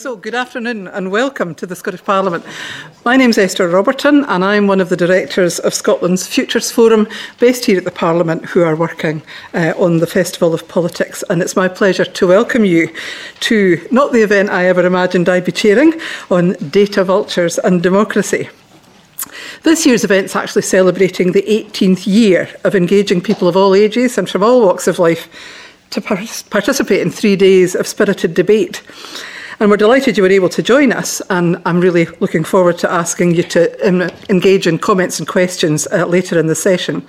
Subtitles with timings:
[0.00, 2.44] So, good afternoon and welcome to the Scottish Parliament.
[3.04, 7.08] My name is Esther Roberton and I'm one of the directors of Scotland's Futures Forum
[7.40, 9.22] based here at the Parliament who are working
[9.54, 11.24] uh, on the Festival of Politics.
[11.28, 12.94] And it's my pleasure to welcome you
[13.40, 18.48] to not the event I ever imagined I'd be chairing on data vultures and democracy.
[19.64, 24.16] This year's event is actually celebrating the 18th year of engaging people of all ages
[24.16, 25.28] and from all walks of life
[25.90, 26.18] to par
[26.50, 28.80] participate in three days of spirited debate.
[29.60, 32.92] And we're delighted you were able to join us, and I'm really looking forward to
[32.92, 37.04] asking you to um, engage in comments and questions uh, later in the session.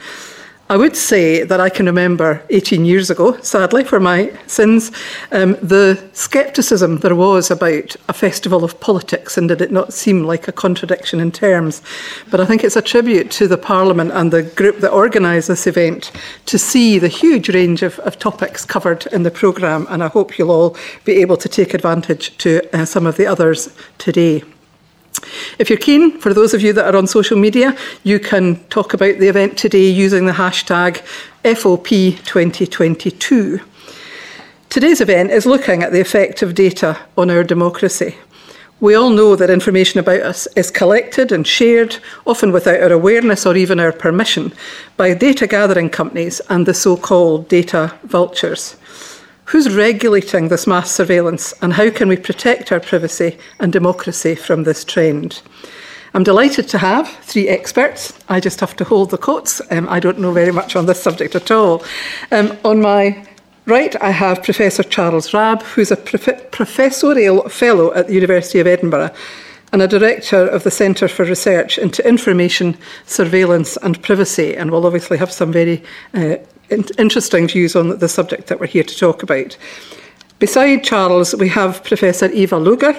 [0.71, 4.91] I would say that I can remember 18 years ago, sadly for my sins,
[5.31, 10.25] um, the scepticism there was about a festival of politics and did it not seem
[10.25, 11.81] like a contradiction in terms.
[12.29, 15.65] But I think it's a tribute to the Parliament and the group that organised this
[15.65, 16.11] event
[16.45, 20.37] to see the huge range of, of topics covered in the programme and I hope
[20.37, 24.43] you'll all be able to take advantage to uh, some of the others today.
[25.58, 28.93] If you're keen, for those of you that are on social media, you can talk
[28.93, 31.01] about the event today using the hashtag
[31.43, 33.62] FOP2022.
[34.70, 38.16] Today's event is looking at the effect of data on our democracy.
[38.82, 43.46] We all know that information about us is collected and shared, often without our awareness
[43.46, 44.54] or even our permission,
[44.96, 48.77] by data gathering companies and the so called data vultures.
[49.49, 54.61] Who's regulating this mass surveillance and how can we protect our privacy and democracy from
[54.61, 55.41] this trend?
[56.13, 58.13] I'm delighted to have three experts.
[58.29, 59.59] I just have to hold the coats.
[59.71, 61.83] Um, I don't know very much on this subject at all.
[62.31, 63.25] Um, on my
[63.65, 68.67] right, I have Professor Charles Raab, who's a prof professorial fellow at the University of
[68.67, 69.09] Edinburgh
[69.73, 72.77] and a director of the Centre for Research into Information,
[73.07, 75.83] Surveillance and Privacy, and we'll obviously have some very
[76.13, 76.35] uh,
[76.69, 79.57] interesting views on the subject that we're here to talk about.
[80.39, 82.95] Beside Charles, we have Professor Ewa Luger,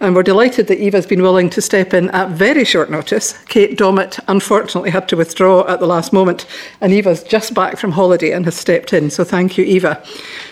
[0.00, 3.40] and we're delighted that Ewa's been willing to step in at very short notice.
[3.44, 6.46] Kate Dommett unfortunately had to withdraw at the last moment,
[6.80, 10.02] and Ewa's just back from holiday and has stepped in, so thank you, Ewa.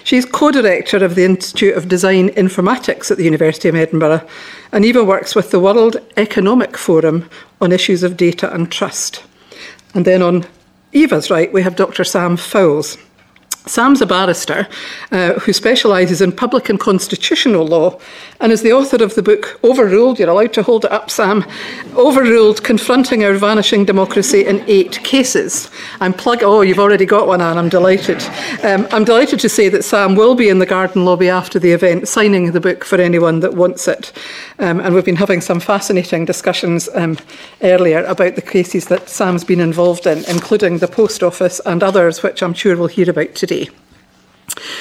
[0.04, 4.24] She's co-director of the Institute of Design Informatics at the University of Edinburgh,
[4.70, 7.28] and Ewa works with the World Economic Forum
[7.60, 9.24] on issues of data and trust.
[9.92, 10.46] And then on
[10.98, 12.02] Ewa's right, we have Dr.
[12.02, 12.98] Sam Fowles.
[13.68, 14.66] Sam's a barrister
[15.12, 17.98] uh, who specialises in public and constitutional law
[18.40, 20.18] and is the author of the book Overruled.
[20.18, 21.44] You're allowed to hold it up, Sam.
[21.94, 25.70] Overruled Confronting Our Vanishing Democracy in Eight Cases.
[26.00, 26.42] I'm plug.
[26.42, 27.58] Oh, you've already got one, Anne.
[27.58, 28.22] I'm delighted.
[28.62, 31.72] Um, I'm delighted to say that Sam will be in the garden lobby after the
[31.72, 34.12] event signing the book for anyone that wants it.
[34.60, 37.18] Um, and we've been having some fascinating discussions um,
[37.62, 42.22] earlier about the cases that Sam's been involved in, including the post office and others,
[42.22, 43.57] which I'm sure we'll hear about today.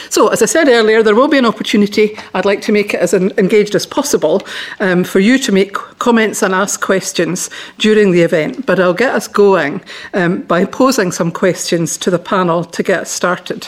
[0.10, 2.18] So, as I said earlier, there will be an opportunity.
[2.34, 4.42] I'd like to make it as engaged as possible
[4.80, 8.66] um, for you to make comments and ask questions during the event.
[8.66, 9.82] But I'll get us going
[10.14, 13.68] um, by posing some questions to the panel to get started.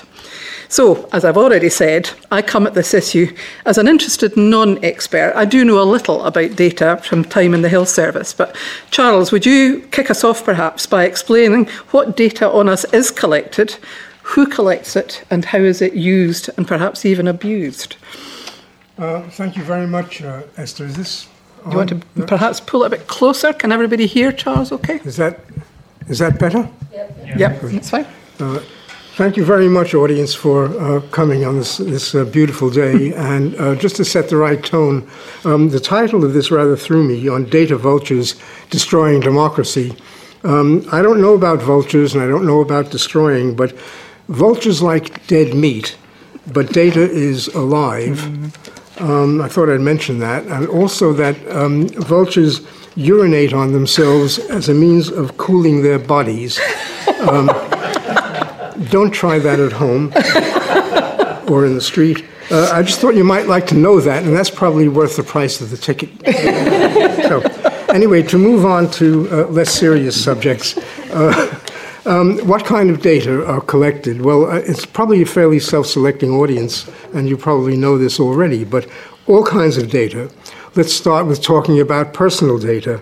[0.71, 5.33] So, as I've already said, I come at this issue as an interested non expert.
[5.35, 8.55] I do know a little about data from time in the Health Service, but
[8.91, 13.77] Charles, would you kick us off perhaps by explaining what data on us is collected,
[14.29, 17.95] who collects it, and how is it used and perhaps even abused?
[18.97, 20.85] Uh, thank you very much, uh, Esther.
[20.85, 21.28] Is this?
[21.63, 23.53] Do you want to perhaps pull it a bit closer?
[23.53, 24.72] Can everybody hear Charles?
[24.72, 25.00] Okay.
[25.03, 25.39] Is that
[26.07, 26.69] is that better?
[26.94, 28.06] Yep, yep that's fine.
[28.39, 28.59] Uh,
[29.16, 33.13] thank you very much, audience, for uh, coming on this this uh, beautiful day.
[33.31, 35.09] and uh, just to set the right tone,
[35.44, 38.35] um, the title of this rather threw me on data vultures
[38.69, 39.95] destroying democracy.
[40.44, 43.73] Um, I don't know about vultures, and I don't know about destroying, but
[44.29, 45.97] Vultures like dead meat,
[46.53, 48.23] but data is alive.
[49.01, 50.45] Um, I thought I'd mention that.
[50.45, 52.62] And also that um, vultures
[52.95, 56.59] urinate on themselves as a means of cooling their bodies.
[57.22, 57.47] Um,
[58.91, 60.13] don't try that at home
[61.51, 62.23] or in the street.
[62.51, 65.23] Uh, I just thought you might like to know that, and that's probably worth the
[65.23, 66.09] price of the ticket.
[67.27, 67.42] so,
[67.94, 70.77] anyway, to move on to uh, less serious subjects.
[71.12, 71.58] Uh,
[72.09, 74.21] um, what kind of data are collected?
[74.23, 78.63] Well, uh, it's probably a fairly self selecting audience, and you probably know this already,
[78.65, 78.88] but
[79.27, 80.31] all kinds of data.
[80.75, 83.00] Let's start with talking about personal data.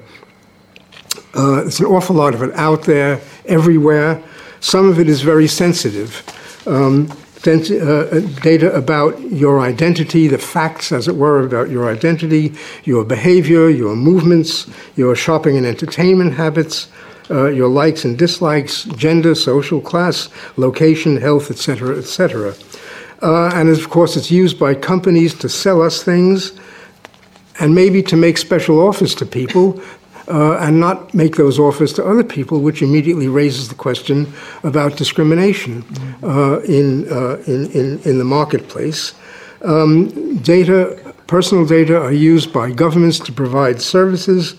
[1.33, 4.21] Uh, there's an awful lot of it out there, everywhere.
[4.59, 6.23] Some of it is very sensitive.
[6.67, 7.09] Um,
[7.45, 12.53] uh, data about your identity, the facts, as it were, about your identity,
[12.83, 14.67] your behavior, your movements,
[14.97, 16.89] your shopping and entertainment habits,
[17.29, 22.53] uh, your likes and dislikes, gender, social class, location, health, etc., etc.
[23.21, 26.53] Uh, and of course, it's used by companies to sell us things,
[27.59, 29.81] and maybe to make special offers to people
[30.27, 34.31] uh, and not make those offers to other people, which immediately raises the question
[34.63, 35.83] about discrimination
[36.23, 39.13] uh, in, uh, in, in, in, the marketplace.
[39.61, 44.55] Um, data, personal data, are used by governments to provide services,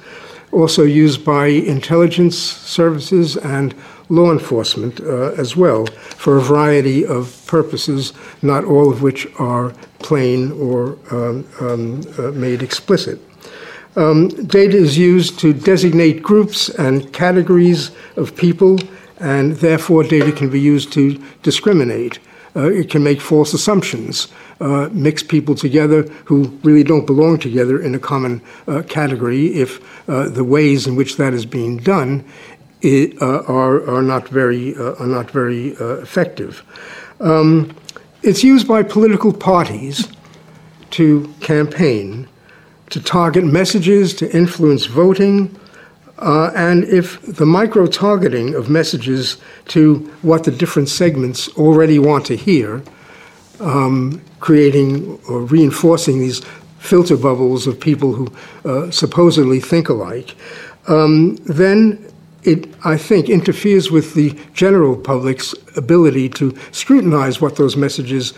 [0.52, 3.74] also used by intelligence services and
[4.08, 5.86] law enforcement uh, as well
[6.16, 8.12] for a variety of purposes,
[8.42, 13.20] not all of which are plain or um, um, uh, made explicit.
[13.96, 18.78] Um, data is used to designate groups and categories of people,
[19.18, 22.20] and therefore data can be used to discriminate.
[22.56, 24.28] Uh, it can make false assumptions,
[24.60, 29.80] uh, mix people together who really don't belong together in a common uh, category if
[30.08, 32.24] uh, the ways in which that is being done
[32.80, 35.68] it, uh, are, are not very, uh, are not very
[36.02, 36.62] effective.
[37.20, 37.74] Um,
[38.22, 40.08] it's used by political parties
[40.90, 42.28] to campaign
[42.90, 45.57] to target messages, to influence voting,
[46.18, 49.36] uh, and if the micro targeting of messages
[49.68, 52.82] to what the different segments already want to hear,
[53.60, 56.44] um, creating or reinforcing these
[56.78, 58.28] filter bubbles of people who
[58.64, 60.34] uh, supposedly think alike,
[60.88, 62.04] um, then
[62.44, 68.32] it, I think, interferes with the general public's ability to scrutinize what those messages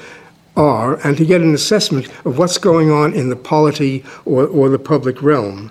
[0.56, 4.68] are and to get an assessment of what's going on in the polity or, or
[4.68, 5.70] the public realm.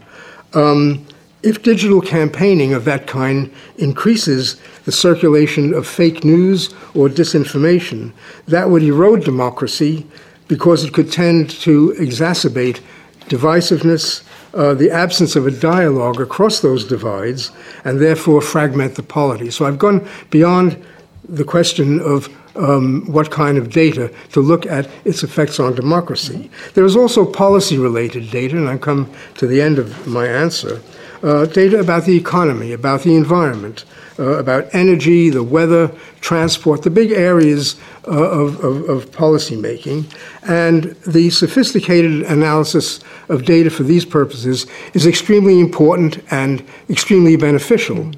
[0.53, 1.06] Um,
[1.41, 8.12] if digital campaigning of that kind increases the circulation of fake news or disinformation,
[8.47, 10.06] that would erode democracy
[10.47, 12.81] because it could tend to exacerbate
[13.30, 17.51] divisiveness, uh, the absence of a dialogue across those divides,
[17.85, 19.51] and therefore fragment the polity.
[19.51, 20.83] So I've gone beyond
[21.24, 26.50] the question of um, what kind of data to look at its effects on democracy.
[26.74, 30.81] There is also policy related data, and I come to the end of my answer.
[31.21, 33.83] Uh, data about the economy, about the environment,
[34.19, 37.75] uh, about energy, the weather, transport, the big areas
[38.07, 40.06] uh, of, of, of policy making.
[40.44, 48.12] And the sophisticated analysis of data for these purposes is extremely important and extremely beneficial.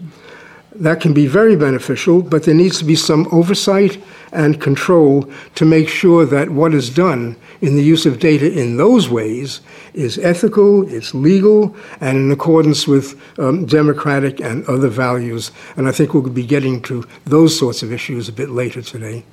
[0.75, 4.01] That can be very beneficial, but there needs to be some oversight
[4.31, 8.77] and control to make sure that what is done in the use of data in
[8.77, 9.61] those ways
[9.93, 15.51] is ethical, it's legal, and in accordance with um, democratic and other values.
[15.75, 19.23] And I think we'll be getting to those sorts of issues a bit later today.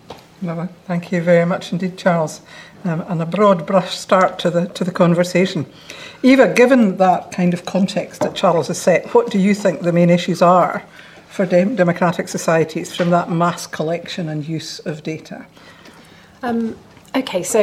[0.42, 0.68] Lovely.
[0.86, 2.40] Thank you very much indeed, Charles.
[2.84, 5.66] Um, and a broad brush start to the to the conversation.
[6.22, 9.92] Ewa, given that kind of context that Charles has set, what do you think the
[9.92, 10.84] main issues are
[11.38, 15.46] for dem- democratic societies from that mass collection and use of data?
[16.42, 16.76] Um,
[17.14, 17.60] Okay, so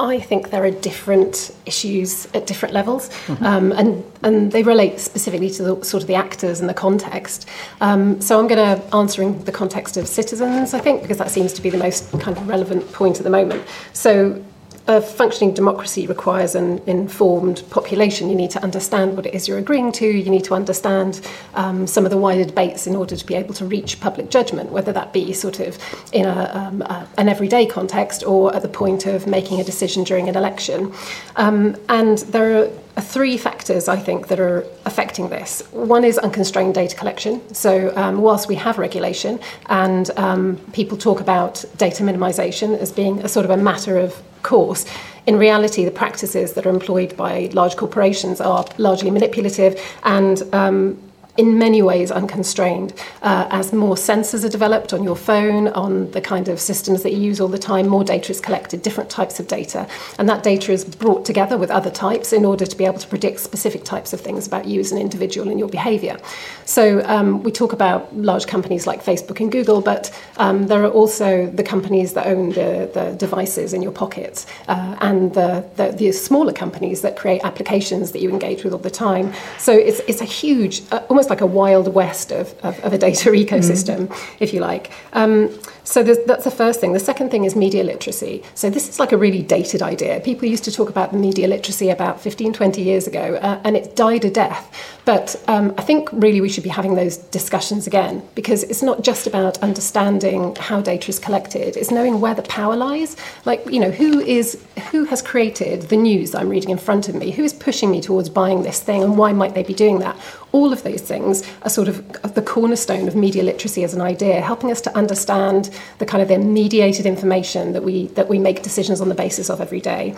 [0.00, 3.44] I think there are different issues at different levels, mm-hmm.
[3.44, 7.48] um, and and they relate specifically to the sort of the actors and the context.
[7.80, 11.30] Um, so I'm going to answer in the context of citizens, I think, because that
[11.30, 13.62] seems to be the most kind of relevant point at the moment.
[13.92, 14.42] So
[14.86, 18.28] a functioning democracy requires an informed population.
[18.28, 20.06] You need to understand what it is you're agreeing to.
[20.06, 21.20] You need to understand
[21.54, 24.70] um, some of the wider debates in order to be able to reach public judgment,
[24.72, 25.78] whether that be sort of
[26.12, 30.02] in a, um, a, an everyday context or at the point of making a decision
[30.02, 30.92] during an election.
[31.36, 35.62] Um, and there are three factors, I think, that are affecting this.
[35.72, 37.54] One is unconstrained data collection.
[37.54, 43.20] So, um, whilst we have regulation and um, people talk about data minimization as being
[43.20, 44.86] a sort of a matter of course,
[45.26, 50.98] in reality, the practices that are employed by large corporations are largely manipulative and um,
[51.40, 52.92] in many ways unconstrained.
[53.22, 57.12] Uh, as more sensors are developed on your phone, on the kind of systems that
[57.14, 59.88] you use all the time, more data is collected, different types of data.
[60.18, 63.08] And that data is brought together with other types in order to be able to
[63.08, 66.18] predict specific types of things about you as an individual and your behavior.
[66.66, 70.90] So um, we talk about large companies like Facebook and Google, but um, there are
[70.90, 75.92] also the companies that own the, the devices in your pockets uh, and the, the,
[75.92, 79.32] the, smaller companies that create applications that you engage with all the time.
[79.58, 82.98] So it's, it's a huge, uh, almost like a wild west of, of, of a
[82.98, 84.36] data ecosystem, mm.
[84.40, 84.90] if you like.
[85.12, 85.56] Um,
[85.90, 86.92] so that's the first thing.
[86.92, 88.44] The second thing is media literacy.
[88.54, 90.20] So this is like a really dated idea.
[90.20, 93.96] People used to talk about media literacy about 15, 20 years ago, uh, and it
[93.96, 94.72] died a death.
[95.04, 99.02] But um, I think really we should be having those discussions again because it's not
[99.02, 103.16] just about understanding how data is collected; it's knowing where the power lies.
[103.44, 107.16] Like you know, who is who has created the news I'm reading in front of
[107.16, 107.32] me?
[107.32, 110.16] Who is pushing me towards buying this thing, and why might they be doing that?
[110.52, 114.40] All of those things are sort of the cornerstone of media literacy as an idea,
[114.40, 118.62] helping us to understand the kind of the mediated information that we that we make
[118.62, 120.14] decisions on the basis of every day.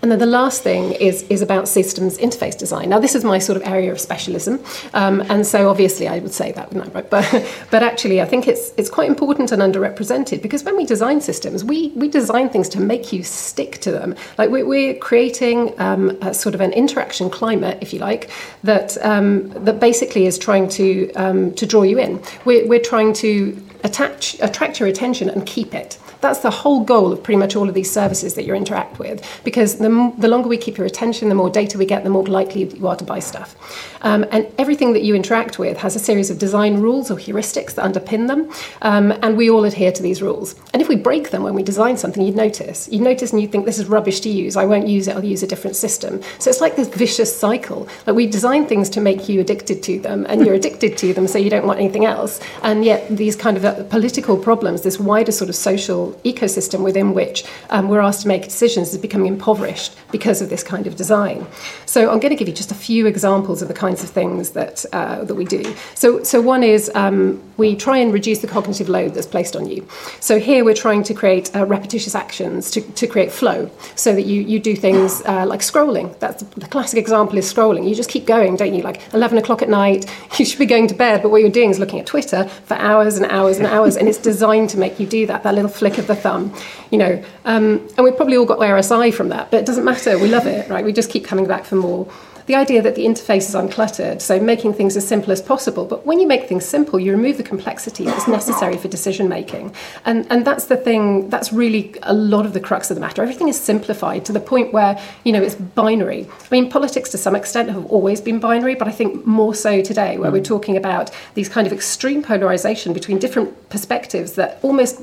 [0.00, 2.88] And then the last thing is, is about systems interface design.
[2.88, 4.60] Now, this is my sort of area of specialism,
[4.94, 7.00] um, and so obviously I would say that, wouldn't I?
[7.00, 7.10] Right?
[7.10, 11.20] But, but actually, I think it's, it's quite important and underrepresented because when we design
[11.20, 14.14] systems, we, we design things to make you stick to them.
[14.36, 18.30] Like we're, we're creating um, sort of an interaction climate, if you like,
[18.62, 22.22] that, um, that basically is trying to, um, to draw you in.
[22.44, 25.98] We're, we're trying to attach, attract your attention and keep it.
[26.20, 29.24] That's the whole goal of pretty much all of these services that you interact with,
[29.44, 32.26] because the, the longer we keep your attention, the more data we get, the more
[32.26, 33.54] likely you are to buy stuff.
[34.02, 37.74] Um, and everything that you interact with has a series of design rules or heuristics
[37.74, 38.50] that underpin them,
[38.82, 40.54] um, and we all adhere to these rules.
[40.72, 42.88] And if we break them when we design something, you'd notice.
[42.90, 44.56] You'd notice and you'd think this is rubbish to use.
[44.56, 45.16] I won't use it.
[45.16, 46.20] I'll use a different system.
[46.38, 47.88] So it's like this vicious cycle.
[48.06, 51.28] Like we design things to make you addicted to them, and you're addicted to them,
[51.28, 52.40] so you don't want anything else.
[52.62, 57.14] And yet these kind of uh, political problems, this wider sort of social ecosystem within
[57.14, 60.96] which um, we're asked to make decisions is becoming impoverished because of this kind of
[60.96, 61.46] design.
[61.86, 64.50] So I'm going to give you just a few examples of the kinds of things
[64.50, 65.74] that uh, that we do.
[65.94, 69.68] So so one is um, we try and reduce the cognitive load that's placed on
[69.68, 69.86] you.
[70.20, 74.22] So here we're trying to create uh, repetitious actions to, to create flow, so that
[74.22, 76.18] you you do things uh, like scrolling.
[76.18, 77.88] That's the classic example is scrolling.
[77.88, 78.82] You just keep going, don't you?
[78.82, 80.06] Like 11 o'clock at night,
[80.38, 82.74] you should be going to bed, but what you're doing is looking at Twitter for
[82.74, 85.42] hours and hours and hours, and it's designed to make you do that.
[85.42, 86.54] That little flick of the thumb,
[86.90, 87.22] you know.
[87.44, 90.18] Um, and we've probably all got RSI from that, but it doesn't matter.
[90.18, 90.84] We love it, right?
[90.84, 92.10] We just keep coming back for more
[92.48, 95.84] the idea that the interface is uncluttered, so making things as simple as possible.
[95.84, 99.74] But when you make things simple, you remove the complexity that's necessary for decision making.
[100.06, 103.22] And, and that's the thing, that's really a lot of the crux of the matter.
[103.22, 106.26] Everything is simplified to the point where, you know, it's binary.
[106.26, 109.82] I mean, politics to some extent have always been binary, but I think more so
[109.82, 115.02] today, where we're talking about these kind of extreme polarization between different perspectives that almost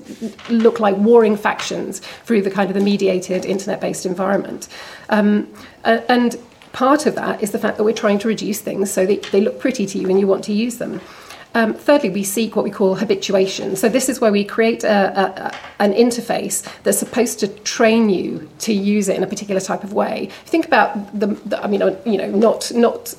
[0.50, 4.68] look like warring factions through the kind of the mediated internet based environment.
[5.10, 5.48] Um,
[5.84, 6.36] and
[6.76, 9.40] part of that is the fact that we're trying to reduce things so that they
[9.40, 11.00] look pretty to you and you want to use them.
[11.54, 13.78] Um, thirdly, we seek what we call habituation.
[13.78, 18.50] So this is where we create a, a, an interface that's supposed to train you
[18.60, 20.30] to use it in a particular type of way.
[20.46, 23.16] Think about the, the I mean, uh, you know, not not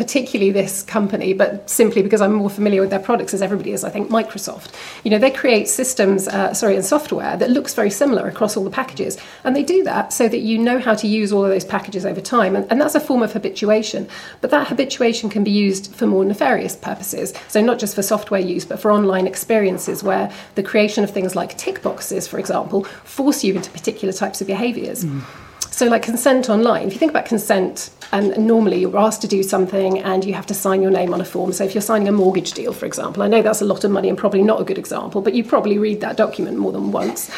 [0.00, 3.84] particularly this company, but simply because I'm more familiar with their products as everybody is,
[3.84, 4.72] I think Microsoft.
[5.04, 8.64] You know, they create systems, uh, sorry, and software that looks very similar across all
[8.64, 9.18] the packages.
[9.44, 12.06] And they do that so that you know how to use all of those packages
[12.06, 12.56] over time.
[12.56, 14.08] And, and that's a form of habituation.
[14.40, 17.34] But that habituation can be used for more nefarious purposes.
[17.48, 21.36] So not just for software use, but for online experiences where the creation of things
[21.36, 25.04] like tick boxes, for example, force you into particular types of behaviors.
[25.04, 25.22] Mm.
[25.80, 29.42] So, like consent online, if you think about consent, and normally you're asked to do
[29.42, 31.54] something and you have to sign your name on a form.
[31.54, 33.90] So, if you're signing a mortgage deal, for example, I know that's a lot of
[33.90, 36.92] money and probably not a good example, but you probably read that document more than
[36.92, 37.30] once,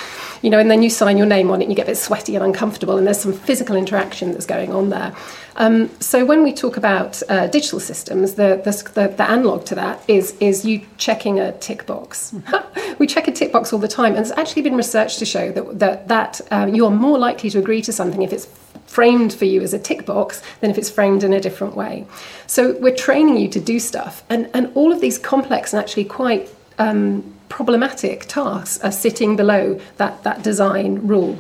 [0.43, 1.99] you know, and then you sign your name on it and you get a bit
[1.99, 5.15] sweaty and uncomfortable, and there's some physical interaction that's going on there.
[5.55, 10.03] Um, so, when we talk about uh, digital systems, the, the, the, analog to that
[10.09, 12.35] is, is you checking a tick box.
[12.99, 15.53] we check a tick box all the time, and it's actually been research to show
[15.53, 18.49] that, that, that um, you are more likely to agree to something if if it's
[18.87, 22.07] framed for you as a tick box than if it's framed in a different way.
[22.47, 26.05] So we're training you to do stuff, and, and all of these complex and actually
[26.05, 31.39] quite um, problematic tasks are sitting below that, that design rule.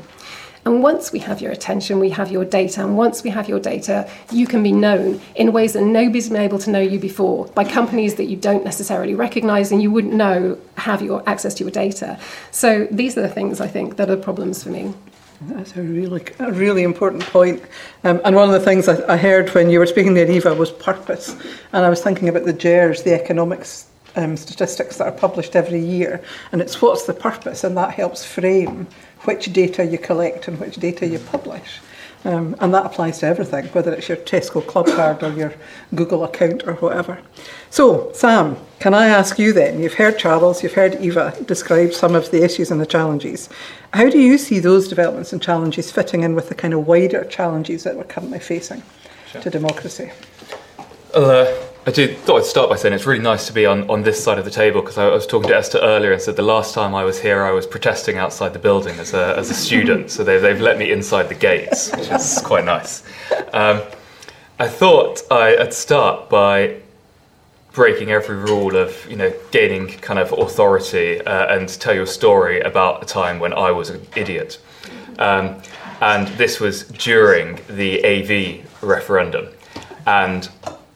[0.64, 2.82] And once we have your attention, we have your data.
[2.82, 6.40] And once we have your data, you can be known in ways that nobody's been
[6.40, 10.14] able to know you before by companies that you don't necessarily recognize and you wouldn't
[10.14, 12.16] know have your access to your data.
[12.52, 14.94] So these are the things I think that are problems for me.
[15.46, 17.62] That's a really, a really important point.
[18.04, 20.54] Um, and one of the things I, I, heard when you were speaking there, Ewa,
[20.54, 21.34] was purpose.
[21.72, 25.80] And I was thinking about the GERS, the economics um, statistics that are published every
[25.80, 26.22] year.
[26.52, 28.87] And it's what's the purpose, and that helps frame
[29.22, 31.80] which data you collect and which data you publish.
[32.25, 35.55] Um, and that applies to everything, whether it's your Tesco club card or your
[35.95, 37.21] Google account or whatever.
[37.71, 39.81] So, Sam, can I ask you then?
[39.81, 43.49] You've heard Charles, you've heard Ewa describe some of the issues and the challenges.
[43.93, 47.25] How do you see those developments and challenges fitting in with the kind of wider
[47.25, 48.83] challenges that we're currently facing
[49.31, 49.43] sure.
[49.43, 50.12] to democracy?
[51.14, 51.52] Uh,
[51.84, 54.22] I do, thought I'd start by saying it's really nice to be on, on this
[54.22, 56.74] side of the table because I, was talking to Esther earlier and said the last
[56.74, 60.08] time I was here I was protesting outside the building as a, as a student,
[60.08, 63.02] so they, they've let me inside the gates, which is quite nice.
[63.52, 63.82] Um,
[64.60, 66.76] I thought I, would start by
[67.72, 72.06] breaking every rule of you know gaining kind of authority uh, and tell you a
[72.06, 74.60] story about a time when I was an idiot.
[75.18, 75.60] Um,
[76.00, 79.48] and this was during the AV referendum.
[80.06, 80.48] And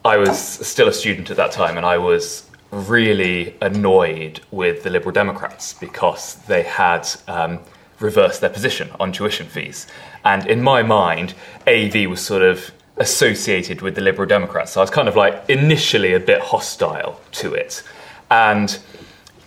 [0.06, 4.90] I was still a student at that time, and I was really annoyed with the
[4.90, 7.58] Liberal Democrats because they had um,
[7.98, 9.88] reverse their position on tuition fees.
[10.24, 11.34] And in my mind,
[11.66, 14.72] AV was sort of associated with the Liberal Democrats.
[14.72, 17.82] So I was kind of like initially a bit hostile to it.
[18.30, 18.78] And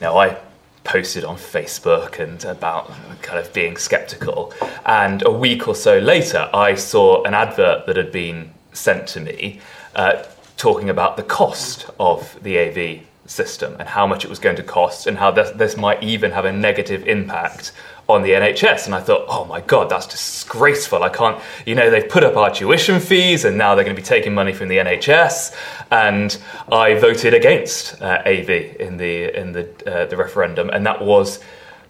[0.02, 0.38] know, I
[0.84, 4.54] posted on Facebook and about kind of being skeptical.
[4.86, 9.20] And a week or so later, I saw an advert that had been sent to
[9.20, 9.60] me
[9.96, 10.24] uh,
[10.60, 14.64] talking about the cost of the AV system and how much it was going to
[14.64, 17.72] cost and how this, this might even have a negative impact
[18.10, 18.86] on the NHS.
[18.86, 21.02] And I thought, oh my God, that's disgraceful.
[21.02, 24.02] I can't, you know, they've put up our tuition fees and now they're going to
[24.02, 25.56] be taking money from the NHS.
[25.92, 26.38] And
[26.70, 30.70] I voted against uh, AV in the, in the, uh, the referendum.
[30.72, 31.40] And that was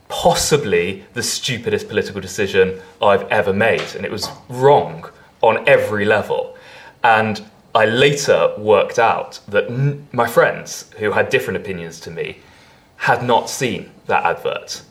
[0.09, 3.95] possibly the stupidest political decision I've ever made.
[3.95, 5.09] And it was wrong
[5.41, 6.55] on every level.
[7.03, 7.41] And
[7.75, 12.39] I later worked out that n- my friends who had different opinions to me
[12.97, 14.81] had not seen that advert.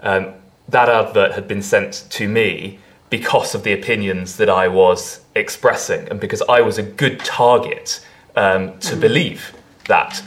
[0.00, 0.34] Um,
[0.68, 2.78] that advert had been sent to me
[3.10, 8.04] because of the opinions that I was expressing and because I was a good target
[8.34, 9.54] um, to believe
[9.86, 10.22] that.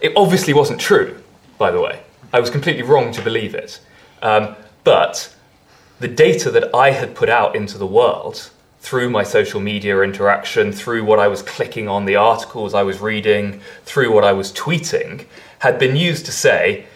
[0.00, 1.22] It obviously wasn't true,
[1.58, 2.00] by the way.
[2.32, 3.80] I was completely wrong to believe it.
[4.22, 5.34] Um, but
[6.00, 8.50] the data that I had put out into the world
[8.82, 13.00] through my social media interaction, through what I was clicking on, the articles I was
[13.00, 15.24] reading, through what I was tweeting,
[15.60, 16.86] had been used to say,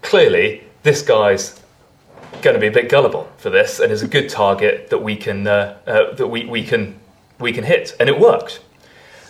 [0.00, 1.60] clearly, this guy's
[2.40, 5.16] going to be a bit gullible for this and is a good target that we
[5.16, 6.98] can uh, uh, that we, we can
[7.40, 7.96] we can hit.
[7.98, 8.60] And it worked.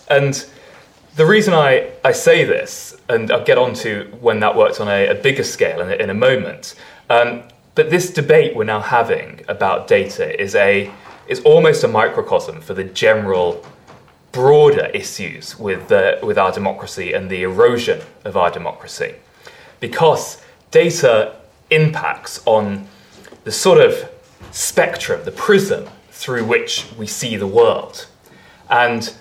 [0.08, 0.46] And
[1.16, 4.88] the reason I, I say this and I'll get on to when that worked on
[4.88, 6.75] a, a bigger scale in, in a moment
[7.08, 7.44] um,
[7.75, 10.90] but this debate we're now having about data is a
[11.26, 13.64] is almost a microcosm for the general
[14.33, 19.14] broader issues with the, with our democracy and the erosion of our democracy.
[19.81, 21.37] Because data
[21.71, 22.87] impacts on
[23.45, 24.11] the sort of
[24.50, 28.07] spectrum, the prism through which we see the world.
[28.69, 29.14] And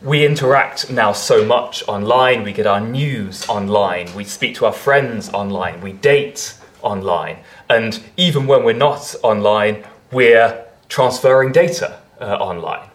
[0.00, 4.72] we interact now so much online, we get our news online, we speak to our
[4.72, 7.38] friends online, we date online,
[7.70, 10.63] and even when we're not online, we're
[10.94, 12.88] transferring data uh, online.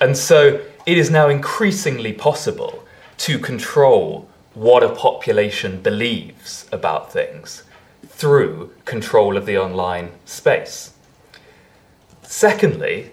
[0.00, 2.82] And so it is now increasingly possible
[3.18, 7.62] to control what a population believes about things
[8.08, 10.94] through control of the online space.
[12.22, 13.10] Secondly,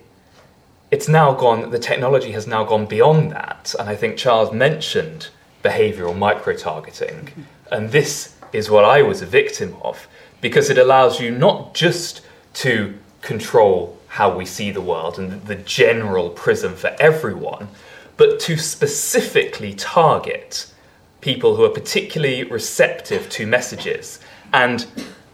[0.90, 5.28] it's now gone, the technology has now gone beyond that, and I think Charles mentioned
[5.66, 10.08] behavioral micro targeting, and this is what I was a victim of
[10.40, 12.22] because it allows you not just
[12.54, 17.68] to control how we see the world and the general prism for everyone,
[18.16, 20.72] but to specifically target
[21.20, 24.20] people who are particularly receptive to messages
[24.54, 24.86] and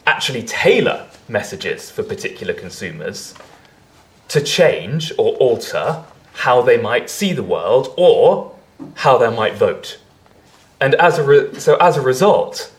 [0.08, 3.34] actually tailor messages for particular consumers
[4.30, 8.56] to change or alter how they might see the world or
[8.94, 10.00] how they might vote.
[10.80, 12.72] And as a re- so, as a result,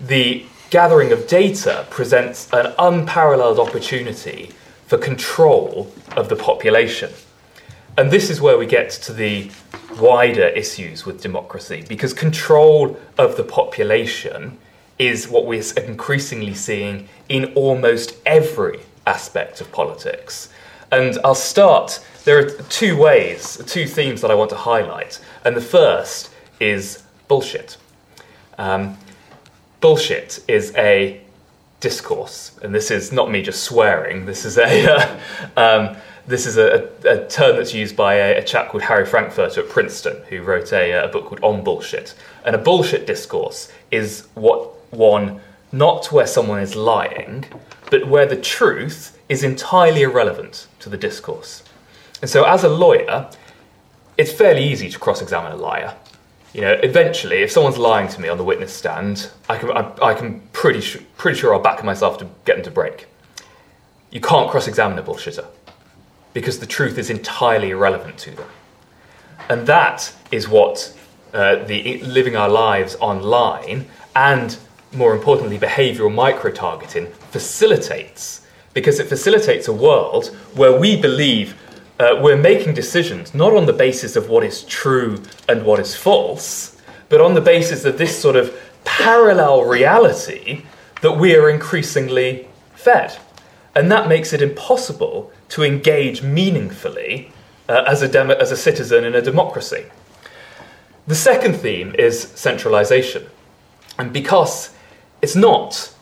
[0.00, 4.50] the gathering of data presents an unparalleled opportunity
[4.88, 7.12] for control of the population.
[7.98, 9.50] And this is where we get to the
[10.00, 14.56] wider issues with democracy, because control of the population
[14.98, 20.48] is what we're increasingly seeing in almost every aspect of politics.
[20.90, 25.20] And I'll start, there are two ways, two themes that I want to highlight.
[25.44, 27.76] And the first is bullshit.
[28.56, 28.96] Um,
[29.80, 31.20] bullshit is a
[31.80, 35.18] discourse, and this is not me just swearing, this is a.
[35.56, 35.96] Uh, um,
[36.28, 39.68] this is a, a, term that's used by a, a, chap called Harry Frankfurter at
[39.70, 42.14] Princeton, who wrote a, a book called On Bullshit.
[42.44, 45.40] And a bullshit discourse is what one
[45.72, 47.46] not where someone is lying,
[47.90, 51.62] but where the truth is entirely irrelevant to the discourse.
[52.20, 53.30] And so, as a lawyer,
[54.16, 55.94] it's fairly easy to cross examine a liar.
[56.54, 59.92] You know, eventually, if someone's lying to me on the witness stand, I can, I,
[60.02, 63.06] I can pretty, sh- pretty sure I'll back myself to get them to break.
[64.10, 65.46] You can't cross examine a bullshitter
[66.32, 68.48] because the truth is entirely irrelevant to them.
[69.50, 70.94] And that is what
[71.34, 74.56] uh, the living our lives online and
[74.92, 81.60] more importantly, behavioral micro targeting facilitates because it facilitates a world where we believe
[81.98, 85.96] uh, we're making decisions not on the basis of what is true and what is
[85.96, 90.64] false, but on the basis of this sort of parallel reality
[91.02, 93.16] that we are increasingly fed.
[93.74, 97.32] And that makes it impossible to engage meaningfully
[97.68, 99.86] uh, as, a as a citizen in a democracy.
[101.06, 103.26] The second theme is centralization.
[103.98, 104.74] And because
[105.22, 105.94] it's not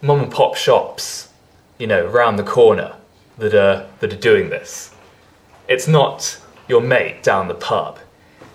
[0.00, 1.30] mom and pop shops,
[1.78, 2.94] you know, round the corner
[3.38, 4.91] that are, that are doing this.
[5.68, 7.98] It's not your mate down the pub.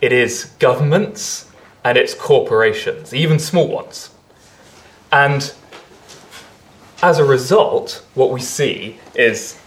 [0.02, 1.50] It is governments
[1.84, 4.10] and it's corporations, even small ones.
[5.12, 5.54] And
[7.02, 9.60] as a result, what we see is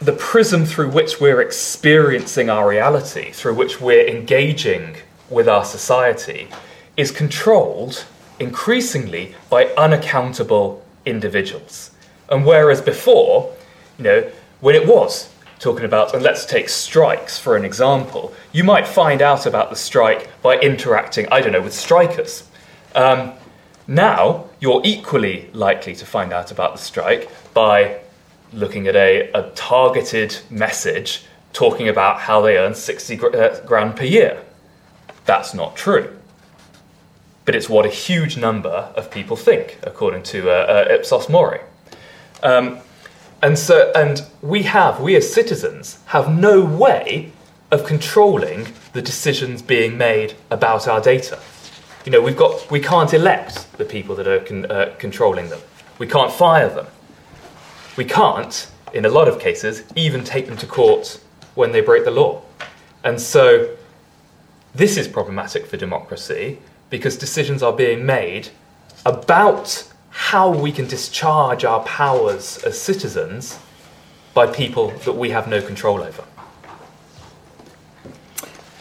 [0.00, 4.96] the prism through which we're experiencing our reality, through which we're engaging
[5.28, 6.48] with our society,
[6.96, 8.04] is controlled
[8.38, 11.90] increasingly by unaccountable individuals.
[12.28, 13.54] And whereas before,
[13.96, 14.30] you know,
[14.60, 19.22] when it was talking about, and let's take strikes for an example, you might find
[19.22, 22.48] out about the strike by interacting, I don't know, with strikers.
[22.94, 23.32] Um,
[23.86, 28.00] now, you're equally likely to find out about the strike by
[28.52, 34.04] looking at a, a targeted message talking about how they earn 60 uh, grand per
[34.04, 34.42] year.
[35.24, 36.16] That's not true.
[37.44, 41.60] But it's what a huge number of people think, according to uh, uh, Ipsos Mori.
[42.42, 42.78] Um,
[43.42, 47.32] and so, and we have, we as citizens, have no way
[47.70, 51.38] of controlling the decisions being made about our data.
[52.04, 55.60] You know, we've got, we can't elect the people that are con, uh, controlling them.
[55.98, 56.86] We can't fire them.
[57.96, 61.20] We can't, in a lot of cases, even take them to court
[61.54, 62.42] when they break the law.
[63.04, 63.76] And so,
[64.74, 66.58] this is problematic for democracy
[66.90, 68.48] because decisions are being made
[69.04, 73.56] about how we can discharge our powers as citizens
[74.34, 76.24] by people that we have no control over.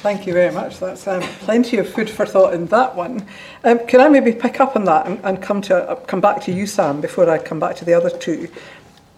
[0.02, 0.80] Thank you very much.
[0.80, 3.24] That's um, plenty of food for thought in that one.
[3.64, 6.42] Um, could I maybe pick up on that and, and come to uh, come back
[6.46, 8.50] to you, Sam, before I come back to the other two?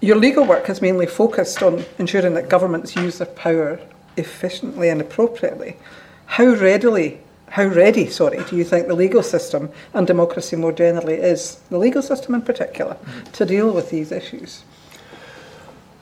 [0.02, 3.80] Your legal work has mainly focused on ensuring that governments use their power
[4.18, 5.78] efficiently and appropriately.
[6.26, 11.16] How readily how ready, sorry, do you think the legal system and democracy more generally
[11.16, 12.98] is, the legal system in particular,
[13.34, 14.64] to deal with these issues?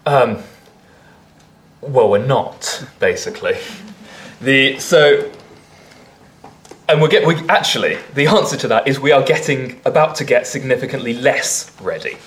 [0.06, 0.44] Um,
[1.82, 3.58] well, we're not, basically.
[4.42, 5.32] The, so,
[6.90, 10.26] and we're, get, we actually, the answer to that is we are getting, about to
[10.26, 12.18] get significantly less ready.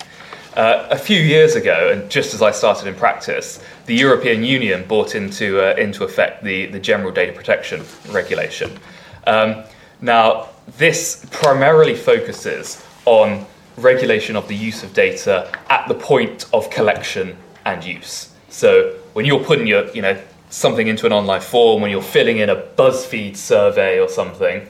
[0.54, 4.86] Uh, a few years ago, and just as I started in practice, the European Union
[4.88, 8.78] brought into, uh, into effect the, the General Data Protection Regulation.
[9.26, 9.64] Um,
[10.00, 16.70] now, this primarily focuses on regulation of the use of data at the point of
[16.70, 18.32] collection and use.
[18.48, 22.38] So when you're putting your, you know, something into an online form, when you're filling
[22.38, 24.66] in a BuzzFeed survey or something,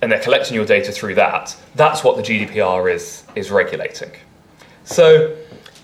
[0.00, 4.10] and they're collecting your data through that, that's what the GDPR is, is regulating.
[4.84, 5.36] So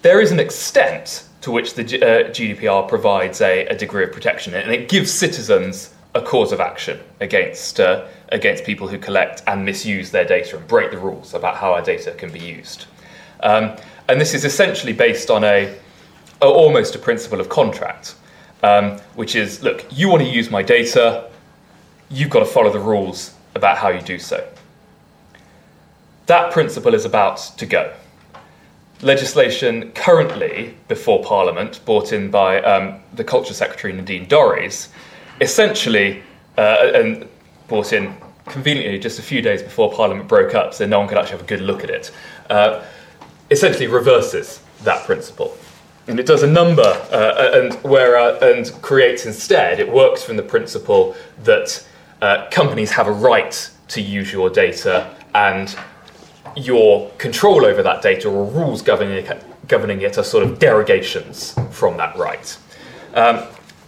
[0.03, 4.55] there is an extent to which the uh, GDPR provides a, a degree of protection,
[4.55, 9.65] and it gives citizens a cause of action against uh, against people who collect and
[9.65, 12.87] misuse their data and break the rules about how our data can be used.
[13.41, 13.77] Um,
[14.09, 15.75] and this is essentially based on a,
[16.43, 18.17] a almost a principle of contract,
[18.63, 21.31] um, which is look, you want to use my data,
[22.11, 24.47] you've got to follow the rules about how you do so.
[26.27, 27.95] That principle is about to go.
[29.01, 34.89] Legislation currently before Parliament, brought in by um, the Culture Secretary Nadine Dorries,
[35.41, 36.23] essentially,
[36.57, 37.29] uh, and
[37.69, 38.15] brought in
[38.47, 41.43] conveniently just a few days before Parliament broke up, so no one could actually have
[41.43, 42.11] a good look at it,
[42.51, 42.83] uh,
[43.51, 45.57] essentially reverses that principle.
[46.07, 50.37] And it does a number uh, and, where, uh, and creates instead, it works from
[50.37, 51.87] the principle that
[52.23, 55.77] uh, companies have a right to use your data and
[56.57, 61.55] your control over that data or rules governing it, governing it are sort of derogations
[61.73, 62.57] from that right.
[63.13, 63.47] Um,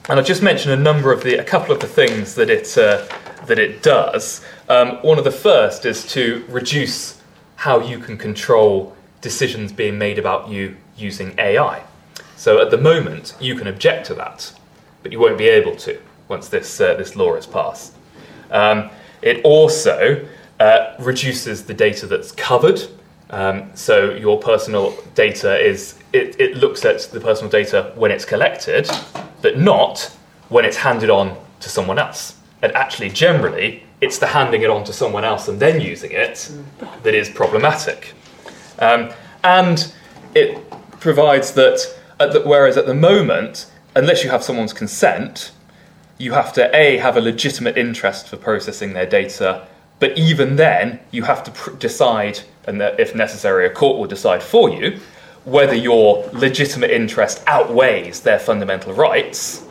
[0.09, 2.77] and I'll just mention a number of the, a couple of the things that it,
[2.77, 3.07] uh,
[3.47, 4.45] that it does.
[4.69, 7.21] Um, one of the first is to reduce
[7.57, 11.83] how you can control decisions being made about you using AI.
[12.37, 14.53] So at the moment, you can object to that,
[15.03, 17.95] but you won't be able to once this, uh, this law is passed.
[18.51, 18.89] Um,
[19.21, 20.27] it also
[20.59, 22.81] uh, reduces the data that's covered.
[23.31, 28.25] Um, so your personal data is, it, it looks at the personal data when it's
[28.25, 28.91] collected,
[29.41, 30.11] but not
[30.49, 32.37] when it's handed on to someone else.
[32.63, 36.51] And actually, generally, it's the handing it on to someone else and then using it
[37.03, 38.15] that is problematic.
[38.79, 39.11] Um,
[39.45, 39.93] and
[40.35, 40.59] it
[40.99, 41.79] provides that,
[42.19, 45.53] at the, whereas at the moment, unless you have someone's consent,
[46.19, 49.67] you have to A, have a legitimate interest for processing their data,
[50.01, 54.43] but even then, you have to pr- decide, and if necessary, a court will decide
[54.43, 54.99] for you,
[55.45, 59.65] whether your legitimate interest outweighs their fundamental rights,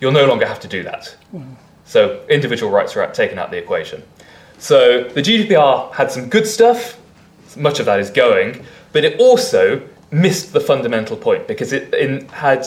[0.00, 1.16] you'll no longer have to do that.
[1.34, 1.54] Mm.
[1.84, 4.02] So individual rights are taken out of the equation.
[4.58, 6.98] So the GDPR had some good stuff
[7.56, 12.30] much of that is going, but it also missed the fundamental point because it, it
[12.30, 12.66] had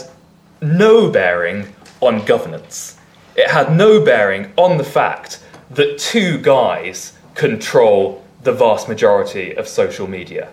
[0.62, 1.68] no bearing
[2.02, 2.98] on governance.
[3.36, 5.44] It had no bearing on the fact
[5.76, 10.50] that two guys control the vast majority of social media.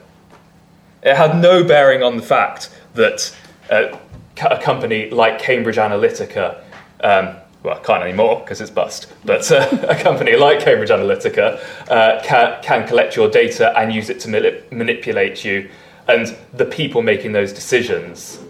[1.02, 3.34] It had no bearing on the fact that
[3.70, 3.96] uh,
[4.40, 6.62] a company like Cambridge Analytica,
[7.02, 12.20] um, well, can't anymore because it's bust, but uh, a company like Cambridge Analytica uh,
[12.22, 14.28] can, can, collect your data and use it to
[14.70, 15.68] manipulate you,
[16.08, 18.40] and the people making those decisions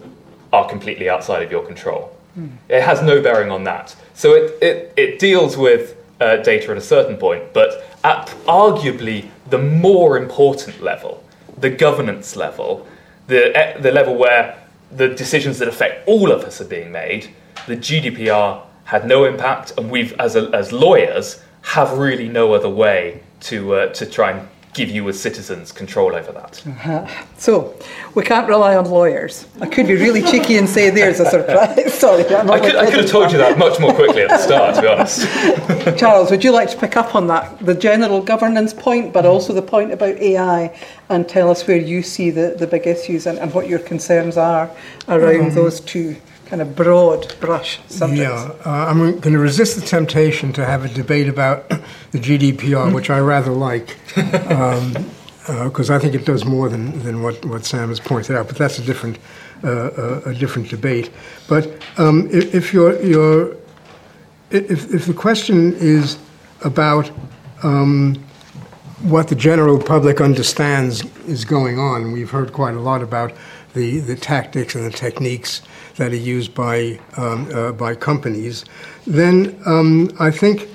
[0.51, 2.15] are completely outside of your control.
[2.37, 2.51] Mm.
[2.69, 3.95] It has no bearing on that.
[4.13, 9.29] So it, it, it deals with uh, data at a certain point, but at arguably
[9.49, 11.23] the more important level,
[11.57, 12.87] the governance level,
[13.27, 14.57] the, eh, the level where
[14.91, 17.29] the decisions that affect all of us are being made,
[17.67, 22.69] the GDPR had no impact, and we've, as, a, as lawyers, have really no other
[22.69, 26.65] way to, uh, to try and give you as citizens control over that.
[26.65, 27.07] Uh-huh.
[27.37, 27.77] So
[28.15, 29.47] we can't rely on lawyers.
[29.61, 31.93] I could be really cheeky and say there's a surprise.
[31.99, 34.75] Sorry, I could, I could have told you that much more quickly at the start,
[34.75, 35.97] to be honest.
[35.99, 39.53] Charles, would you like to pick up on that, the general governance point, but also
[39.53, 40.75] the point about AI,
[41.09, 44.37] and tell us where you see the, the big issues and, and what your concerns
[44.37, 44.71] are
[45.07, 46.15] around um, those two?
[46.53, 48.19] Kind of broad brush subjects.
[48.19, 51.67] Yeah, uh, I'm going to resist the temptation to have a debate about
[52.11, 54.99] the GDPR, which I rather like, because
[55.89, 58.45] um, uh, I think it does more than, than what, what Sam has pointed out.
[58.45, 59.17] But that's a different
[59.63, 61.09] uh, uh a different debate.
[61.49, 61.65] But
[61.97, 63.55] um, if, if you're, you're
[64.51, 66.19] if, if the question is
[66.61, 67.09] about
[67.63, 68.23] um,
[69.01, 73.33] what the general public understands is going on, we've heard quite a lot about
[73.73, 75.63] the, the tactics and the techniques
[75.97, 78.65] that are used by, um, uh, by companies,
[79.05, 80.67] then um, I think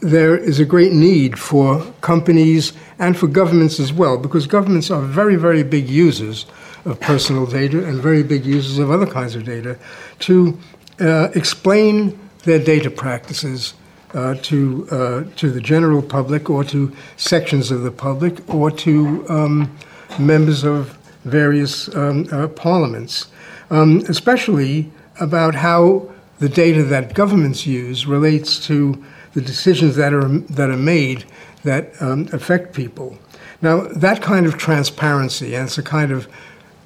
[0.00, 5.00] there is a great need for companies and for governments as well, because governments are
[5.00, 6.46] very, very big users
[6.84, 9.78] of personal data and very big users of other kinds of data
[10.18, 10.58] to
[11.00, 13.74] uh, explain their data practices
[14.12, 19.26] uh, to uh, to the general public or to sections of the public or to
[19.28, 19.76] um,
[20.18, 23.26] members of various um, uh, parliaments
[23.70, 29.02] um, especially about how the data that governments use relates to
[29.34, 31.24] the decisions that are that are made
[31.62, 33.18] that um, affect people.
[33.62, 36.28] Now, that kind of transparency, and it's a kind of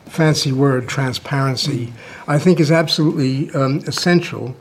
[0.07, 1.93] fancy word, transparency,
[2.27, 4.57] I think is absolutely um, essential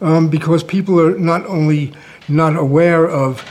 [0.00, 1.92] um, because people are not only
[2.28, 3.44] not aware of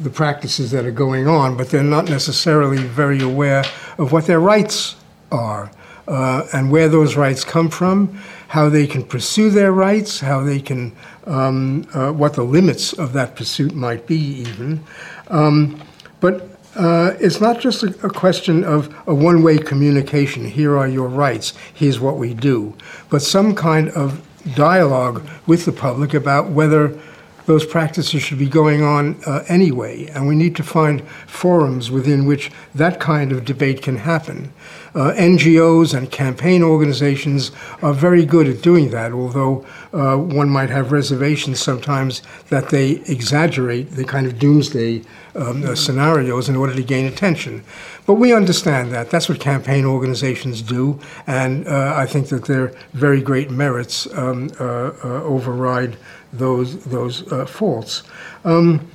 [0.00, 3.64] the practices that are going on, but they're not necessarily very aware
[3.98, 4.96] of what their rights
[5.30, 5.70] are
[6.10, 8.18] uh, and where those rights come from,
[8.48, 10.92] how they can pursue their rights, how they can,
[11.26, 14.84] um, uh, what the limits of that pursuit might be, even.
[15.28, 15.80] Um,
[16.18, 20.88] but uh, it's not just a, a question of a one way communication here are
[20.88, 22.74] your rights, here's what we do,
[23.08, 26.98] but some kind of dialogue with the public about whether
[27.46, 32.24] those practices should be going on uh, anyway, and we need to find forums within
[32.26, 34.52] which that kind of debate can happen.
[34.94, 40.70] Uh, NGOs and campaign organizations are very good at doing that, although uh, one might
[40.70, 45.02] have reservations sometimes that they exaggerate the kind of doomsday
[45.36, 47.62] um, uh, scenarios in order to gain attention.
[48.06, 49.10] But we understand that.
[49.10, 54.50] That's what campaign organizations do, and uh, I think that their very great merits um,
[54.58, 55.96] uh, uh, override
[56.32, 58.02] those, those faults.
[58.44, 58.88] Um,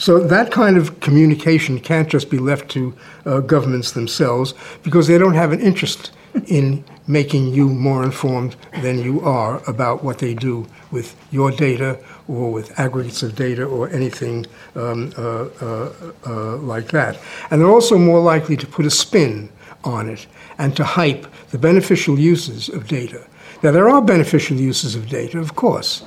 [0.00, 5.18] so that kind of communication can't just be left to uh, governments themselves because they
[5.18, 6.10] don't have an interest
[6.46, 11.98] in making you more informed than you are about what they do with your data
[12.28, 15.92] or with aggregates of data or anything um, uh, uh,
[16.26, 17.20] uh like that.
[17.50, 19.50] And they're also more likely to put a spin
[19.84, 23.26] on it and to hype the beneficial uses of data.
[23.62, 26.02] Now, there are beneficial uses of data, of course.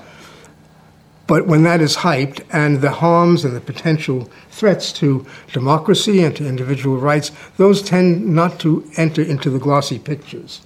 [1.25, 6.36] But when that is hyped and the harms and the potential threats to democracy and
[6.36, 10.62] to individual rights, those tend not to enter into the glossy pictures.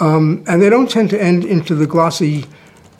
[0.00, 2.44] Um, and they don't tend to end into the glossy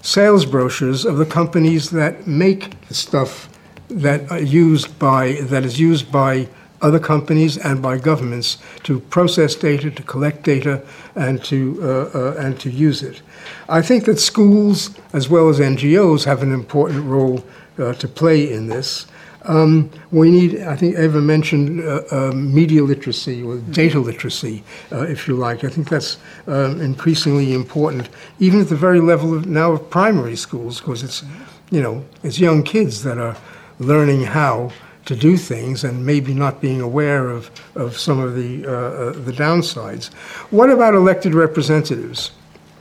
[0.02, 3.48] sales brochures of the companies that make the stuff
[3.88, 6.48] that are used by that is used by
[6.82, 10.82] other companies and by governments to process data, to collect data,
[11.14, 13.22] and to uh, uh, and to use it.
[13.68, 17.44] I think that schools as well as NGOs have an important role
[17.78, 19.06] uh, to play in this.
[19.46, 25.02] Um, we need, I think Ewa mentioned uh, uh, media literacy or data literacy, uh,
[25.02, 25.64] if you like.
[25.64, 28.08] I think that's um, increasingly important,
[28.38, 31.24] even at the very level of now of primary schools, because it's,
[31.70, 33.36] you know, it's young kids that are
[33.78, 34.72] learning how
[35.04, 39.12] to do things and maybe not being aware of, of some of the, uh, uh,
[39.12, 40.12] the downsides.
[40.50, 42.32] What about elected representatives,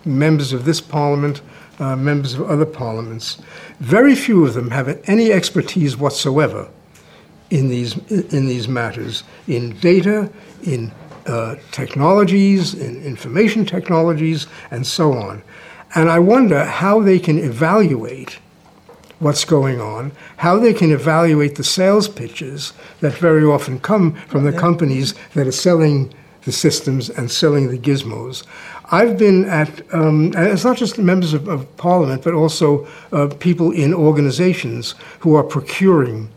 [0.05, 1.41] members of this parliament,
[1.79, 3.41] uh, members of other parliaments?
[3.79, 6.69] Very few of them have any expertise whatsoever
[7.49, 10.31] in these, in these matters, in data,
[10.63, 10.91] in
[11.27, 15.43] uh, technologies, in information technologies, and so on.
[15.95, 18.39] And I wonder how they can evaluate
[19.19, 24.43] what's going on, how they can evaluate the sales pitches that very often come from
[24.43, 26.13] the companies that are selling
[26.45, 28.45] the systems and selling the gizmos.
[28.91, 33.71] I've been at, um, it's not just members of, of parliament, but also uh, people
[33.71, 36.30] in organizations who are procuring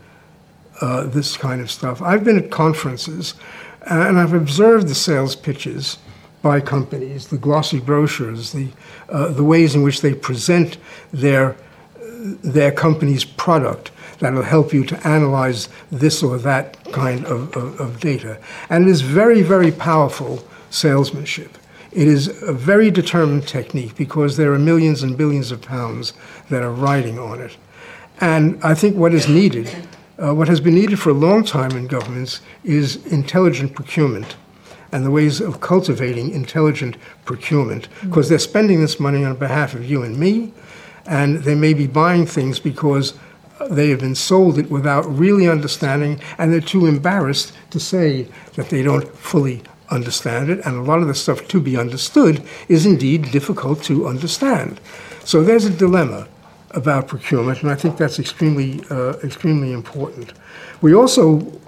[0.81, 2.01] uh, this kind of stuff.
[2.01, 3.33] I've been at conferences
[3.81, 5.97] and I've observed the sales pitches
[6.41, 8.69] by companies, the glossy brochures, the,
[9.09, 10.77] uh, the ways in which they present
[11.11, 11.55] their
[12.43, 17.99] their company's product that'll help you to analyze this or that kind of, of, of,
[17.99, 18.39] data.
[18.69, 21.57] And it is very, very powerful salesmanship.
[21.91, 26.13] It is a very determined technique because there are millions and billions of pounds
[26.49, 27.57] that are riding on it.
[28.19, 29.69] And I think what is needed,
[30.21, 34.35] uh, what has been needed for a long time in governments, is intelligent procurement
[34.91, 39.89] and the ways of cultivating intelligent procurement because they're spending this money on behalf of
[39.89, 40.53] you and me
[41.07, 43.13] and they may be buying things because
[43.71, 48.69] they have been sold it without really understanding, and they're too embarrassed to say that
[48.69, 50.65] they don't fully understand it.
[50.65, 54.79] And a lot of the stuff to be understood is indeed difficult to understand.
[55.23, 56.27] So there's a dilemma
[56.71, 60.33] about procurement, and I think that's extremely, uh, extremely important.
[60.81, 61.59] We also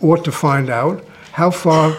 [0.00, 1.96] ought to find out how far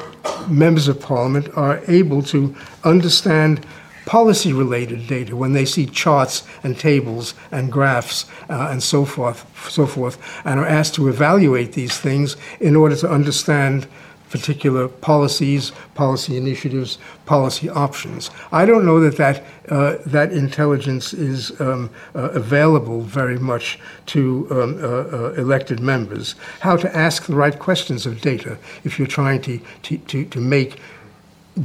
[0.49, 3.65] members of parliament are able to understand
[4.05, 9.45] policy related data when they see charts and tables and graphs uh, and so forth
[9.69, 13.87] so forth and are asked to evaluate these things in order to understand
[14.33, 18.31] particular policies, policy initiatives, policy options.
[18.51, 24.47] I don't know that that, uh, that intelligence is um, uh, available very much to
[24.49, 26.33] um, uh, uh elected members.
[26.61, 30.39] How to ask the right questions of data if you're trying to, to, to, to
[30.39, 30.79] make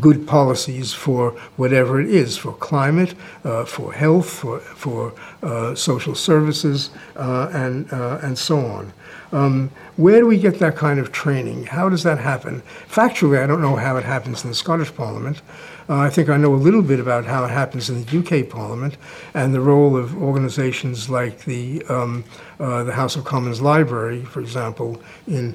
[0.01, 6.15] good policies for whatever it is for climate, uh, for health, for, for uh, social
[6.15, 8.93] services, uh, and, uh, and so on.
[9.33, 11.67] Um, where do we get that kind of training?
[11.67, 12.63] How does that happen?
[12.89, 15.43] Factually, I don't know how it happens in the Scottish Parliament.
[15.89, 18.49] Uh, I think I know a little bit about how it happens in the UK
[18.49, 18.97] Parliament
[19.35, 22.25] and the role of organizations like the, um,
[22.61, 25.55] uh, the House of Commons Library, for example, in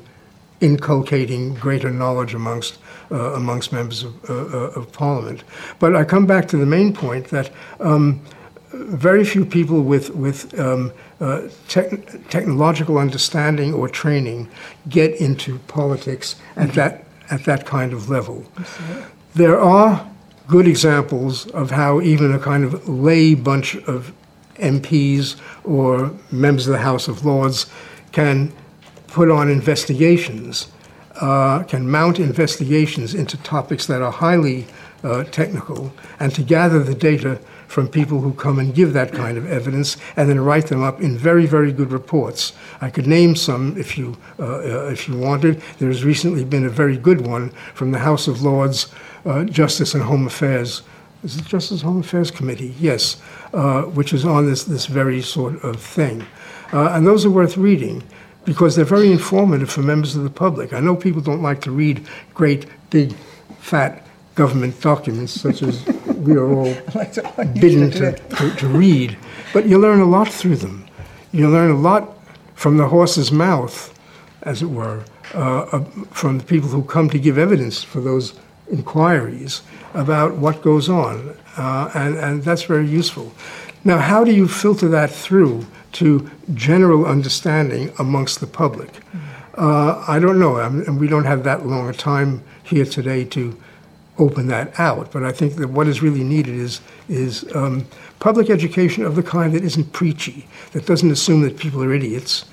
[0.59, 2.79] inculcating greater knowledge amongst
[3.11, 5.43] uh, amongst members of, uh, uh, of, Parliament.
[5.79, 8.21] But I come back to the main point that um,
[8.71, 11.97] very few people with with um, uh, te-
[12.29, 14.49] technological understanding or training
[14.89, 16.75] get into politics at mm-hmm.
[16.75, 18.45] that at that kind of level.
[19.35, 20.09] There are
[20.47, 24.13] good examples of how even a kind of lay bunch of
[24.57, 27.65] MPs or members of the House of Lords
[28.11, 28.51] can
[29.07, 30.67] put on investigations
[31.15, 34.65] uh, can mount investigations into topics that are highly
[35.03, 39.37] uh, technical and to gather the data from people who come and give that kind
[39.37, 42.53] of evidence and then write them up in very, very good reports.
[42.81, 45.61] I could name some if you, uh, uh if you wanted.
[45.79, 48.93] There's recently been a very good one from the House of Lords
[49.25, 50.83] uh, Justice and Home Affairs.
[51.23, 52.75] Is it Justice Home Affairs Committee?
[52.79, 53.21] Yes,
[53.53, 56.25] uh, which is on this, this very sort of thing.
[56.71, 58.03] and those are worth reading
[58.45, 60.73] because they're very informative for members of the public.
[60.73, 63.15] I know people don't like to read great, big,
[63.59, 65.85] fat government documents such as
[66.17, 66.73] we are all
[67.59, 69.17] bidden to, to, to, read,
[69.53, 70.85] but you learn a lot through them.
[71.31, 72.17] You learn a lot
[72.55, 73.97] from the horse's mouth,
[74.41, 75.03] as it were,
[75.33, 78.39] uh, uh, from the people who come to give evidence for those
[78.71, 79.61] inquiries
[79.93, 83.31] about what goes on, uh, and, and that's very useful.
[83.83, 88.89] Now, how do you filter that through to general understanding amongst the public.
[89.55, 93.23] Uh, I don't know, I and we don't have that long a time here today
[93.25, 93.55] to
[94.17, 95.11] open that out.
[95.11, 97.85] But I think that what is really needed is is um,
[98.19, 102.45] public education of the kind that isn't preachy, that doesn't assume that people are idiots,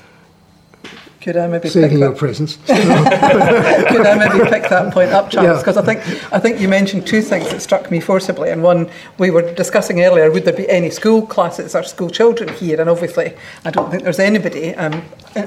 [1.21, 2.57] could I maybe saving pick your that, presence?
[2.67, 5.59] could I maybe pick that point up, Charles?
[5.59, 5.83] Because yeah.
[5.83, 9.31] I think I think you mentioned two things that struck me forcibly, and one we
[9.31, 12.81] were discussing earlier: would there be any school classes or school children here?
[12.81, 13.35] And obviously,
[13.67, 15.03] I don't think there's anybody um,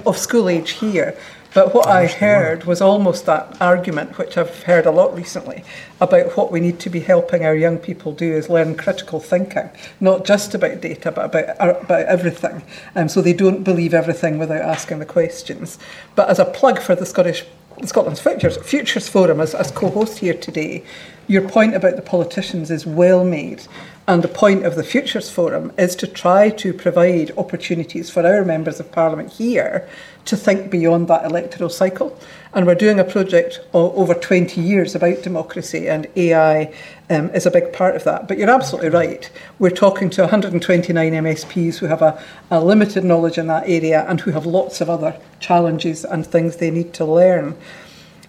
[0.05, 1.17] of school age here
[1.53, 5.63] But what I heard was almost that argument, which I've heard a lot recently,
[6.01, 9.69] about what we need to be helping our young people do is learn critical thinking,
[9.99, 12.63] not just about data, but about, uh, about everything.
[12.95, 15.77] Um, so they don't believe everything without asking the questions.
[16.15, 17.45] But as a plug for the Scottish
[17.85, 20.83] Scotland's Futures, Futures Forum as, as co-host here today,
[21.27, 23.63] your point about the politicians is well made.
[24.07, 28.45] And the point of the Futures Forum is to try to provide opportunities for our
[28.45, 29.87] members of Parliament here
[30.25, 32.17] to think beyond that electoral cycle.
[32.55, 36.71] And we're doing a project over 20 years about democracy, and AI
[37.09, 38.27] um, is a big part of that.
[38.27, 39.27] But you're absolutely right.
[39.57, 44.21] We're talking to 129 MSPs who have a, a limited knowledge in that area and
[44.21, 47.57] who have lots of other challenges and things they need to learn.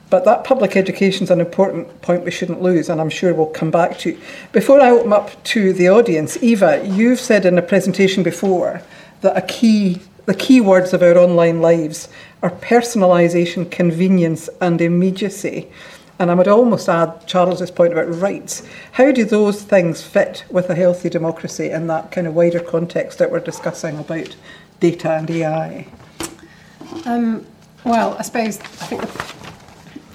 [0.08, 3.46] But that public education is an important point we shouldn't lose, and I'm sure we'll
[3.46, 4.18] come back to.
[4.52, 8.80] Before I open up to the audience, Ewa, you've said in a presentation before
[9.20, 12.08] that a key, the key words of our online lives
[12.42, 15.70] are personalisation, convenience, and immediacy.
[16.18, 18.66] And I would almost add Charles's point about rights.
[18.92, 23.18] How do those things fit with a healthy democracy in that kind of wider context
[23.18, 24.36] that we're discussing about
[24.78, 25.86] data and AI?
[27.04, 27.44] Um,
[27.84, 29.34] well, I suppose I think the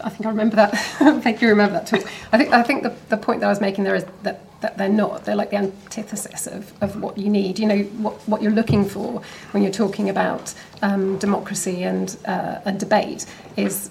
[0.03, 0.69] I think I remember that.
[1.23, 1.49] Thank you.
[1.49, 2.09] Remember that talk.
[2.31, 4.77] I think I think the, the point that I was making there is that, that
[4.77, 5.25] they're not.
[5.25, 7.59] They're like the antithesis of, of what you need.
[7.59, 12.59] You know what what you're looking for when you're talking about um, democracy and uh,
[12.65, 13.25] and debate
[13.57, 13.89] is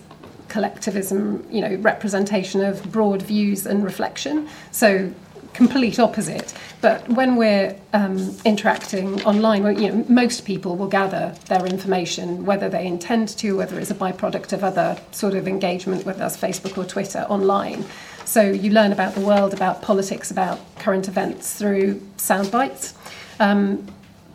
[0.49, 1.47] collectivism.
[1.51, 4.49] You know representation of broad views and reflection.
[4.71, 5.13] So
[5.55, 6.55] complete opposite.
[6.81, 12.69] But when we're um, interacting online, you know, most people will gather their information, whether
[12.69, 16.79] they intend to, whether it's a byproduct of other sort of engagement, whether that's Facebook
[16.79, 17.85] or Twitter, online.
[18.29, 22.95] So you learn about the world, about politics, about current events through sound bites.
[23.41, 23.87] Um,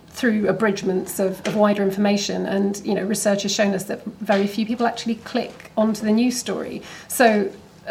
[0.08, 2.46] through abridgments of, of, wider information.
[2.46, 6.12] And you know, research has shown us that very few people actually click onto the
[6.12, 6.82] news story.
[7.08, 7.50] So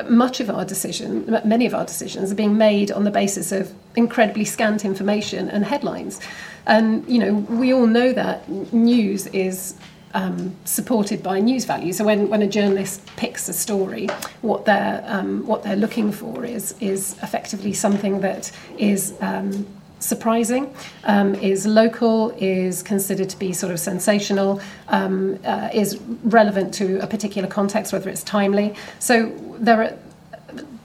[0.10, 3.74] much of our decision, many of our decisions are being made on the basis of
[3.98, 6.22] incredibly scant information and headlines.
[6.66, 9.76] And you know, we all know that news is
[10.14, 11.94] um, supported by news value.
[11.94, 14.08] So when, when a journalist picks a story,
[14.42, 19.66] what they're um, what they're looking for is is effectively something that is um,
[20.00, 20.74] surprising,
[21.06, 27.00] um, is local, is considered to be sort of sensational, um, uh, is relevant to
[27.02, 28.76] a particular context, whether it's timely.
[29.00, 29.98] So there are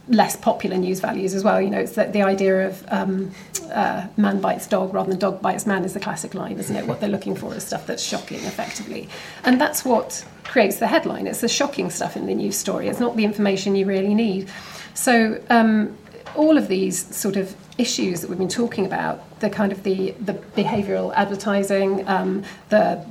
[0.09, 1.61] less popular news values as well.
[1.61, 3.31] You know, it's the, the idea of um,
[3.71, 6.87] uh, man bites dog rather than dog bites man is the classic line, isn't it?
[6.87, 9.09] What they're looking for is stuff that's shocking, effectively.
[9.45, 11.27] And that's what creates the headline.
[11.27, 12.89] It's the shocking stuff in the news story.
[12.89, 14.51] It's not the information you really need.
[14.95, 15.97] So um,
[16.35, 20.13] all of these sort of issues that we've been talking about, the kind of the,
[20.21, 23.05] the behavioural advertising, um, the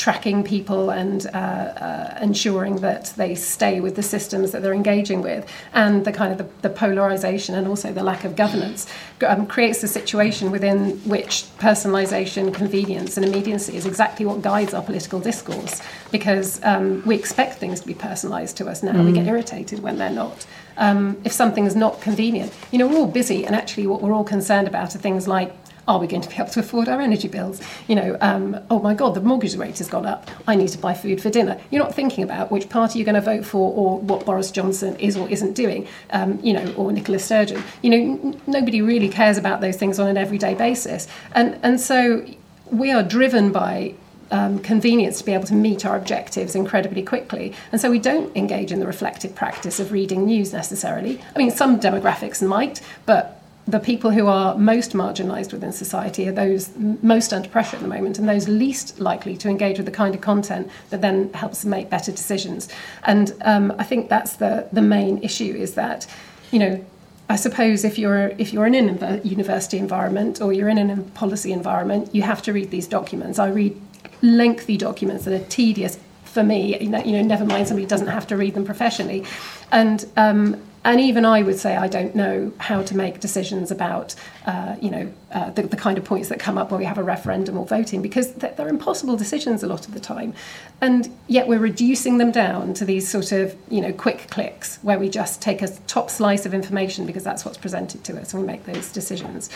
[0.00, 5.20] tracking people and uh, uh, ensuring that they stay with the systems that they're engaging
[5.20, 8.86] with, and the kind of the, the polarization and also the lack of governance
[9.26, 14.82] um, creates a situation within which personalization, convenience, and immediacy is exactly what guides our
[14.82, 18.94] political discourse because um, we expect things to be personalized to us now.
[18.94, 19.04] Mm.
[19.04, 20.46] We get irritated when they're not
[20.78, 22.52] um, if something is not convenient.
[22.72, 25.52] You know, we're all busy, and actually, what we're all concerned about are things like
[25.88, 27.60] are we going to be able to afford our energy bills?
[27.88, 30.30] You know, um, oh my God, the mortgage rate has gone up.
[30.46, 31.60] I need to buy food for dinner.
[31.70, 34.96] You're not thinking about which party you're going to vote for or what Boris Johnson
[34.96, 37.62] is or isn't doing, um, you know, or Nicola Sturgeon.
[37.82, 41.08] You know, n- nobody really cares about those things on an everyday basis.
[41.32, 42.24] And, and so
[42.70, 43.94] we are driven by
[44.30, 47.52] um, convenience to be able to meet our objectives incredibly quickly.
[47.72, 51.20] And so we don't engage in the reflective practice of reading news necessarily.
[51.34, 53.39] I mean, some demographics might, but
[53.70, 57.88] the people who are most marginalised within society are those most under pressure at the
[57.88, 61.62] moment and those least likely to engage with the kind of content that then helps
[61.62, 62.68] them make better decisions.
[63.04, 66.06] And um, I think that's the, the main issue is that,
[66.50, 66.84] you know,
[67.28, 71.52] I suppose if you're if you're in a university environment or you're in a policy
[71.52, 73.38] environment, you have to read these documents.
[73.38, 73.80] I read
[74.20, 76.76] lengthy documents that are tedious for me.
[76.80, 79.24] You know, you know never mind somebody doesn't have to read them professionally,
[79.70, 84.14] and um, and even I would say I don't know how to make decisions about,
[84.46, 86.96] uh, you know, uh, the, the, kind of points that come up when we have
[86.96, 90.32] a referendum or voting because they're, they're, impossible decisions a lot of the time,
[90.80, 94.98] and yet we're reducing them down to these sort of, you know, quick clicks where
[94.98, 98.42] we just take a top slice of information because that's what's presented to us and
[98.42, 99.50] we make those decisions.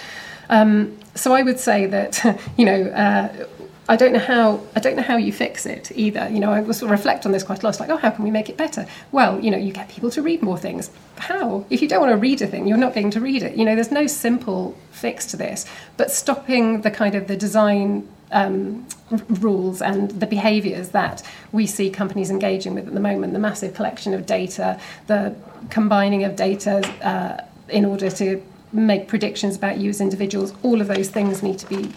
[0.50, 3.46] Um, so I would say that, you know, uh,
[3.88, 6.28] I don't know how I don't know how you fix it either.
[6.30, 7.78] You know, I was reflect on this quite a lot.
[7.78, 8.86] Like, oh, how can we make it better?
[9.12, 10.90] Well, you know, you get people to read more things.
[11.18, 11.66] How?
[11.68, 13.56] If you don't want to read a thing, you're not going to read it.
[13.56, 15.66] You know, there's no simple fix to this.
[15.96, 21.22] But stopping the kind of the design um, rules and the behaviours that
[21.52, 25.36] we see companies engaging with at the moment, the massive collection of data, the
[25.68, 30.88] combining of data uh, in order to make predictions about you as individuals, all of
[30.88, 31.92] those things need to be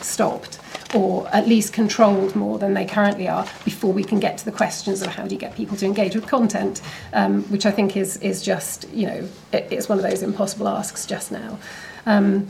[0.00, 0.58] stopped
[0.96, 4.52] or at least controlled more than they currently are before we can get to the
[4.52, 6.80] questions of how do you get people to engage with content,
[7.12, 10.68] um, which I think is is just you know it, it's one of those impossible
[10.68, 11.58] asks just now.
[12.06, 12.48] Um,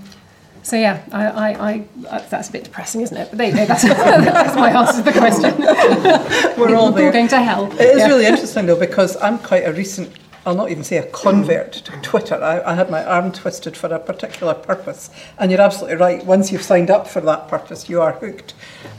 [0.63, 3.29] so yeah, I, I, I, uh, that's a bit depressing, isn't it?
[3.31, 3.67] But there you go.
[3.67, 6.59] That's, that's my answer to the question.
[6.59, 6.91] We're all.
[6.91, 7.71] Going to hell.
[7.73, 8.09] It is yeah.
[8.09, 10.13] really interesting though because I'm quite a recent
[10.47, 12.37] I'll not even say a convert to Twitter.
[12.37, 15.11] I, I, had my arm twisted for a particular purpose.
[15.39, 16.25] And you're absolutely right.
[16.25, 18.55] Once you've signed up for that purpose, you are hooked.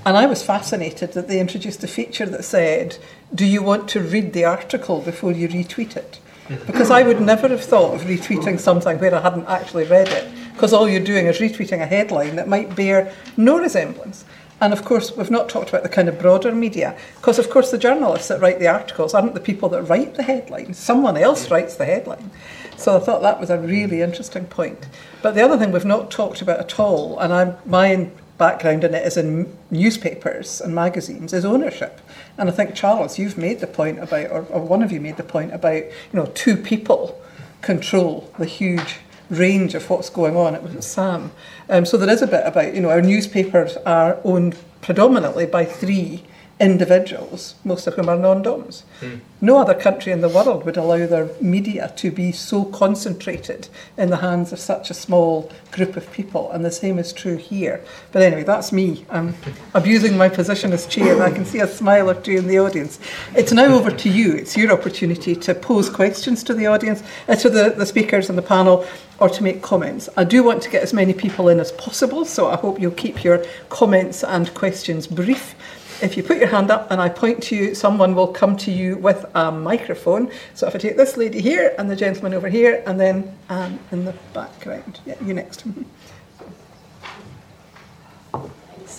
[0.05, 2.97] And I was fascinated that they introduced a feature that said,
[3.33, 6.19] Do you want to read the article before you retweet it?
[6.65, 10.29] Because I would never have thought of retweeting something where I hadn't actually read it.
[10.51, 14.25] Because all you're doing is retweeting a headline that might bear no resemblance.
[14.59, 17.69] And of course, we've not talked about the kind of broader media, because of course,
[17.69, 20.73] the journalists that write the articles aren't the people that write the headline.
[20.73, 22.31] Someone else writes the headline.
[22.75, 24.87] So I thought that was a really interesting point.
[25.21, 28.93] But the other thing we've not talked about at all, and I'm, my background in
[28.93, 32.01] it is in newspapers and magazines, is ownership.
[32.37, 35.17] And I think, Charles, you've made the point about, or, or one of you made
[35.17, 37.19] the point about, you know, two people
[37.61, 38.97] control the huge
[39.29, 40.55] range of what's going on.
[40.55, 41.31] It was Sam.
[41.69, 45.65] Um, so there is a bit about, you know, our newspapers are owned predominantly by
[45.65, 46.23] three
[46.59, 48.83] individuals, most of whom are non-doms.
[49.01, 49.19] Mm.
[49.39, 54.09] No other country in the world would allow their media to be so concentrated in
[54.09, 57.83] the hands of such a small group of people, and the same is true here.
[58.11, 59.05] But anyway, that's me.
[59.11, 59.35] I'm
[59.75, 62.57] abusing my position as chair, and I can see a smile or two in the
[62.57, 62.99] audience.
[63.35, 64.33] It's now over to you.
[64.33, 68.37] It's your opportunity to pose questions to the audience, uh, to the, the speakers and
[68.37, 68.83] the panel,
[69.19, 70.09] or to make comments.
[70.17, 72.91] I do want to get as many people in as possible, so I hope you'll
[72.91, 75.55] keep your comments and questions brief.
[76.01, 78.71] If you put your hand up and I point to you, someone will come to
[78.71, 80.31] you with a microphone.
[80.53, 83.79] So if I take this lady here and the gentleman over here, and then um,
[83.91, 84.99] in the background.
[85.05, 85.63] Yeah, you next.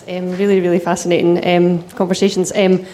[0.07, 2.51] Um, really, really fascinating um, conversations.
[2.55, 2.85] Um,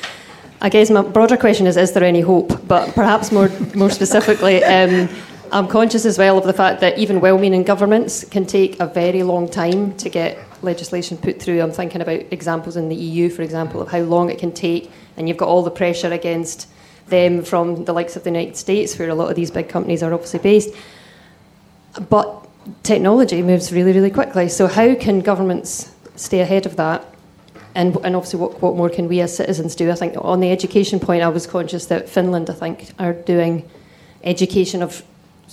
[0.62, 2.68] I guess my broader question is: Is there any hope?
[2.68, 5.08] But perhaps more, more specifically, um,
[5.52, 9.24] I'm conscious as well of the fact that even well-meaning governments can take a very
[9.24, 11.62] long time to get legislation put through.
[11.62, 14.92] I'm thinking about examples in the EU, for example, of how long it can take,
[15.16, 16.68] and you've got all the pressure against
[17.08, 20.04] them from the likes of the United States, where a lot of these big companies
[20.04, 20.76] are obviously based.
[22.10, 22.48] But
[22.84, 24.50] technology moves really, really quickly.
[24.50, 27.06] So how can governments stay ahead of that?
[27.76, 29.92] And, and obviously, what, what more can we as citizens do?
[29.92, 33.70] I think on the education point, I was conscious that Finland, I think, are doing
[34.24, 35.04] education of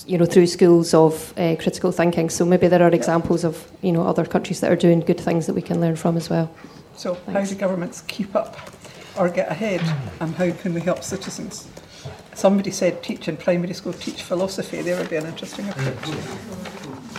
[0.07, 2.30] you know, through schools of uh, critical thinking.
[2.30, 5.47] So maybe there are examples of, you know, other countries that are doing good things
[5.47, 6.51] that we can learn from as well.
[6.97, 7.32] So Thanks.
[7.32, 8.57] how do governments keep up
[9.18, 9.80] or get ahead,
[10.20, 11.68] and how can we help citizens?
[12.34, 14.80] Somebody said teach in primary school, teach philosophy.
[14.82, 16.16] There would be an interesting approach.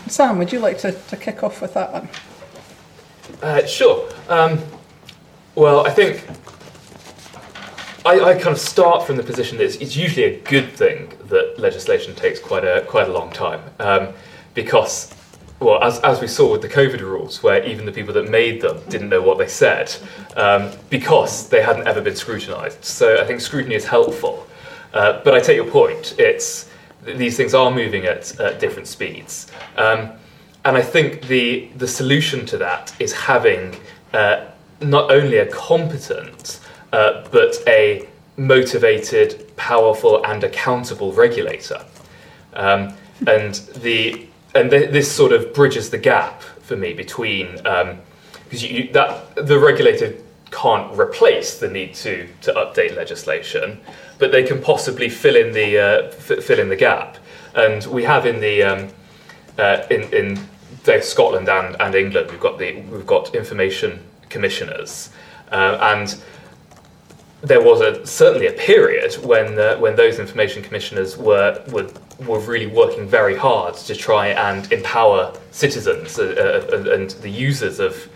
[0.07, 2.09] Sam, would you like to, to kick off with that one?
[3.41, 4.09] Uh, sure.
[4.27, 4.59] Um,
[5.55, 6.25] well, I think
[8.05, 11.13] I, I, kind of start from the position that it's, it's, usually a good thing
[11.29, 14.09] that legislation takes quite a quite a long time um,
[14.53, 15.13] because,
[15.61, 18.61] well, as, as we saw with the COVID rules, where even the people that made
[18.61, 19.95] them didn't know what they said
[20.35, 22.83] um, because they hadn't ever been scrutinised.
[22.83, 24.47] So I think scrutiny is helpful.
[24.93, 26.15] Uh, but I take your point.
[26.19, 26.69] It's
[27.03, 30.11] these things are moving at, at different speeds, um,
[30.65, 33.75] and I think the the solution to that is having
[34.13, 34.45] uh,
[34.81, 36.59] not only a competent
[36.93, 41.83] uh, but a motivated, powerful, and accountable regulator.
[42.53, 42.93] Um,
[43.27, 48.89] and the and th- this sort of bridges the gap for me between because um,
[48.93, 50.13] that the regulator
[50.51, 53.79] can't replace the need to to update legislation,
[54.19, 57.17] but they can possibly fill in the uh, f- fill in the gap.
[57.55, 58.89] And we have in the um,
[59.57, 60.39] uh, in in
[61.01, 65.09] Scotland and, and England, we've got the we've got information commissioners,
[65.51, 66.15] uh, and
[67.43, 71.89] there was a, certainly a period when uh, when those information commissioners were, were
[72.25, 77.79] were really working very hard to try and empower citizens uh, uh, and the users
[77.79, 78.09] of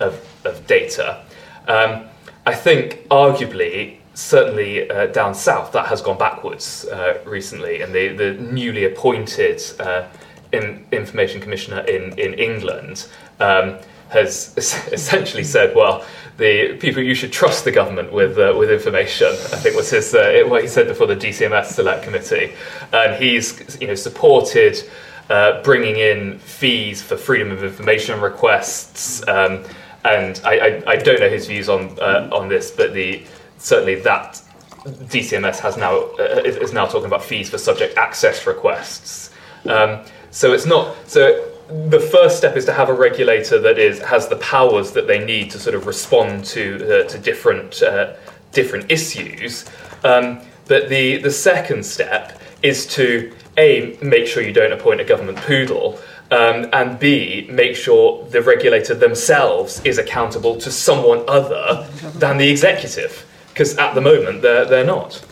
[0.00, 1.24] of, of data.
[1.68, 2.06] Um,
[2.44, 8.08] I think arguably, certainly uh, down south, that has gone backwards uh, recently, and the
[8.08, 10.08] the newly appointed uh,
[10.52, 13.06] in, information commissioner in in England.
[13.38, 13.78] Um,
[14.12, 14.54] has
[14.92, 16.04] essentially said, well,
[16.38, 19.28] the people you should trust the government with uh, with information.
[19.28, 22.54] I think was his uh, what he said before the DCMS Select Committee,
[22.92, 24.82] and he's you know supported
[25.28, 29.26] uh, bringing in fees for freedom of information requests.
[29.28, 29.64] Um,
[30.04, 33.24] and I, I, I, don't know his views on uh, on this, but the
[33.58, 34.42] certainly that
[34.84, 39.30] DCMS has now uh, is now talking about fees for subject access requests.
[39.66, 41.51] Um, so it's not so.
[41.88, 45.24] The first step is to have a regulator that is has the powers that they
[45.24, 48.14] need to sort of respond to uh, to different uh,
[48.52, 49.64] different issues.
[50.04, 55.04] Um, but the the second step is to a make sure you don't appoint a
[55.04, 55.98] government poodle.
[56.30, 62.48] Um, and B, make sure the regulator themselves is accountable to someone other than the
[62.48, 65.22] executive because at the moment they're, they're not.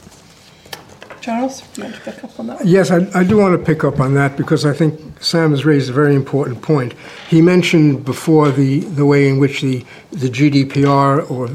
[1.21, 2.67] Charles, do you want to pick up on that?
[2.67, 5.65] Yes, I, I, do want to pick up on that because I think Sam has
[5.65, 6.95] raised a very important point.
[7.29, 11.49] He mentioned before the, the way in which the, the GDPR or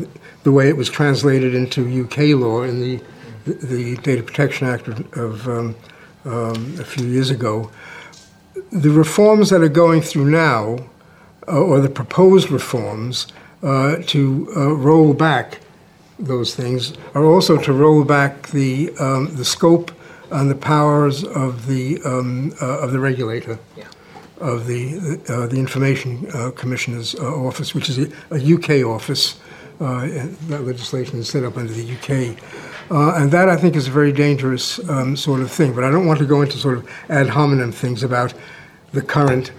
[0.43, 3.01] the way it was translated into UK law in the,
[3.45, 5.75] the Data Protection Act of, um,
[6.25, 7.71] um, a few years ago.
[8.71, 10.77] The reforms that are going through now,
[11.47, 13.27] uh, or the proposed reforms,
[13.63, 15.59] uh, to uh, roll back
[16.19, 19.91] those things are also to roll back the um, the scope
[20.31, 23.59] and the powers of the um, uh, of the regulator.
[23.77, 23.87] Yeah.
[24.39, 29.39] Of the uh, the Information uh, Commissioner's uh, office, which is a, a UK office,
[29.79, 30.01] uh,
[30.49, 32.37] that legislation is set up under the UK,
[32.91, 35.73] uh, and that I think is a very dangerous um, sort of thing.
[35.73, 38.33] But I don't want to go into sort of ad hominem things about
[38.91, 39.53] the current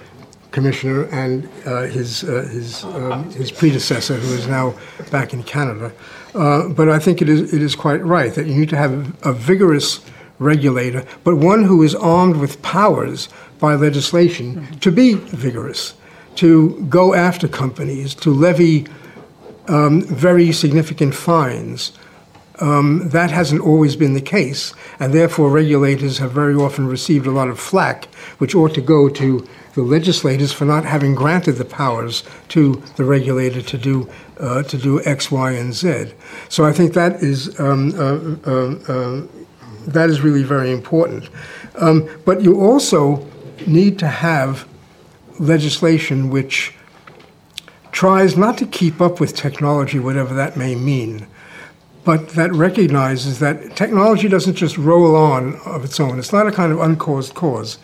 [0.51, 1.45] commissioner and
[1.91, 4.75] his his um, his predecessor, who is now
[5.11, 5.91] back in Canada.
[6.37, 9.17] Uh, but I think it is, it is quite right that you need to have
[9.25, 10.01] a vigorous
[10.39, 14.75] regulator, but one who is armed with powers by legislation mm-hmm.
[14.81, 15.95] to be vigorous,
[16.35, 18.87] to go after companies, to levy
[19.69, 21.93] um, very significant fines.
[22.59, 27.31] Um, that hasn't always been the case, and therefore regulators have very often received a
[27.31, 28.07] lot of flack,
[28.39, 33.05] which ought to go to the legislators for not having granted the powers to the
[33.05, 34.09] regulator to do
[34.41, 36.13] uh, to do X, Y, and Z.
[36.49, 39.27] So I think that is um, uh, uh, uh,
[39.87, 41.29] that is really very important.
[41.77, 43.27] Um, but you also
[43.67, 44.67] need to have
[45.39, 46.75] legislation which
[47.93, 51.27] tries not to keep up with technology, whatever that may mean,
[52.07, 56.21] but that recognizes that technology doesn't just roll on of its own.
[56.21, 57.79] It's not a kind of uncaused cause.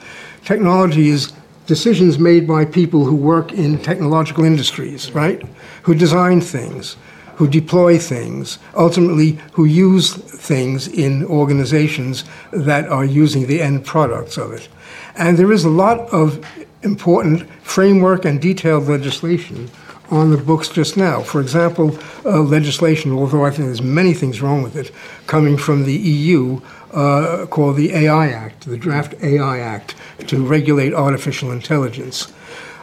[0.44, 1.32] Technology is
[1.66, 5.42] decisions made by people who work in technological industries, right?
[5.82, 6.96] Who design things,
[7.34, 14.36] who deploy things, ultimately who use things in organizations that are using the end products
[14.36, 14.68] of it.
[15.16, 16.46] And there is a lot of
[16.82, 19.68] important framework and detailed legislation
[20.12, 21.22] on the books just now.
[21.22, 24.92] For example, uh, legislation, although I think there's many things wrong with it,
[25.26, 26.60] coming from the EU
[26.92, 29.94] uh, called the AI Act, the Draft AI Act,
[30.28, 32.30] to regulate artificial intelligence.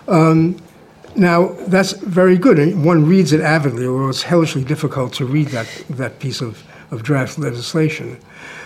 [0.08, 0.60] Um,
[1.16, 5.48] now, that's very good, and one reads it avidly, although it's hellishly difficult to read
[5.50, 8.18] that, that piece of, of draft legislation.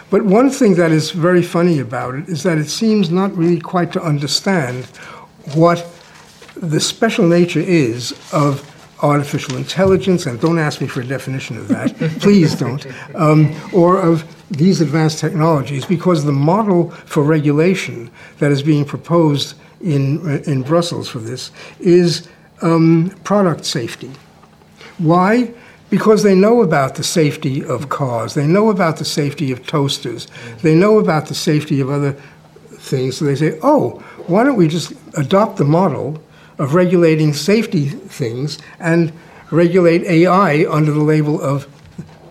[0.10, 3.60] But one thing that is very funny about it is that it seems not really
[3.60, 4.86] quite to understand
[5.56, 5.80] what
[6.56, 8.70] the special nature is of
[9.02, 12.86] artificial intelligence, and don't ask me for a definition of that, please don't,
[13.16, 19.56] um, or of these advanced technologies, because the model for regulation that is being proposed
[19.82, 22.28] in, in Brussels for this is
[22.62, 24.12] um, product safety.
[25.00, 25.52] Why?
[25.90, 30.28] Because they know about the safety of cars, they know about the safety of toasters,
[30.62, 32.14] they know about the safety of other
[32.72, 36.24] things, so they say, oh, why don't we just adopt the model
[36.58, 39.12] of regulating safety things and
[39.52, 41.68] regulate AI under the label of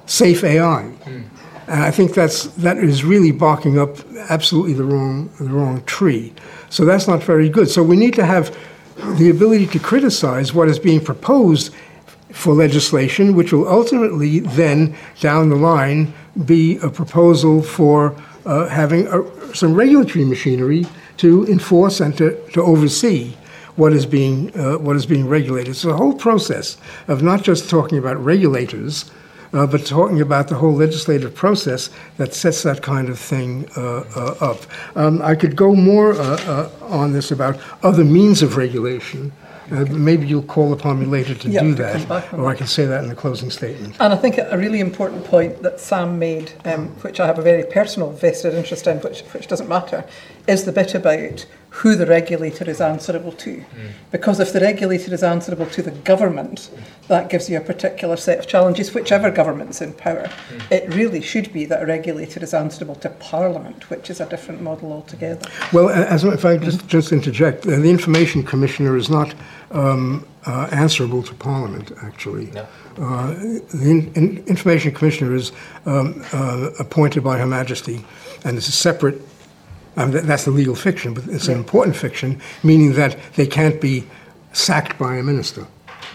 [0.07, 0.93] safe AI.
[1.05, 1.25] Mm.
[1.69, 3.99] And I think that's that is really barking up
[4.29, 6.33] absolutely the wrong the wrong tree.
[6.71, 7.69] So that's not very good.
[7.71, 8.57] So we need to have
[9.19, 11.73] the ability to criticize what is being proposed
[12.31, 16.13] for legislation, which will ultimately then down the line
[16.45, 18.17] be a proposal for
[18.47, 20.87] uh, having a, some regulatory machinery
[21.19, 23.35] to enforce and to, to oversee
[23.77, 25.77] what is being uh, what is being regulated.
[25.77, 26.77] So the whole process
[27.09, 29.11] of not just talking about regulators,
[29.53, 34.05] uh, but talking about the whole legislative process that sets that kind of thing uh,
[34.17, 34.59] uh up.
[34.97, 39.33] Um, I could go more uh, uh, on this about other means of regulation.
[39.71, 43.03] Uh, maybe you'll call upon me later to do that, or I can say that
[43.03, 43.97] in the closing statement.
[44.01, 47.43] And I think a really important point that Sam made, um, which I have a
[47.43, 50.05] very personal vested interest in, which, which doesn't matter,
[50.47, 51.47] is the bit about
[51.77, 53.57] who the regulator is answerable to.
[53.57, 53.65] Mm.
[54.11, 56.71] Because if the regulator is answerable to the government,
[57.09, 60.25] that gives you a particular set of challenges, whichever government's in power.
[60.25, 60.71] Mm.
[60.71, 64.61] It really should be that a regulator is answerable to Parliament, which is a different
[64.61, 65.49] model altogether.
[65.73, 69.35] Well, as if I just, just interject, the Information Commissioner is not
[69.71, 72.51] um, uh, answerable to Parliament, actually.
[72.51, 72.67] Yeah.
[72.99, 75.53] Uh, the in, in Information Commissioner is
[75.87, 78.05] um, uh, appointed by Her Majesty,
[78.45, 79.23] and it's a separate.
[79.97, 84.05] Um, that's the legal fiction, but it's an important fiction, meaning that they can't be
[84.53, 85.67] sacked by a minister.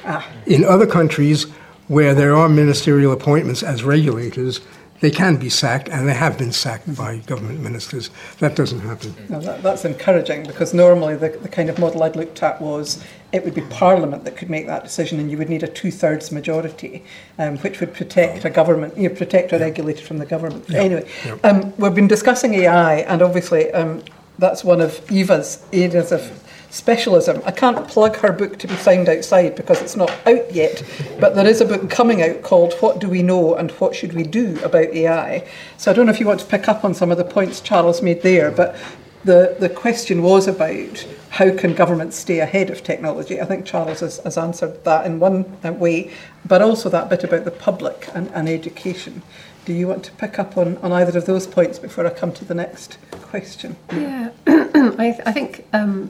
[0.03, 0.28] Ah.
[0.45, 1.43] In other countries
[1.88, 4.61] where there are ministerial appointments as regulators,
[4.99, 8.09] they can be sacked, and they have been sacked by government ministers.
[8.39, 9.13] That doesn't happen.
[9.30, 13.03] No, that, that's encouraging because normally the, the kind of model I'd looked at was
[13.32, 16.32] it would be Parliament that could make that decision, and you would need a two-thirds
[16.32, 17.03] majority,
[17.38, 20.65] um, which would protect a government, you know, protect a regulator from the government.
[20.69, 20.80] Yeah.
[20.80, 21.36] Anyway, yeah.
[21.43, 24.01] Um, we've been discussing AI, and obviously um,
[24.39, 27.41] that's one of Ewa's areas of specialism.
[27.45, 30.84] I can't plug her book to be found outside because it's not out yet,
[31.19, 34.13] but there is a book coming out called What Do We Know and What Should
[34.13, 35.47] We Do About AI?
[35.78, 37.61] So I don't know if you want to pick up on some of the points
[37.61, 38.78] Charles made there, but
[39.23, 43.41] the, the question was about how can governments stay ahead of technology.
[43.41, 45.45] I think Charles has, has answered that in one
[45.80, 46.11] way,
[46.45, 49.21] but also that bit about the public and, and education.
[49.65, 52.32] Do you want to pick up on, on either of those points before I come
[52.34, 53.75] to the next question?
[53.91, 56.09] Yeah, I, I think um,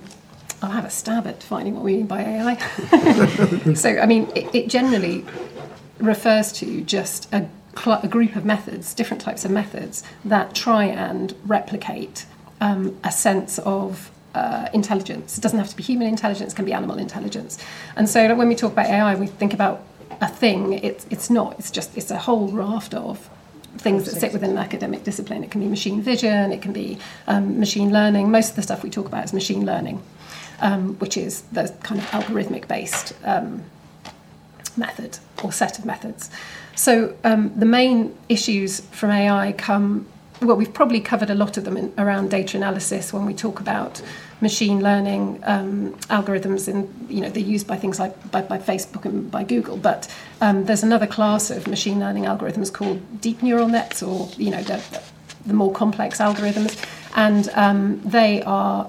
[0.61, 3.73] I'll have a stab at defining what we mean by AI.
[3.73, 5.25] so, I mean, it, it, generally
[5.99, 10.85] refers to just a, cl- a, group of methods, different types of methods, that try
[10.85, 12.27] and replicate
[12.61, 15.37] um, a sense of uh, intelligence.
[15.37, 17.57] It doesn't have to be human intelligence, it can be animal intelligence.
[17.95, 19.83] And so, when we talk about AI, we think about
[20.21, 20.73] a thing.
[20.73, 23.29] It's, it's not, it's just, it's a whole raft of
[23.77, 25.43] things that sit within an academic discipline.
[25.43, 28.31] It can be machine vision, it can be um, machine learning.
[28.31, 30.01] Most of the stuff we talk about is machine learning
[30.59, 33.63] um, which is the kind of algorithmic based um,
[34.75, 36.29] method or set of methods.
[36.75, 40.07] So um, the main issues from AI come,
[40.41, 43.59] well, we've probably covered a lot of them in, around data analysis when we talk
[43.59, 44.01] about
[44.41, 49.05] machine learning um, algorithms and you know they're used by things like by, by Facebook
[49.05, 53.67] and by Google but um, there's another class of machine learning algorithms called deep neural
[53.67, 55.01] nets or you know the,
[55.45, 56.77] the more complex algorithms
[57.15, 58.87] and um, they are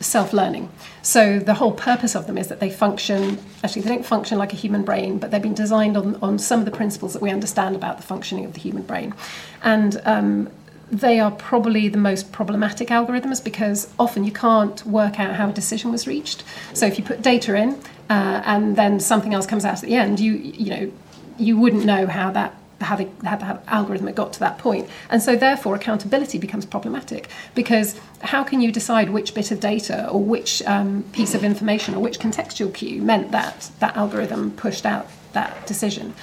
[0.00, 0.68] self learning.
[1.02, 4.52] So the whole purpose of them is that they function, actually, they don't function like
[4.52, 7.30] a human brain, but they've been designed on, on some of the principles that we
[7.30, 9.14] understand about the functioning of the human brain.
[9.62, 10.50] And um,
[10.90, 15.52] they are probably the most problematic algorithms because often you can't work out how a
[15.52, 16.44] decision was reached.
[16.74, 17.74] So if you put data in
[18.08, 20.92] uh, and then something else comes out at the end, you you know
[21.38, 24.88] you wouldn't know how that how, the how the algorithm got to that point.
[25.10, 30.08] And so, therefore, accountability becomes problematic because how can you decide which bit of data
[30.08, 34.86] or which um, piece of information or which contextual cue meant that that algorithm pushed
[34.86, 36.14] out that decision?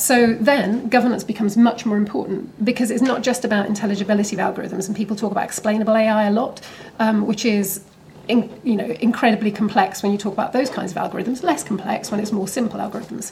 [0.00, 4.86] So then governance becomes much more important because it's not just about intelligibility of algorithms,
[4.86, 6.62] and people talk about explainable AI a lot,
[6.98, 7.84] um, which is
[8.26, 12.10] in, you know incredibly complex when you talk about those kinds of algorithms, less complex
[12.10, 13.30] when it's more simple algorithms.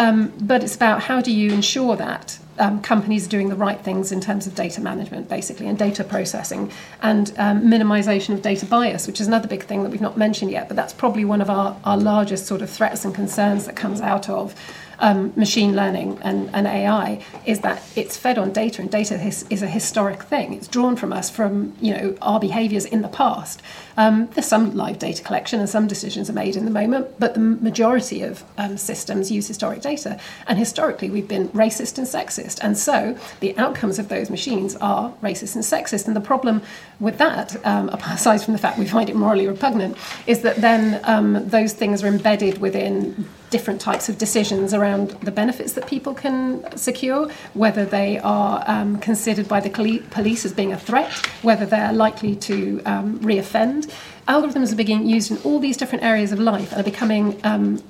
[0.00, 3.80] Um, but it's about how do you ensure that um, companies are doing the right
[3.80, 8.66] things in terms of data management, basically, and data processing, and um, minimization of data
[8.66, 11.40] bias, which is another big thing that we've not mentioned yet, but that's probably one
[11.40, 14.56] of our, our largest sort of threats and concerns that comes out of
[15.00, 19.44] um, machine learning and, and, AI is that it's fed on data, and data is,
[19.50, 20.52] is, a historic thing.
[20.52, 23.62] It's drawn from us from you know our behaviours in the past.
[24.00, 27.34] Um, there's some live data collection, and some decisions are made in the moment, but
[27.34, 30.18] the majority of um, systems use historic data.
[30.46, 35.12] And historically, we've been racist and sexist, and so the outcomes of those machines are
[35.22, 36.06] racist and sexist.
[36.06, 36.62] And the problem
[36.98, 41.02] with that, um, aside from the fact we find it morally repugnant, is that then
[41.04, 46.14] um, those things are embedded within different types of decisions around the benefits that people
[46.14, 49.68] can secure, whether they are um, considered by the
[50.10, 51.10] police as being a threat,
[51.42, 53.89] whether they're likely to um, reoffend.
[54.28, 57.82] Algorithms are being used in all these different areas of life and are becoming um,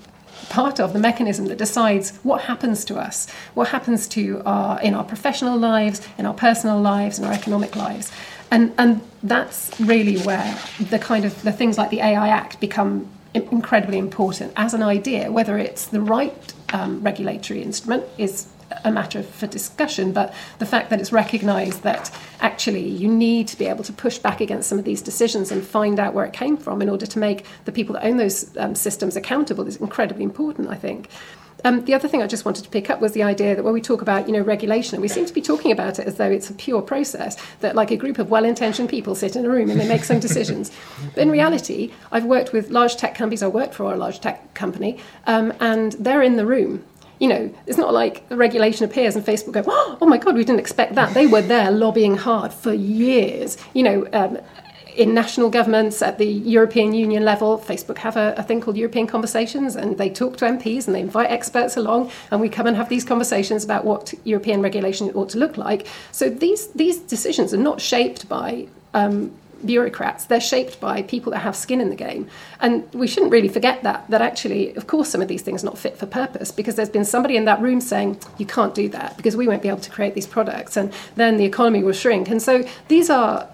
[0.49, 4.95] part of the mechanism that decides what happens to us, what happens to our in
[4.95, 8.13] our professional lives, in our personal lives, in our economic lives.
[8.51, 13.09] And and that's really where the kind of the things like the AI Act become
[13.35, 15.31] incredibly important as an idea.
[15.31, 18.49] Whether it's the right um, regulatory instrument is
[18.85, 23.59] a matter for discussion, but the fact that it's recognised that actually you need to
[23.59, 26.33] be able to push back against some of these decisions and find out where it
[26.33, 29.77] came from in order to make the people that own those um, systems accountable is
[29.77, 31.09] incredibly important, I think.
[31.65, 33.75] Um, the other thing I just wanted to pick up was the idea that when
[33.75, 36.31] we talk about, you know, regulation, we seem to be talking about it as though
[36.31, 39.71] it's a pure process that, like, a group of well-intentioned people sit in a room
[39.71, 40.71] and they make some decisions.
[41.15, 43.43] But in reality, I've worked with large tech companies.
[43.43, 46.85] I worked for a large tech company, um, and they're in the room.
[47.21, 50.43] You know, it's not like the regulation appears and Facebook go, oh my God, we
[50.43, 51.15] didn't expect that.
[51.15, 53.57] They were there lobbying hard for years.
[53.75, 54.39] You know, um,
[54.97, 59.07] in national governments at the European Union level, Facebook have a, a, thing called European
[59.07, 62.77] Conversations, and they talk to MPs and they invite experts along, and we come and
[62.77, 65.87] have these conversations about what European regulation ought to look like.
[66.13, 69.33] So these these decisions are not shaped by um,
[69.65, 70.25] bureaucrats.
[70.25, 72.29] They're shaped by people that have skin in the game.
[72.61, 75.67] And we shouldn't really forget that, that actually, of course, some of these things are
[75.67, 78.89] not fit for purpose because there's been somebody in that room saying, you can't do
[78.91, 80.77] that because we won't be able to create these products.
[80.77, 82.29] And then the economy will shrink.
[82.29, 83.49] And so these are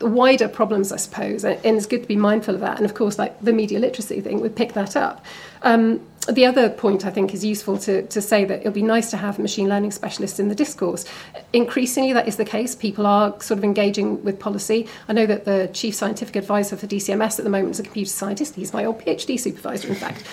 [0.00, 2.76] wider problems, I suppose, and it's good to be mindful of that.
[2.76, 5.24] And of course, like the media literacy thing would pick that up.
[5.62, 9.10] Um, the other point I think is useful to, to say that it'll be nice
[9.10, 11.04] to have machine learning specialists in the discourse.
[11.52, 12.74] Increasingly, that is the case.
[12.74, 14.86] People are sort of engaging with policy.
[15.08, 18.10] I know that the chief scientific advisor for DCMS at the moment is a computer
[18.10, 18.54] scientist.
[18.54, 20.24] He's my old PhD supervisor, in fact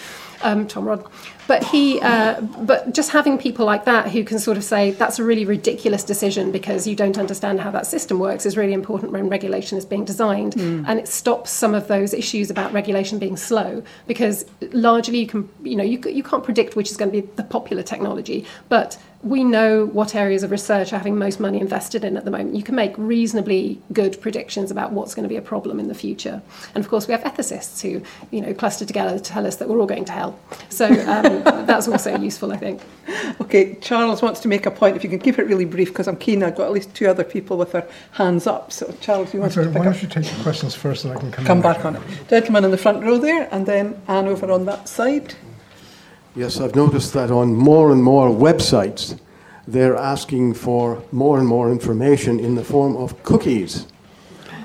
[0.42, 1.10] um, Tom Rodden.
[1.48, 5.18] But he, uh, but just having people like that who can sort of say that's
[5.18, 9.14] a really ridiculous decision because you don't understand how that system works is really important
[9.14, 10.84] when regulation is being designed, mm.
[10.86, 15.50] and it stops some of those issues about regulation being slow because largely you can,
[15.64, 18.98] you know, you you can't predict which is going to be the popular technology, but
[19.28, 22.56] we know what areas of research are having most money invested in at the moment.
[22.56, 25.96] You can make reasonably good predictions about what's going to be a problem in the
[25.96, 26.42] future.
[26.74, 28.02] And of course, we have ethicists who,
[28.32, 30.40] you know, cluster together to tell us that we're all going to hell.
[30.70, 32.82] So um, that's also useful, I think.
[33.42, 34.96] Okay, Charles wants to make a point.
[34.96, 36.44] If you can keep it really brief, because I'm keen.
[36.44, 38.72] I've got at least two other people with their hands up.
[38.72, 41.14] So, Charles, you want sorry, to pick Why don't you take the questions first, and
[41.14, 42.02] I can come, come back on it.
[42.30, 45.36] Gentleman in the front row there, and then Anne over on that side.
[46.38, 49.20] Yes, I've noticed that on more and more websites,
[49.68, 53.88] they're asking for more and more information in the form of cookies.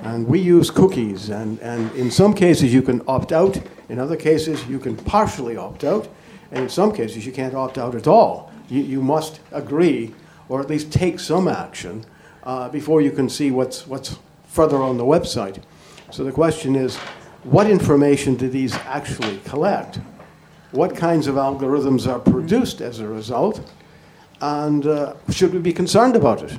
[0.03, 3.59] And we use cookies, and, and in some cases you can opt out,
[3.89, 6.11] in other cases you can partially opt out,
[6.51, 8.53] and in some cases you can't opt out at all.
[8.69, 10.13] You, you must agree,
[10.51, 12.05] or at least take some action,
[12.43, 15.63] uh, before you can see what's, what's further on the website.
[16.11, 16.99] So the question is
[17.45, 20.01] what information do these actually collect?
[20.73, 23.61] What kinds of algorithms are produced as a result,
[24.41, 26.59] and uh, should we be concerned about it?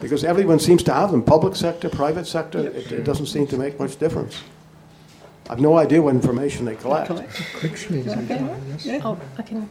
[0.00, 3.56] Because everyone seems to have them, public sector, private sector, it, it doesn't seem to
[3.56, 4.42] make much difference.
[5.48, 7.10] I've no idea what information they collect.
[7.10, 7.26] Okay.
[9.04, 9.70] Oh, I can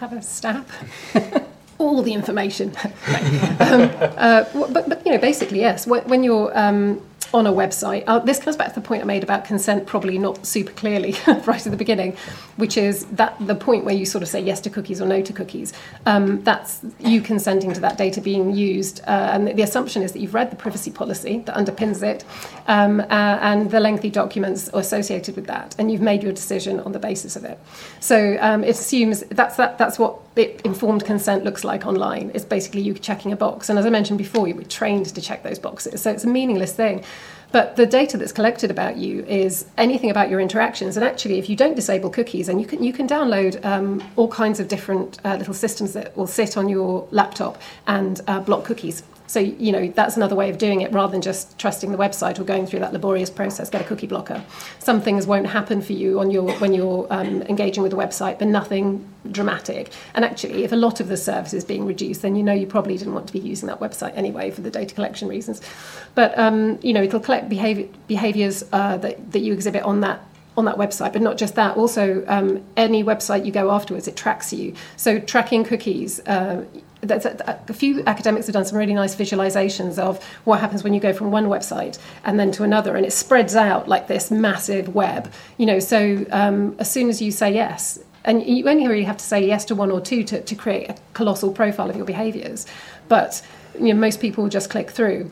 [0.00, 0.66] have a stab.
[1.78, 2.72] All the information.
[2.84, 5.86] um, uh, but, but, you know, basically, yes.
[5.86, 7.00] When you're um,
[7.34, 8.04] on a website.
[8.06, 11.12] Uh, this comes back to the point I made about consent, probably not super clearly
[11.26, 12.16] right at the beginning,
[12.56, 15.22] which is that the point where you sort of say yes to cookies or no
[15.22, 15.72] to cookies.
[16.06, 20.18] Um, that's you consenting to that data being used, uh, and the, assumption is that
[20.18, 22.24] you've read the privacy policy that underpins it,
[22.66, 26.92] um, uh, and the lengthy documents associated with that, and you've made your decision on
[26.92, 27.58] the basis of it.
[28.00, 32.30] So um, it assumes that's that, that's what it, informed consent looks like online.
[32.34, 35.20] It's basically you checking a box, and as I mentioned before, you were trained to
[35.20, 37.04] check those boxes, so it's a meaningless thing.
[37.52, 40.96] But the data that's collected about you is anything about your interactions.
[40.96, 44.28] And actually, if you don't disable cookies, and you can you can download um, all
[44.28, 48.64] kinds of different uh, little systems that will sit on your laptop and uh, block
[48.64, 49.02] cookies.
[49.32, 52.38] So, you know, that's another way of doing it rather than just trusting the website
[52.38, 54.44] or going through that laborious process, get a cookie blocker.
[54.78, 58.38] Some things won't happen for you on your, when you're um, engaging with the website,
[58.38, 59.90] but nothing dramatic.
[60.14, 62.66] And actually, if a lot of the service is being reduced, then you know you
[62.66, 65.62] probably didn't want to be using that website anyway for the data collection reasons.
[66.14, 70.20] But, um, you know, it'll collect behavior, behaviors uh, that, that you exhibit on that
[70.56, 71.76] on that website, but not just that.
[71.76, 74.74] Also, um, any website you go afterwards, it tracks you.
[74.96, 76.64] So tracking cookies, uh,
[77.02, 81.00] a, a few academics have done some really nice visualizations of what happens when you
[81.00, 84.94] go from one website and then to another, and it spreads out like this massive
[84.94, 85.32] web.
[85.58, 89.16] You know, so um, as soon as you say yes, and you only really have
[89.16, 92.06] to say yes to one or two to, to create a colossal profile of your
[92.06, 92.66] behaviors,
[93.08, 93.42] but
[93.78, 95.30] you know, most people just click through.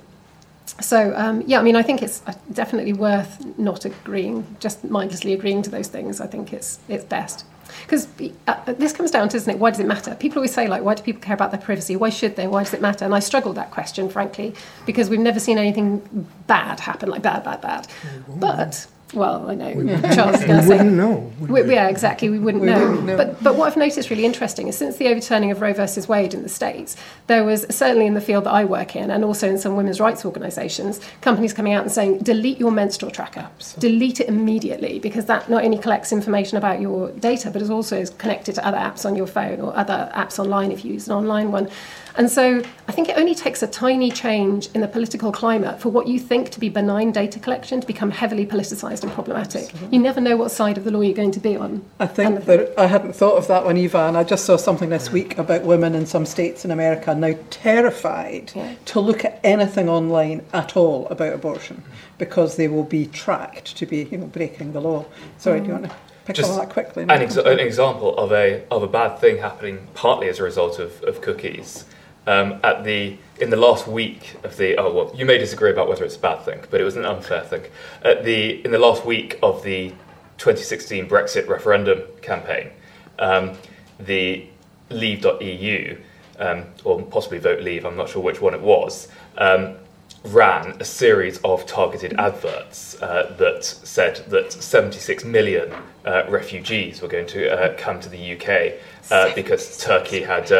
[0.80, 5.32] So um, yeah, I mean, I think it's uh, definitely worth not agreeing, just mindlessly
[5.32, 6.20] agreeing to those things.
[6.20, 7.44] I think it's it's best.
[7.82, 8.08] Because
[8.48, 10.16] uh, this comes down to, isn't it, why does it matter?
[10.16, 11.94] People always say, like, why do people care about their privacy?
[11.94, 12.48] Why should they?
[12.48, 13.04] Why does it matter?
[13.04, 14.54] And I struggle with that question, frankly,
[14.86, 17.86] because we've never seen anything bad happen, like bad, bad, bad.
[18.28, 20.76] But well, I know we, Charles is going to say.
[20.76, 21.32] wouldn't know.
[21.40, 22.30] We, yeah, exactly.
[22.30, 22.88] We wouldn't, we know.
[22.88, 23.16] wouldn't know.
[23.16, 26.34] But but what I've noticed really interesting is since the overturning of Roe versus Wade
[26.34, 26.96] in the states,
[27.26, 30.00] there was certainly in the field that I work in, and also in some women's
[30.00, 33.48] rights organisations, companies coming out and saying, delete your menstrual tracker,
[33.78, 37.98] delete it immediately, because that not only collects information about your data, but it also
[37.98, 41.08] is connected to other apps on your phone or other apps online if you use
[41.08, 41.68] an online one.
[42.16, 45.88] And so I think it only takes a tiny change in the political climate for
[45.88, 49.72] what you think to be benign data collection to become heavily politicised and problematic.
[49.90, 51.84] You never know what side of the law you're going to be on.
[51.98, 54.88] I think that I hadn't thought of that one, Ewa, and I just saw something
[54.88, 58.74] this week about women in some states in America now terrified Yeah.
[58.86, 61.82] to look at anything online at all about abortion
[62.18, 65.06] because they will be tracked to be, you know, breaking the law.
[65.38, 65.80] Sorry, do you mm.
[65.80, 65.96] want to
[66.26, 67.04] pick Just that quickly?
[67.04, 70.78] An, ex- an example of a of a bad thing happening partly as a result
[70.78, 71.84] of, of cookies.
[72.26, 75.88] Um, at the in the last week of the oh well you may disagree about
[75.88, 77.64] whether it's a bad thing but it was an unfair thing.
[78.02, 79.88] At the in the last week of the
[80.36, 82.70] 2016 Brexit referendum campaign
[83.18, 83.52] um,
[83.98, 84.46] the
[84.90, 85.96] Leave.eu
[86.38, 89.08] um, or possibly Vote Leave I'm not sure which one it was
[89.38, 89.76] um,
[90.24, 95.72] ran a series of targeted adverts uh, that said that 76 million
[96.04, 98.78] uh, refugees were going to uh, come to the UK
[99.10, 100.50] uh, because Turkey had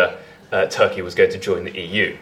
[0.52, 2.16] uh, Turkey was going to join the EU.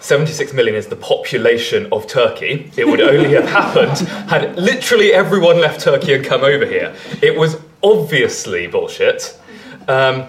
[0.00, 2.72] 76 million is the population of Turkey.
[2.76, 3.98] It would only have happened
[4.28, 6.94] had literally everyone left Turkey and come over here.
[7.22, 9.38] It was obviously bullshit.
[9.86, 10.26] Um,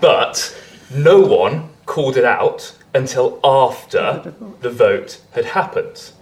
[0.00, 0.56] but
[0.94, 6.12] no one called it out until after the vote had happened.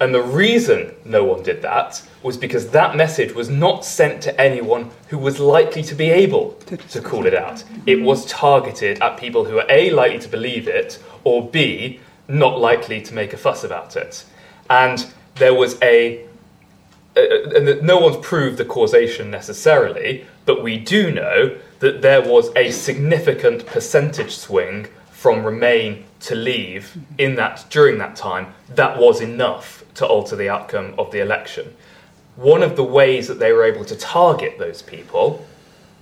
[0.00, 4.40] And the reason no one did that was because that message was not sent to
[4.40, 6.52] anyone who was likely to be able
[6.90, 7.64] to call it out.
[7.86, 12.58] It was targeted at people who are A, likely to believe it, or B, not
[12.58, 14.24] likely to make a fuss about it.
[14.68, 15.06] And
[15.36, 16.26] there was a
[17.16, 22.70] uh, no one's proved the causation necessarily, but we do know that there was a
[22.70, 28.54] significant percentage swing from Remain to Leave in that during that time.
[28.68, 31.74] That was enough to alter the outcome of the election.
[32.36, 35.46] One of the ways that they were able to target those people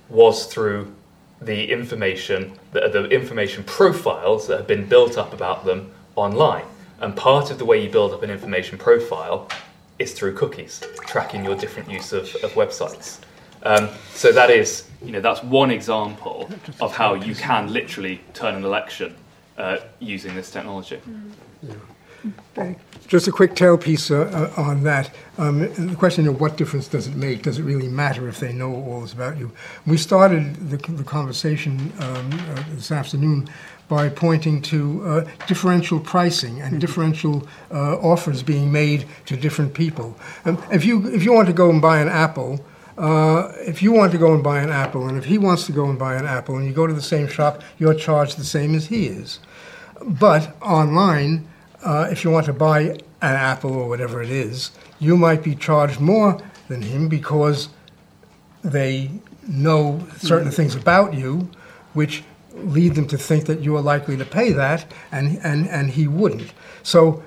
[0.09, 0.93] was through
[1.41, 6.65] the information, the, the information profiles that have been built up about them online.
[6.99, 9.47] And part of the way you build up an information profile
[9.99, 13.19] is through cookies, tracking your different use of, of websites.
[13.63, 16.49] Um, so that is, you know, that's one example
[16.79, 19.15] of how you can literally turn an election
[19.59, 20.99] uh, using this technology.
[23.07, 25.09] Just a quick tailpiece uh, uh, on that.
[25.37, 27.43] Um, the question of what difference does it make?
[27.43, 29.51] Does it really matter if they know all this about you?
[29.87, 33.49] We started the, the conversation um, uh, this afternoon
[33.87, 40.15] by pointing to uh, differential pricing and differential uh, offers being made to different people.
[40.45, 42.63] Um, if you if you want to go and buy an apple,
[42.99, 45.71] uh, if you want to go and buy an apple, and if he wants to
[45.71, 48.43] go and buy an apple, and you go to the same shop, you're charged the
[48.43, 49.39] same as he is.
[50.05, 51.47] But online,
[51.83, 52.81] uh, if you want to buy
[53.21, 57.69] an apple or whatever it is, you might be charged more than him because
[58.61, 59.11] they
[59.47, 61.49] know certain things about you,
[61.93, 62.23] which
[62.53, 66.07] lead them to think that you are likely to pay that, and, and, and he
[66.07, 66.53] wouldn't.
[66.83, 67.23] So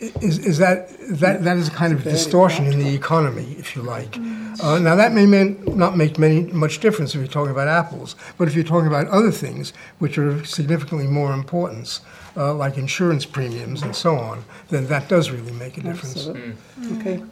[0.00, 3.82] is, is that, that, that is a kind of distortion in the economy, if you
[3.82, 4.16] like.
[4.62, 8.14] Uh, now, that may man, not make many, much difference if you're talking about apples,
[8.36, 12.00] but if you're talking about other things which are significantly more important,
[12.36, 16.28] uh, like insurance premiums and so on, then that does really make a difference.
[16.28, 16.54] Absolutely.
[16.98, 17.22] Okay.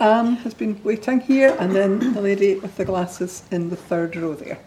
[0.00, 4.16] Anne has been waiting here, and then the lady with the glasses in the third
[4.16, 4.58] row there.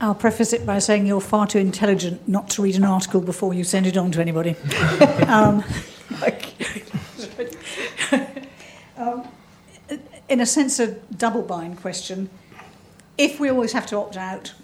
[0.00, 3.52] I'll preface it by saying you're far too intelligent not to read an article before
[3.54, 4.50] you send it on to anybody.
[5.26, 5.64] um,
[8.96, 9.28] um,
[10.28, 12.30] in a sense, a double bind question.
[13.18, 14.54] If we always have to opt out,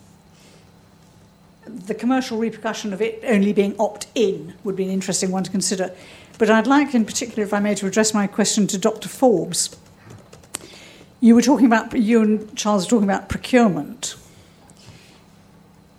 [1.67, 5.51] the commercial repercussion of it only being opt in would be an interesting one to
[5.51, 5.93] consider.
[6.39, 9.09] But I'd like, in particular, if I may, to address my question to Dr.
[9.09, 9.77] Forbes.
[11.21, 14.17] You were talking about, you and Charles were talking about procurement.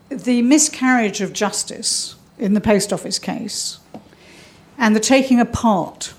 [0.10, 3.80] The miscarriage of justice in the post office case
[4.78, 6.14] and the taking apart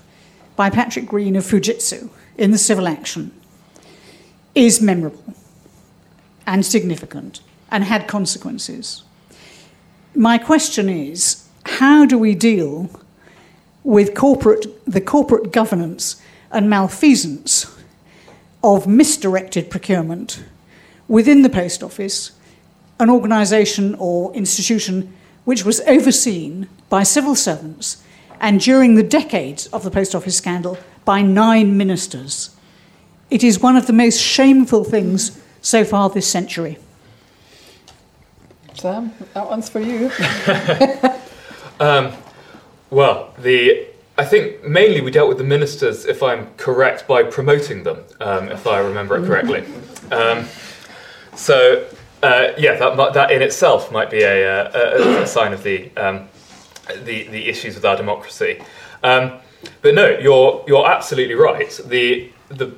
[0.55, 3.31] by Patrick Green of Fujitsu in the civil action
[4.55, 5.33] is memorable
[6.45, 7.41] and significant
[7.71, 9.03] and had consequences.
[10.15, 12.89] My question is how do we deal
[13.83, 17.77] with corporate, the corporate governance and malfeasance
[18.63, 20.43] of misdirected procurement
[21.07, 22.31] within the post office,
[22.99, 25.13] an organisation or institution
[25.45, 28.03] which was overseen by civil servants
[28.39, 32.55] and during the decades of the post office scandal by nine ministers.
[33.29, 36.77] It is one of the most shameful things so far this century.
[38.73, 40.11] Sam, that one's for you.
[41.79, 42.11] Um,
[42.89, 43.87] well, the
[44.17, 48.49] I think mainly we dealt with the ministers, if I'm correct, by promoting them, um,
[48.49, 49.63] if I remember it correctly.
[50.11, 50.45] Um,
[51.35, 51.87] so
[52.21, 55.89] uh, yeah, that that in itself might be a, uh, a, a sign of the,
[55.95, 56.27] um,
[57.03, 58.61] the the issues with our democracy.
[59.03, 59.39] Um,
[59.81, 61.79] but no, you're you're absolutely right.
[61.85, 62.73] The the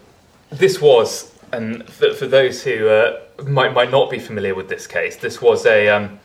[0.50, 4.88] this was, and for, for those who uh, might might not be familiar with this
[4.88, 5.90] case, this was a.
[5.90, 6.20] Um,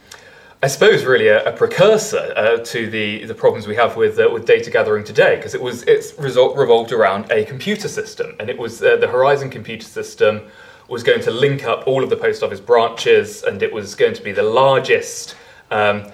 [0.63, 4.31] I suppose really a, a precursor uh, to the, the problems we have with uh,
[4.33, 8.49] with data gathering today because it was it's result, revolved around a computer system and
[8.49, 10.41] it was uh, the Horizon computer system
[10.89, 14.15] was going to link up all of the post office branches and it was going
[14.15, 15.37] to be the largest
[15.71, 16.11] um,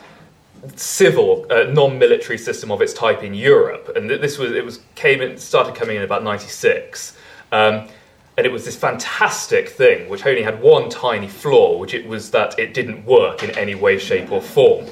[0.76, 3.92] civil uh, non-military system of its type in Europe.
[3.96, 7.16] And this was it was came in started coming in about 96
[7.50, 7.88] um,
[8.36, 12.30] and it was this fantastic thing which only had one tiny flaw which it was
[12.30, 14.86] that it didn't work in any way shape or form.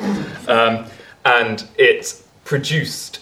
[0.48, 0.86] Um,
[1.24, 3.20] and it produced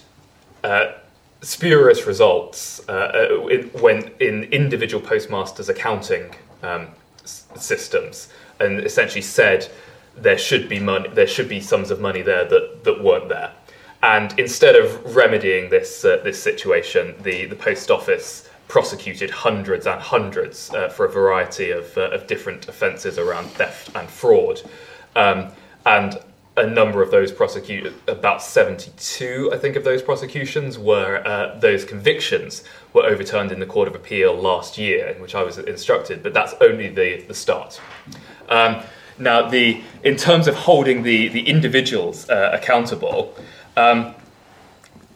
[0.64, 0.92] uh,
[1.40, 6.34] spurious results uh, uh when in individual postmasters accounting
[6.64, 6.88] um,
[7.22, 8.28] s- systems
[8.58, 9.68] and essentially said
[10.22, 13.52] there should be money there should be sums of money there that, that weren't there
[14.02, 20.00] and instead of remedying this uh, this situation the, the post office prosecuted hundreds and
[20.00, 24.60] hundreds uh, for a variety of, uh, of different offences around theft and fraud.
[25.16, 25.50] Um,
[25.86, 26.20] and
[26.58, 31.84] a number of those prosecuted, about 72, I think, of those prosecutions were uh, those
[31.84, 36.22] convictions were overturned in the Court of Appeal last year, in which I was instructed,
[36.22, 37.80] but that's only the, the start.
[38.48, 38.82] Um,
[39.18, 43.34] now, the, in terms of holding the, the individuals uh, accountable,
[43.76, 44.14] um,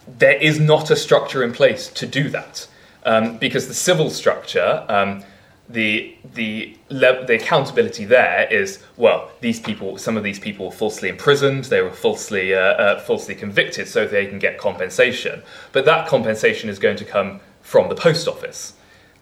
[0.06, 2.66] there is not a structure in place to do that
[3.04, 5.24] um, because the civil structure, um,
[5.68, 10.72] the the le- the accountability there is well, these people, some of these people were
[10.72, 15.42] falsely imprisoned, they were falsely uh, uh, falsely convicted, so they can get compensation.
[15.72, 18.74] But that compensation is going to come from the post office,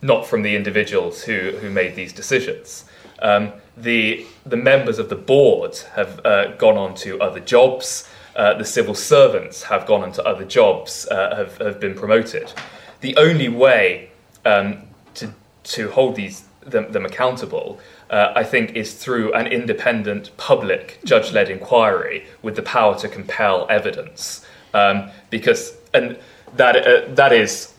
[0.03, 2.85] not from the individuals who who made these decisions.
[3.22, 3.53] Um,
[3.83, 8.09] the the members of the board have uh, gone on to other jobs.
[8.37, 12.53] Uh, the civil servants have gone on to other jobs, uh, have, have been promoted
[13.01, 14.11] the only way
[14.45, 14.83] um,
[15.14, 15.33] to,
[15.64, 21.33] to hold these, them, them accountable, uh, I think, is through an independent, public, judge
[21.33, 24.45] led inquiry with the power to compel evidence.
[24.74, 26.18] Um, because, and
[26.57, 27.74] that, uh, that is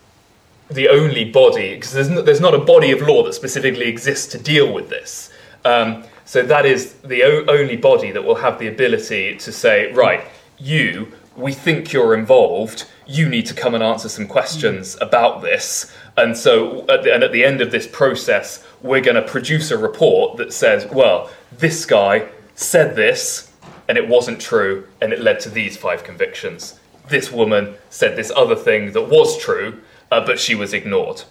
[0.69, 4.37] the only body, because there's, there's not a body of law that specifically exists to
[4.37, 5.30] deal with this.
[5.65, 9.91] Um, so that is the o- only body that will have the ability to say,
[9.91, 10.23] right,
[10.57, 15.93] you, we think you're involved, you need to come and answer some questions about this.
[16.17, 19.71] And so, at the, and at the end of this process, we're going to produce
[19.71, 23.51] a report that says, well, this guy said this,
[23.87, 26.79] and it wasn't true, and it led to these five convictions.
[27.07, 29.81] This woman said this other thing that was true,
[30.11, 31.23] uh, but she was ignored.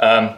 [0.00, 0.36] Um,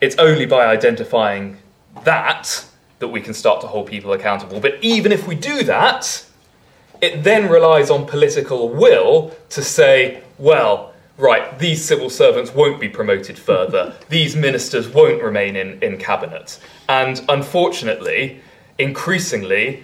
[0.00, 1.58] it's only by identifying
[2.04, 2.64] that
[3.02, 4.60] that we can start to hold people accountable.
[4.60, 6.24] But even if we do that,
[7.00, 12.88] it then relies on political will to say, well, right, these civil servants won't be
[12.88, 16.60] promoted further, these ministers won't remain in, in cabinet.
[16.88, 18.40] And unfortunately,
[18.78, 19.82] increasingly,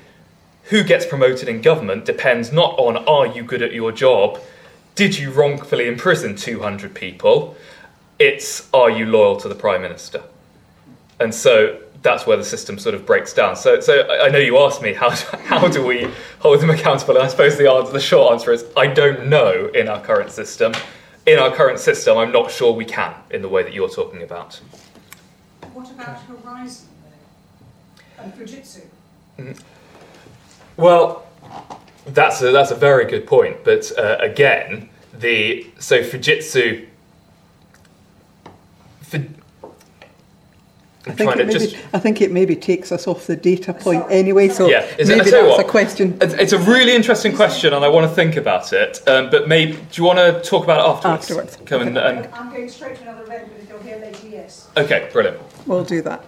[0.65, 4.39] who gets promoted in government depends not on are you good at your job,
[4.95, 7.57] did you wrongfully imprison 200 people,
[8.21, 10.23] it's are you loyal to the Prime Minister.
[11.19, 13.57] And so that's where the system sort of breaks down.
[13.57, 15.11] So, so I know you asked me how
[15.51, 16.09] how do we
[16.41, 19.71] hold them accountable, and I suppose the answer, the short answer is I don't know
[19.75, 20.73] in our current system.
[21.27, 24.23] In our current system, I'm not sure we can in the way that you're talking
[24.23, 24.61] about.
[25.75, 26.89] What about Horizon
[28.19, 28.87] and Fujitsu?
[29.39, 29.53] Mm-hmm.
[30.79, 31.27] Well,
[32.07, 33.63] that's a, that's a very good point.
[33.63, 36.87] But uh, again, the so Fujitsu.
[41.09, 41.77] I think, it maybe, just...
[41.93, 45.33] I think it maybe takes us off the data point anyway, so yeah, maybe that's
[45.33, 46.19] what, a question.
[46.21, 49.01] It's a really interesting question, and I want to think about it.
[49.09, 51.31] Um, but maybe, do you want to talk about it afterwards?
[51.31, 51.59] Afterwards.
[51.65, 51.89] Come okay.
[51.89, 52.35] and, and...
[52.35, 54.69] I'm going straight to another event, but if you're here later, yes.
[54.77, 55.41] Okay, brilliant.
[55.67, 56.25] We'll do that.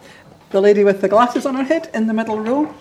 [0.51, 2.75] The lady with the glasses on her head in the middle row.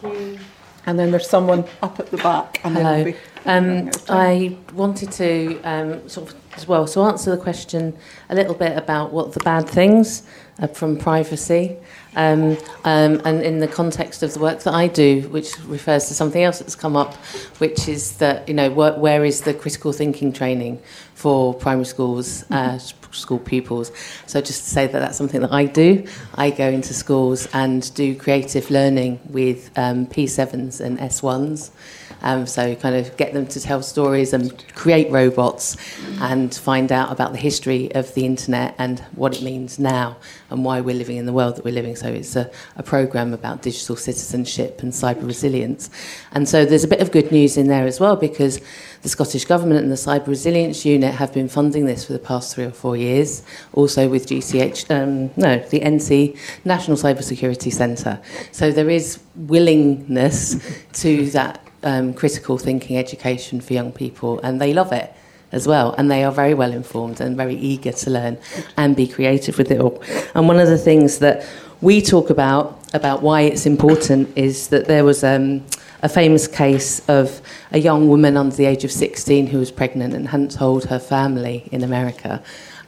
[0.86, 2.62] And then there's someone up at the back.
[2.64, 3.04] And Hello.
[3.04, 3.16] Be...
[3.46, 7.96] Um, I wanted to um, sort of as well, so answer the question
[8.30, 10.24] a little bit about what the bad things
[10.62, 11.78] uh, from privacy,
[12.16, 16.14] um, um, and in the context of the work that I do, which refers to
[16.14, 17.16] something else that's come up,
[17.60, 20.82] which is that you know where, where is the critical thinking training
[21.14, 23.92] for primary schools, uh, school pupils?
[24.26, 26.06] So just to say that that's something that I do.
[26.36, 31.72] I go into schools and do creative learning with um, P7s and S1s.
[32.22, 35.78] Um, so kind of get them to tell stories and create robots
[36.22, 40.18] and find out about the history of the internet and what it means now
[40.50, 41.96] and why we're living in the world that we're living.
[41.96, 45.90] So it's a, a program about digital citizenship and cyber resilience.
[46.32, 48.60] And so there's a bit of good news in there as well because
[49.02, 52.54] the Scottish Government and the Cyber Resilience Unit have been funding this for the past
[52.54, 53.44] three or four years,
[53.74, 58.20] also with GCH, um, no, the NC National Cyber Security Centre.
[58.52, 60.56] So there is willingness
[60.94, 65.14] to that um, critical thinking education for young people, and they love it
[65.52, 65.94] as well.
[65.98, 68.38] And they are very well informed and very eager to learn
[68.78, 70.02] and be creative with it all.
[70.36, 71.46] And one of the things that
[71.82, 75.64] we talk about about why it's important is that there was um,
[76.02, 77.42] a famous case of
[77.72, 81.00] a young woman under the age of 16 who was pregnant and hadn't told her
[81.00, 82.42] family in America.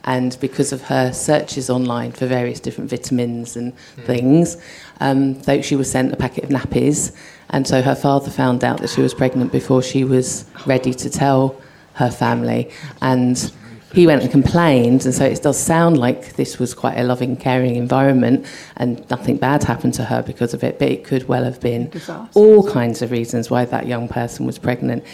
[0.04, 4.04] And because of her searches online for various different vitamins and mm.
[4.04, 4.56] things,
[5.00, 7.14] um, she was sent a packet of nappies.
[7.50, 11.10] And so her father found out that she was pregnant before she was ready to
[11.10, 11.60] tell
[11.94, 12.70] her family.
[13.00, 13.52] And
[13.92, 17.36] he went and complained, and so it does sound like this was quite a loving,
[17.36, 18.46] caring environment,
[18.76, 20.78] and nothing bad happened to her because of it.
[20.78, 22.38] But it could well have been Disaster.
[22.38, 25.04] all kinds of reasons why that young person was pregnant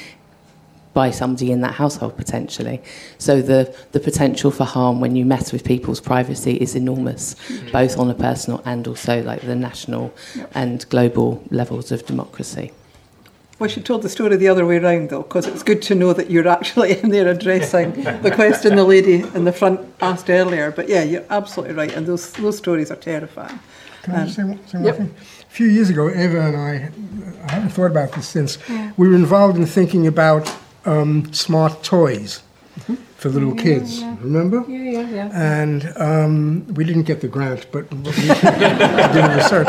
[0.98, 2.82] by somebody in that household potentially.
[3.18, 7.70] So the, the potential for harm when you mess with people's privacy is enormous, mm-hmm.
[7.70, 10.50] both on a personal and also like the national yep.
[10.56, 12.72] and global levels of democracy.
[13.60, 16.12] Well, she told the story the other way around, though, because it's good to know
[16.14, 17.92] that you're actually in there addressing
[18.26, 20.72] the question the lady in the front asked earlier.
[20.72, 23.60] But yeah, you're absolutely right, and those those stories are terrifying.
[24.02, 24.96] Can um, I say, one, say one yep.
[24.96, 25.14] thing?
[25.42, 26.90] A few years ago, Ewa and I,
[27.46, 28.92] I haven't thought about this since, yeah.
[28.96, 30.52] we were involved in thinking about
[30.88, 32.42] um, smart toys
[32.78, 32.94] mm-hmm.
[33.16, 34.00] for little yeah, kids.
[34.00, 34.16] Yeah.
[34.20, 34.64] Remember?
[34.68, 35.30] Yeah, yeah, yeah.
[35.32, 39.68] And um, we didn't get the grant, but we did the research.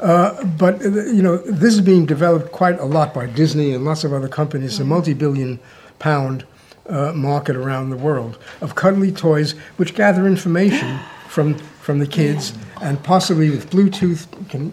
[0.00, 3.84] Uh, but uh, you know, this is being developed quite a lot by Disney and
[3.84, 4.72] lots of other companies.
[4.72, 4.90] It's a mm-hmm.
[4.90, 5.60] multi-billion
[5.98, 6.44] pound
[6.88, 11.54] uh, market around the world of cuddly toys which gather information from
[11.84, 14.72] from the kids and possibly with Bluetooth can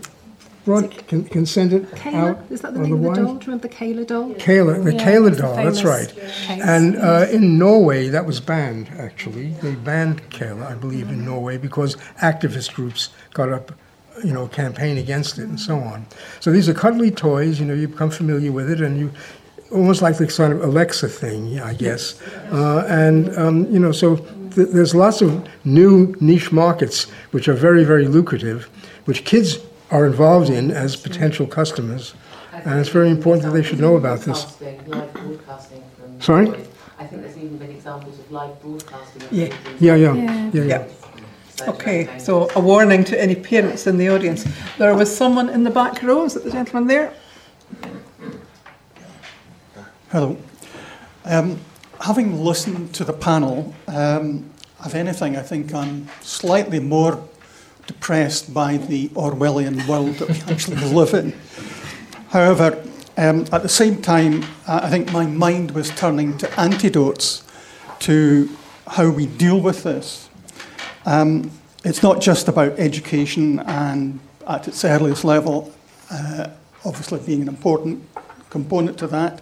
[0.65, 2.13] Broad can, can send it Cayla?
[2.13, 2.39] out.
[2.51, 3.33] Is that the name of the doll?
[3.35, 4.29] Do you remember the Cayla doll?
[4.35, 6.13] Cayla, the yeah, Cayla doll, that's right.
[6.49, 9.49] And uh, in Norway, that was banned, actually.
[9.61, 13.71] They banned Cayla, I believe, in Norway because activist groups got up
[14.23, 16.05] you know, campaign against it and so on.
[16.39, 19.11] So these are cuddly toys, you know, you become familiar with it and you,
[19.71, 22.21] almost like the sort of Alexa thing, I guess.
[22.51, 27.53] Uh, and, um, you know, so th- there's lots of new niche markets which are
[27.53, 28.69] very, very lucrative,
[29.05, 29.57] which kids
[29.91, 32.13] are involved in as potential customers,
[32.53, 34.57] and it's very important that they should know about this.
[36.19, 36.47] Sorry?
[36.97, 39.23] I think there's even been examples of live broadcasting.
[39.31, 40.63] Yeah, yeah, yeah, yeah.
[40.63, 40.87] yeah.
[41.67, 44.45] Okay, so a warning to any parents in the audience.
[44.77, 46.25] There was someone in the back row.
[46.25, 47.13] Is it the gentleman there?
[50.11, 50.37] Hello.
[51.25, 51.59] Um,
[51.99, 54.49] having listened to the panel, um,
[54.83, 57.23] if anything, I think I'm slightly more
[57.87, 61.33] depressed by the Orwellian world that we actually live in.
[62.29, 62.83] However,
[63.17, 67.43] um, at the same time, I think my mind was turning to antidotes
[67.99, 68.49] to
[68.87, 70.29] how we deal with this.
[71.05, 71.51] Um,
[71.83, 75.71] it's not just about education and at its earliest level,
[76.09, 76.47] uh,
[76.85, 78.07] obviously being an important
[78.49, 79.41] component to that,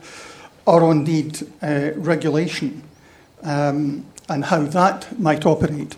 [0.65, 2.83] or indeed uh, regulation
[3.43, 5.95] um, and how that might operate.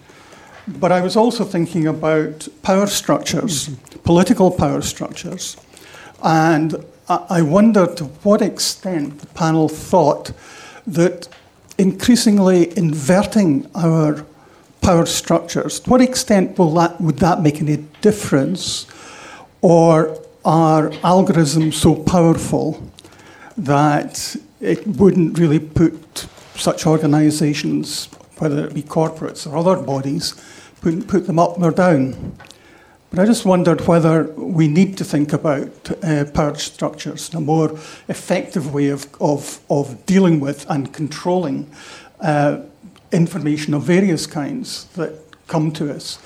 [0.79, 3.99] But I was also thinking about power structures, mm-hmm.
[3.99, 5.57] political power structures.
[6.23, 6.75] And
[7.07, 10.31] I wondered to what extent the panel thought
[10.87, 11.27] that
[11.77, 14.25] increasingly inverting our
[14.81, 18.87] power structures, to what extent will that, would that make any difference?
[19.61, 22.81] Or are algorithms so powerful
[23.57, 30.33] that it wouldn't really put such organizations whether it be corporates or other bodies,
[30.81, 32.37] put, put them up or down.
[33.09, 37.71] But I just wondered whether we need to think about uh, power structures, a more
[38.07, 41.69] effective way of, of, of dealing with and controlling
[42.21, 42.59] uh,
[43.11, 45.13] information of various kinds that
[45.47, 46.19] come to us,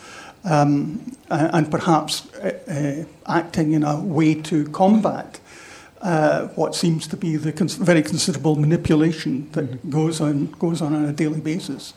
[0.44, 5.40] um, and perhaps uh, uh, acting in a way to combat
[6.02, 9.90] uh, what seems to be the cons- very considerable manipulation that mm-hmm.
[9.90, 11.94] goes on goes on on a daily basis.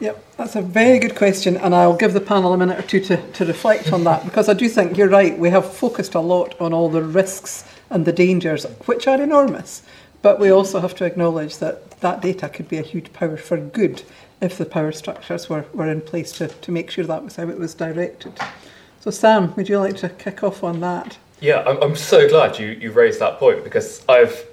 [0.00, 3.00] Yep, that's a very good question, and I'll give the panel a minute or two
[3.00, 5.38] to, to reflect on that because I do think you're right.
[5.38, 9.82] We have focused a lot on all the risks and the dangers, which are enormous,
[10.20, 13.56] but we also have to acknowledge that that data could be a huge power for
[13.56, 14.02] good
[14.40, 17.48] if the power structures were, were in place to, to make sure that was how
[17.48, 18.32] it was directed.
[19.00, 21.18] So, Sam, would you like to kick off on that?
[21.40, 24.46] Yeah, I'm, I'm so glad you, you raised that point because I've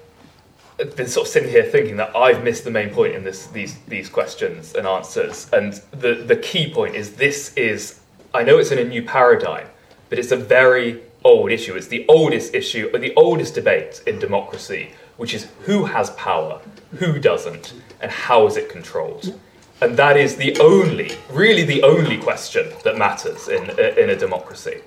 [0.96, 3.76] been sort of sitting here thinking that I've missed the main point in this, these,
[3.88, 5.48] these questions and answers.
[5.52, 8.00] And the, the key point is this is,
[8.32, 9.66] I know it's in a new paradigm,
[10.08, 11.74] but it's a very old issue.
[11.74, 16.60] It's the oldest issue, or the oldest debate in democracy, which is who has power,
[16.96, 19.38] who doesn't, and how is it controlled.
[19.82, 24.80] And that is the only, really the only question that matters in, in a democracy.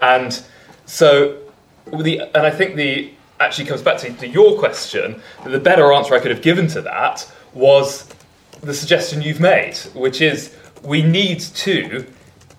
[0.00, 0.42] And
[0.84, 1.38] so,
[1.86, 5.92] the, and I think the actually comes back to, to your question, that the better
[5.92, 8.08] answer I could have given to that was
[8.60, 12.06] the suggestion you've made, which is we need to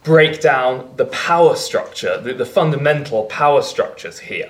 [0.04, 4.50] break down the power structure, the, the fundamental power structures here.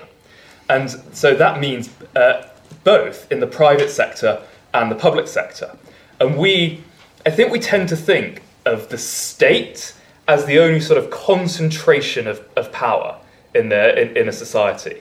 [0.68, 2.48] And so that means uh,
[2.84, 4.42] both in the private sector
[4.74, 5.76] and the public sector.
[6.20, 6.82] And we,
[7.24, 9.94] I think we tend to think of the state
[10.26, 13.18] as the only sort of concentration of, of power
[13.54, 15.00] in, the, in, in a society.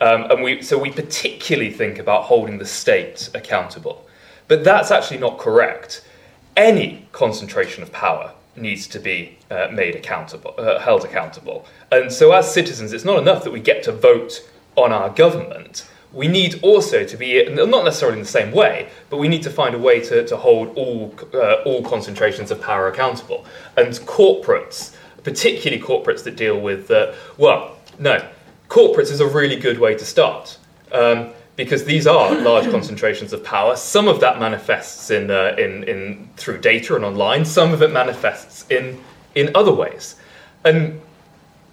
[0.00, 4.06] Um, and we, so we particularly think about holding the state accountable.
[4.46, 6.04] But that's actually not correct.
[6.56, 11.66] Any concentration of power needs to be uh, made accountable, uh, held accountable.
[11.92, 15.88] And so, as citizens, it's not enough that we get to vote on our government.
[16.12, 19.50] We need also to be, not necessarily in the same way, but we need to
[19.50, 23.44] find a way to, to hold all, uh, all concentrations of power accountable.
[23.76, 28.26] And corporates, particularly corporates that deal with, uh, well, no,
[28.68, 30.58] corporates is a really good way to start.
[30.92, 33.76] Um, because these are large concentrations of power.
[33.76, 37.92] Some of that manifests in, uh, in, in, through data and online, some of it
[37.92, 38.98] manifests in,
[39.34, 40.16] in other ways.
[40.64, 41.00] And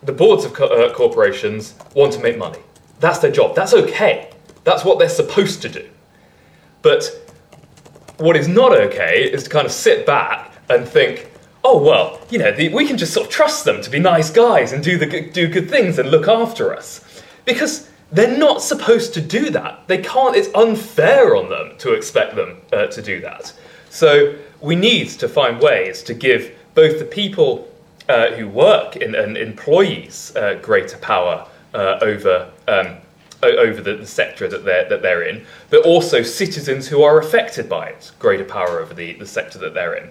[0.04, 2.60] the boards of co- uh, corporations want to make money.
[3.00, 3.56] That's their job.
[3.56, 4.32] That's okay.
[4.64, 5.88] That's what they're supposed to do.
[6.82, 7.04] But
[8.18, 11.30] what is not okay is to kind of sit back and think,
[11.66, 14.30] oh, well, you know, the, we can just sort of trust them to be nice
[14.30, 17.24] guys and do, the, do good things and look after us.
[17.44, 19.88] Because they're not supposed to do that.
[19.88, 23.52] They can't, it's unfair on them to expect them uh, to do that.
[23.90, 27.68] So we need to find ways to give both the people
[28.08, 32.52] uh, who work in, and employees uh, greater power uh, over.
[32.68, 32.98] Um,
[33.44, 37.70] over the, the, sector that they're, that they're in, but also citizens who are affected
[37.70, 40.10] by it, greater power over the, the sector that they're in.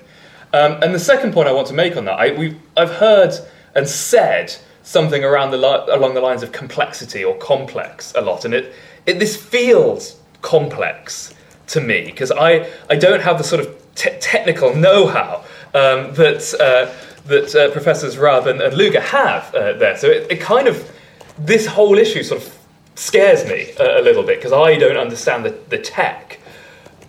[0.54, 3.32] Um, and the second point I want to make on that, I, I've heard
[3.74, 4.54] and said
[4.84, 8.72] something around the li- along the lines of complexity or complex a lot, and it,
[9.04, 11.34] it this feels complex
[11.66, 15.42] to me because I, I don't have the sort of te- technical know-how
[15.74, 16.94] um, that uh,
[17.26, 19.96] that uh, professors Raab and, and have uh, there.
[19.96, 20.88] So it, it, kind of
[21.36, 22.58] this whole issue sort of
[22.94, 26.38] scares me a, a little bit because I don't understand the, the tech.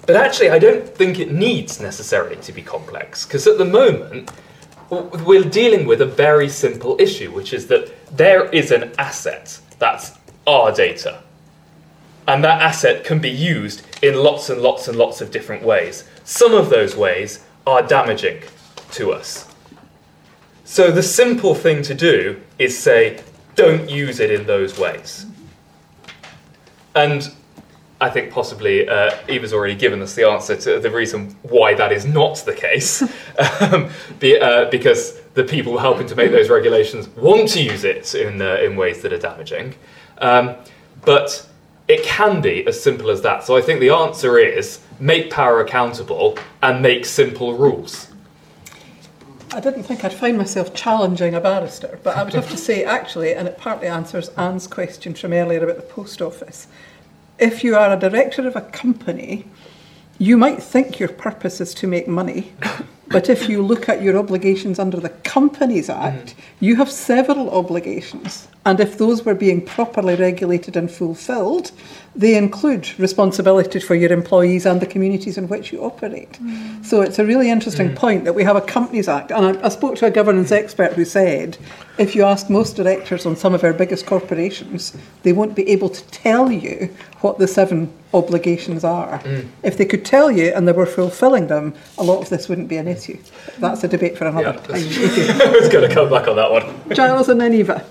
[0.06, 4.32] But actually, I don't think it needs necessarily to be complex, because at the moment,
[4.90, 10.14] we're dealing with a very simple issue, which is that there is an asset that's
[10.46, 11.24] our data.
[12.28, 16.08] And that asset can be used in lots and lots and lots of different ways.
[16.24, 18.42] Some of those ways are damaging
[18.92, 19.48] to us.
[20.64, 23.24] So the simple thing to do is say,
[23.56, 25.26] don't use it in those ways.
[26.96, 27.32] And
[28.02, 31.94] I think possibly uh, Ewa's already given us the answer to the reason why that
[31.94, 33.02] is not the case,
[33.62, 33.90] um,
[34.20, 38.42] be, uh, because the people helping to make those regulations want to use it in,
[38.42, 39.76] uh, in ways that are damaging.
[40.18, 40.56] Um,
[41.06, 41.48] but
[41.88, 43.44] it can be as simple as that.
[43.44, 48.10] So I think the answer is make power accountable and make simple rules.
[49.54, 52.84] I didn't think I'd find myself challenging a barrister, but I would have to say,
[52.84, 56.68] actually, and it partly answers Anne's question from earlier about the post office
[57.40, 59.46] if you are a director of a company,
[60.18, 62.54] you might think your purpose is to make money,
[63.10, 66.44] but if you look at your obligations under the Companies Act, mm.
[66.62, 68.48] you have several obligations.
[68.66, 71.72] And if those were being properly regulated and fulfilled,
[72.16, 76.34] they include responsibility for your employees and the communities in which you operate.
[76.34, 76.86] Mm.
[76.86, 77.96] So it's a really interesting mm.
[77.96, 79.32] point that we have a Companies Act.
[79.32, 81.58] And I, I, spoke to a governance expert who said
[81.98, 85.90] if you ask most directors on some of our biggest corporations, they won't be able
[85.90, 86.90] to tell you
[87.20, 89.20] what the seven obligations are.
[89.20, 89.50] Mm.
[89.64, 92.70] If they could tell you and they were fulfilling them, a lot of this wouldn't
[92.70, 93.18] be an issue.
[93.60, 95.42] That's a debate for another yeah, time.
[95.42, 96.94] I was going to come back on that one.
[96.94, 97.84] Giles and then Ewa.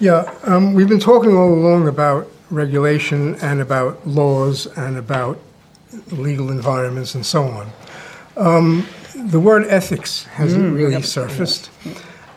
[0.00, 5.38] Yeah, um, we've been talking all along about regulation and about laws and about
[6.10, 7.70] legal environments and so on.
[8.36, 11.04] Um, the word ethics hasn't mm, really yep.
[11.04, 11.70] surfaced.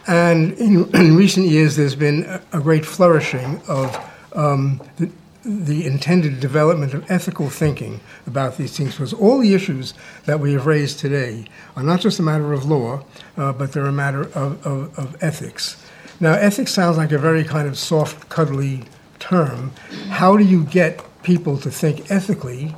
[0.07, 3.95] And in, in, recent years, there's been a, a great flourishing of
[4.33, 5.11] um, the,
[5.43, 9.93] the, intended development of ethical thinking about these things, because all the issues
[10.25, 13.03] that we have raised today are not just a matter of law,
[13.37, 15.83] uh, but they're a matter of, of, of ethics.
[16.19, 18.85] Now, ethics sounds like a very kind of soft, cuddly
[19.21, 19.71] term.
[20.09, 22.75] How do you get people to think ethically,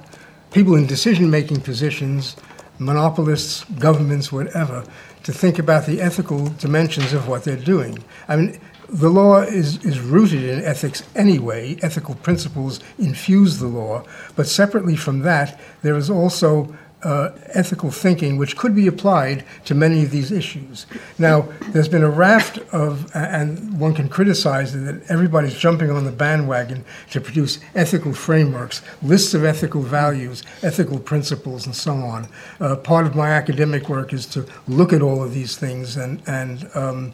[0.52, 2.36] people in decision making positions,
[2.78, 4.84] monopolists, governments, whatever,
[5.24, 8.04] to think about the ethical dimensions of what they're doing.
[8.28, 8.60] I mean,
[8.90, 11.78] the law is, is rooted in ethics anyway.
[11.82, 14.04] Ethical principles infuse the law.
[14.36, 19.76] But separately from that, there is also uh, ethical thinking which could be applied to
[19.76, 20.86] many of these issues.
[21.18, 26.12] Now, there's been a raft of, and one can criticize that everybody's jumping on the
[26.12, 32.28] bandwagon to produce ethical frameworks, lists of ethical values, ethical principles, and so on.
[32.60, 36.22] Uh, part of my academic work is to look at all of these things and,
[36.28, 37.14] and um,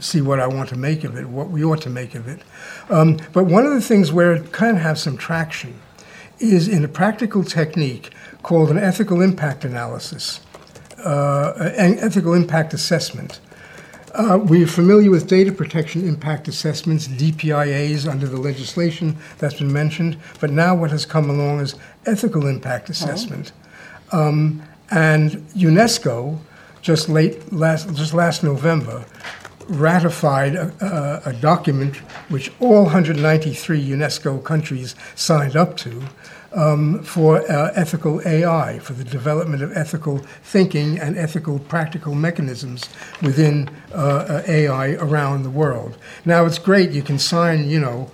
[0.00, 2.40] see what I want to make of it, what we ought to make of it.
[2.88, 5.74] Um, but one of the things where it can have some traction
[6.38, 8.12] is in a practical technique
[8.42, 10.40] called an ethical impact analysis,
[11.04, 13.40] uh, an ethical impact assessment.
[14.14, 20.16] Uh, we're familiar with data protection impact assessments, DPIAs, under the legislation that's been mentioned,
[20.40, 21.74] but now what has come along is
[22.06, 23.52] ethical impact assessment.
[24.12, 24.28] Oh.
[24.28, 26.38] Um, and UNESCO,
[26.80, 29.04] just late last, just last November,
[29.68, 31.96] ratified a, a, a, document
[32.30, 36.02] which all 193 UNESCO countries signed up to,
[36.52, 42.88] um, for uh, ethical AI, for the development of ethical thinking and ethical practical mechanisms
[43.22, 45.98] within uh, uh AI around the world.
[46.24, 48.10] Now, it's great, you can sign, you know,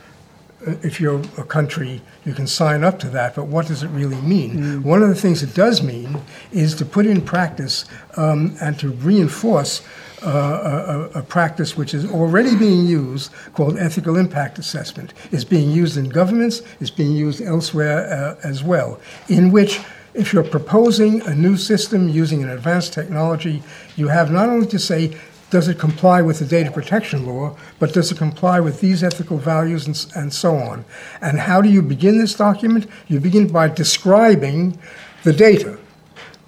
[0.67, 3.89] uh, if you're a country, you can sign up to that, but what does it
[3.89, 4.57] really mean?
[4.57, 4.83] Mm.
[4.83, 6.21] One of the things it does mean
[6.53, 7.85] is to put in practice
[8.17, 9.83] um, and to reinforce
[10.25, 15.15] uh, a, a, practice which is already being used called ethical impact assessment.
[15.33, 19.81] It's being used in governments, it's being used elsewhere uh, as well, in which
[20.15, 23.63] if you're proposing a new system using an advanced technology,
[23.97, 25.17] you have not only to say,
[25.51, 29.39] does it comply with the data protection law, but does it comply with these ethical
[29.39, 30.85] values and, and so on?
[31.21, 32.87] And how do you begin this document?
[33.09, 34.79] You begin by describing
[35.23, 35.79] the data.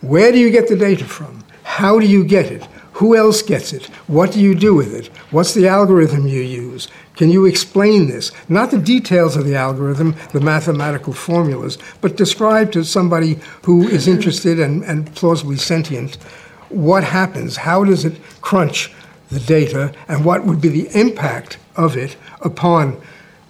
[0.01, 1.45] Where do you get the data from?
[1.63, 2.67] How do you get it?
[2.97, 3.87] Who else gets it?
[4.07, 5.09] What do you do with it?
[5.31, 6.89] What's the algorithm you use?
[7.15, 8.33] Can you explain this?
[8.49, 14.09] Not the details of the algorithm, the mathematical formulas, but describe to somebody who is
[14.09, 16.15] interested and, and plausibly sentient
[16.71, 17.59] what happens.
[17.59, 18.95] How does it crunch
[19.31, 22.97] the data, and what would be the impact of it upon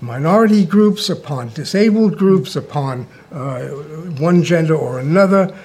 [0.00, 3.60] minority groups, upon disabled groups, upon uh,
[4.18, 5.56] one gender or another,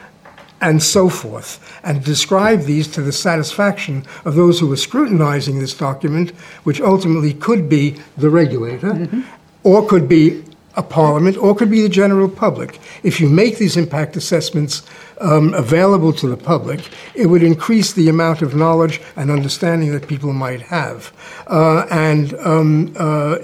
[0.62, 5.74] and so forth, and describe these to the satisfaction of those who are scrutinizing this
[5.74, 6.32] document,
[6.64, 9.22] which ultimately could be the regulator, mm-hmm.
[9.64, 10.44] or could be
[10.78, 12.80] a parliament, or could be the general public.
[13.04, 14.84] If you make these impact assessments
[15.20, 20.08] um, available to the public, it would increase the amount of knowledge and understanding that
[20.08, 21.12] people might have.
[21.48, 23.38] Uh, and um, uh,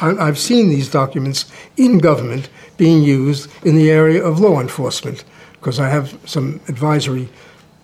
[0.00, 5.24] I, I've seen these documents in government being used in the area of law enforcement
[5.64, 7.26] because I have some advisory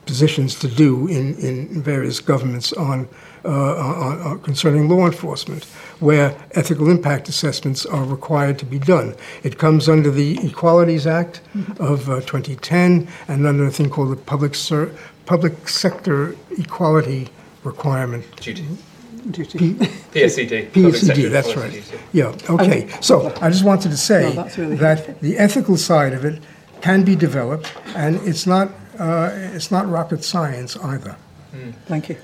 [0.05, 3.09] positions to do in, in various governments on,
[3.43, 5.65] uh, on, on, concerning law enforcement,
[5.99, 9.15] where ethical impact assessments are required to be done.
[9.45, 11.83] It comes under the Equalities Act mm-hmm.
[11.83, 14.95] of uh, 2010 and under a thing called the Public, Ser-
[15.25, 17.29] Public Sector Equality
[17.65, 18.25] Requirement.
[18.43, 18.67] Duty.
[19.31, 19.59] Duty.
[19.59, 19.75] P-
[20.15, 20.71] PSED.
[20.73, 21.83] PSED, that's right.
[22.13, 22.91] Yeah, okay.
[23.01, 26.43] So I just wanted to say no, really that the ethical side of it
[26.83, 31.17] can be developed, and it's not, uh, it's not rocket science either.
[31.55, 31.75] Mm.
[31.87, 32.17] Thank you.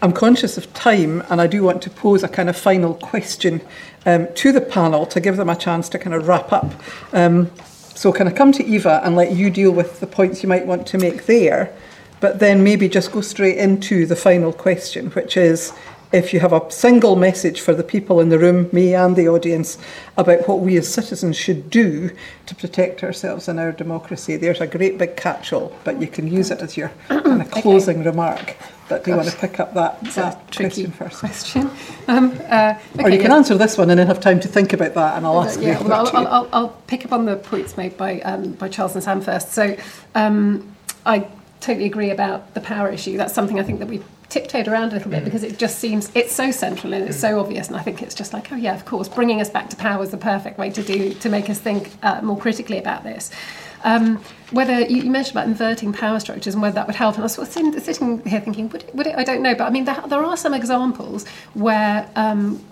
[0.00, 3.60] I'm conscious of time, and I do want to pose a kind of final question
[4.06, 6.72] um, to the panel to give them a chance to kind of wrap up.
[7.12, 7.50] Um,
[7.94, 10.66] so, can I come to Ewa and let you deal with the points you might
[10.66, 11.74] want to make there,
[12.20, 15.72] but then maybe just go straight into the final question, which is
[16.10, 19.28] if you have a single message for the people in the room, me and the
[19.28, 19.76] audience,
[20.16, 22.10] about what we as citizens should do
[22.46, 26.50] to protect ourselves and our democracy, there's a great big catch-all, but you can use
[26.50, 28.08] it as your kind of closing okay.
[28.08, 28.56] remark.
[28.88, 31.20] But do you want to pick up that, that question first?
[31.20, 31.70] Question.
[32.08, 34.72] Um, uh, okay, or you can answer this one and then have time to think
[34.72, 35.86] about that, and I'll ask yeah, you.
[35.86, 39.04] Well, I'll, I'll, I'll, pick up on the points made by um, by Charles and
[39.04, 39.52] Sam first.
[39.52, 39.76] So
[40.14, 40.74] um,
[41.04, 41.28] I
[41.60, 43.18] totally agree about the power issue.
[43.18, 45.24] That's something I think that we tiptoed around a little bit mm.
[45.24, 48.14] because it just seems it's so central and it's so obvious and I think it's
[48.14, 50.70] just like oh yeah of course bringing us back to power is the perfect way
[50.70, 53.30] to do to make us think uh, more critically about this
[53.84, 57.22] um, whether you, you, mentioned about inverting power structures and whether that would help and
[57.22, 59.54] I was sort of sitting, sitting here thinking would it, would it, I don't know
[59.54, 62.62] but I mean there, there are some examples where um,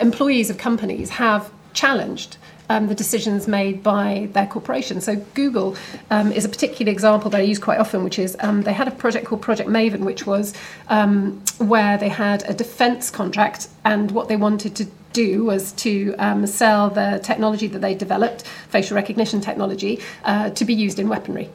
[0.00, 2.38] employees of companies have challenged
[2.68, 5.00] um, the decisions made by their corporation.
[5.00, 5.76] So Google
[6.10, 8.88] um, is a particular example that I use quite often, which is um, they had
[8.88, 10.54] a project called Project Maven, which was
[10.88, 16.14] um, where they had a defence contract, and what they wanted to do was to
[16.18, 21.08] um, sell the technology that they developed, facial recognition technology, uh, to be used in
[21.08, 21.48] weaponry.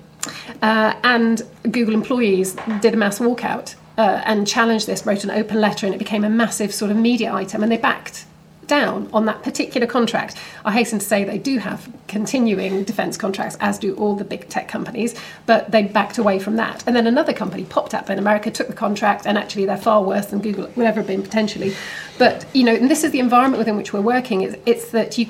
[0.62, 5.60] Uh, and Google employees did a mass walkout uh, and challenged this, wrote an open
[5.60, 7.62] letter, and it became a massive sort of media item.
[7.64, 8.26] And they backed
[8.70, 10.38] down on that particular contract.
[10.64, 14.48] I hasten to say they do have continuing defence contracts, as do all the big
[14.48, 16.88] tech companies, but they backed away from that.
[16.88, 20.02] And then another company popped up in America, took the contract, and actually they're far
[20.02, 21.76] worse than Google would ever have been potentially.
[22.18, 24.42] But you know, and this is the environment within which we're working.
[24.44, 25.28] It's, it's that you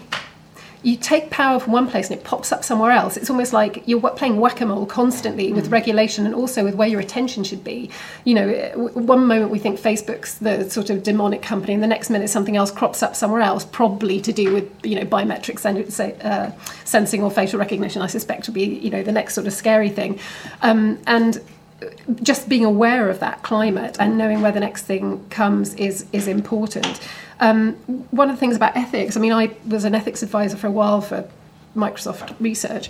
[0.81, 3.18] you take power from one place and it pops up somewhere else.
[3.18, 5.72] It's almost like you're playing whack-a-mole constantly with mm.
[5.72, 7.89] regulation and also with where your attention should be.
[8.23, 12.10] You know, one moment we think Facebook's the sort of demonic company, and the next
[12.10, 16.22] minute something else crops up somewhere else, probably to do with you know biometric sen-
[16.22, 16.51] uh,
[16.85, 18.01] sensing or facial recognition.
[18.01, 20.19] I suspect will be you know the next sort of scary thing,
[20.61, 21.41] um, and
[22.22, 26.27] just being aware of that climate and knowing where the next thing comes is is
[26.27, 26.99] important.
[27.40, 27.74] Um,
[28.11, 30.72] one of the things about ethics, I mean, I was an ethics advisor for a
[30.72, 31.30] while for
[31.76, 32.90] Microsoft Research.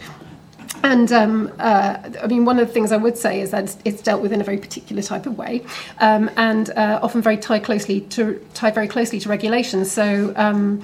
[0.84, 4.02] And um, uh, I mean, one of the things I would say is that it's,
[4.02, 5.66] dealt with in a very particular type of way,
[6.00, 9.92] um, and uh, often very tied closely to tied very closely to regulations.
[9.92, 10.82] So um,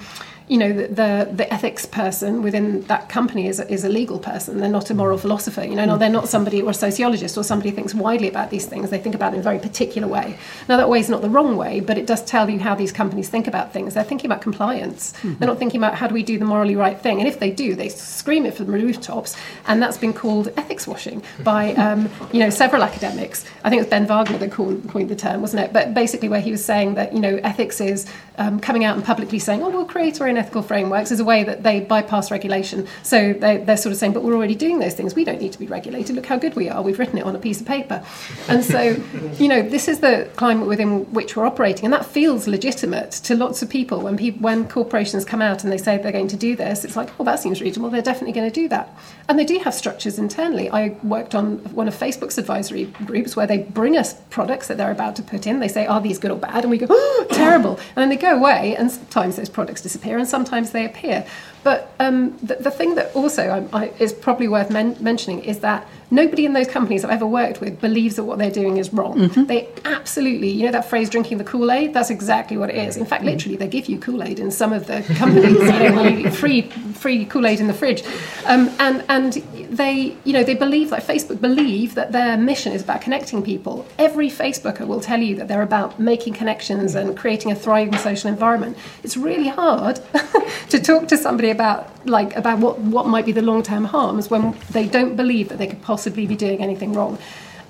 [0.48, 4.58] you know, the, the, the ethics person within that company is, is a legal person.
[4.58, 5.64] They're not a moral philosopher.
[5.64, 8.50] You know, no, they're not somebody or a sociologist or somebody who thinks widely about
[8.50, 8.90] these things.
[8.90, 10.38] They think about it in a very particular way.
[10.68, 12.92] Now, that way is not the wrong way, but it does tell you how these
[12.92, 13.94] companies think about things.
[13.94, 15.14] They're thinking about compliance.
[15.14, 15.34] Mm-hmm.
[15.38, 17.18] They're not thinking about how do we do the morally right thing.
[17.18, 19.36] And if they do, they scream it from the rooftops.
[19.66, 23.44] And that's been called ethics washing by, um, you know, several academics.
[23.64, 25.72] I think it was Ben Wagner that coined, coined the term, wasn't it?
[25.72, 28.06] But basically, where he was saying that, you know, ethics is
[28.38, 31.24] um, coming out and publicly saying, oh, we'll create our own ethical frameworks as a
[31.24, 32.86] way that they bypass regulation.
[33.02, 35.14] So they, they're sort of saying, but we're already doing those things.
[35.14, 36.16] We don't need to be regulated.
[36.16, 36.82] Look how good we are.
[36.82, 38.04] We've written it on a piece of paper.
[38.48, 38.80] And so,
[39.38, 41.86] you know, this is the climate within which we're operating.
[41.86, 44.00] And that feels legitimate to lots of people.
[44.00, 46.96] When, people, when corporations come out and they say they're going to do this, it's
[46.96, 47.90] like, oh, that seems reasonable.
[47.90, 48.96] They're definitely going to do that.
[49.28, 50.70] And they do have structures internally.
[50.70, 54.90] I worked on one of Facebook's advisory groups where they bring us products that they're
[54.90, 55.60] about to put in.
[55.60, 56.64] They say, are these good or bad?
[56.64, 57.76] And we go, oh, terrible.
[57.76, 61.26] And then they go away, and sometimes those products disappear, and sometimes they appear.
[61.62, 65.60] But um, the, the, thing that also I, I, is probably worth men- mentioning is
[65.60, 68.92] that nobody in those companies I've ever worked with believes that what they're doing is
[68.92, 69.18] wrong.
[69.18, 69.44] Mm-hmm.
[69.44, 72.96] They absolutely, you know, that phrase "drinking the Kool Aid." That's exactly what it is.
[72.96, 73.32] In fact, mm-hmm.
[73.32, 75.58] literally, they give you Kool Aid in some of the companies.
[75.58, 78.02] you know, free free Kool Aid in the fridge,
[78.46, 79.34] um, and and
[79.70, 83.86] they, you know, they believe like Facebook believe that their mission is about connecting people.
[83.98, 88.30] Every Facebooker will tell you that they're about making connections and creating a thriving social
[88.30, 88.76] environment.
[89.02, 90.00] It's really hard
[90.68, 94.30] to talk to somebody about like about what, what might be the long term harms
[94.30, 95.95] when they don't believe that they could possibly
[96.26, 97.18] be doing anything wrong.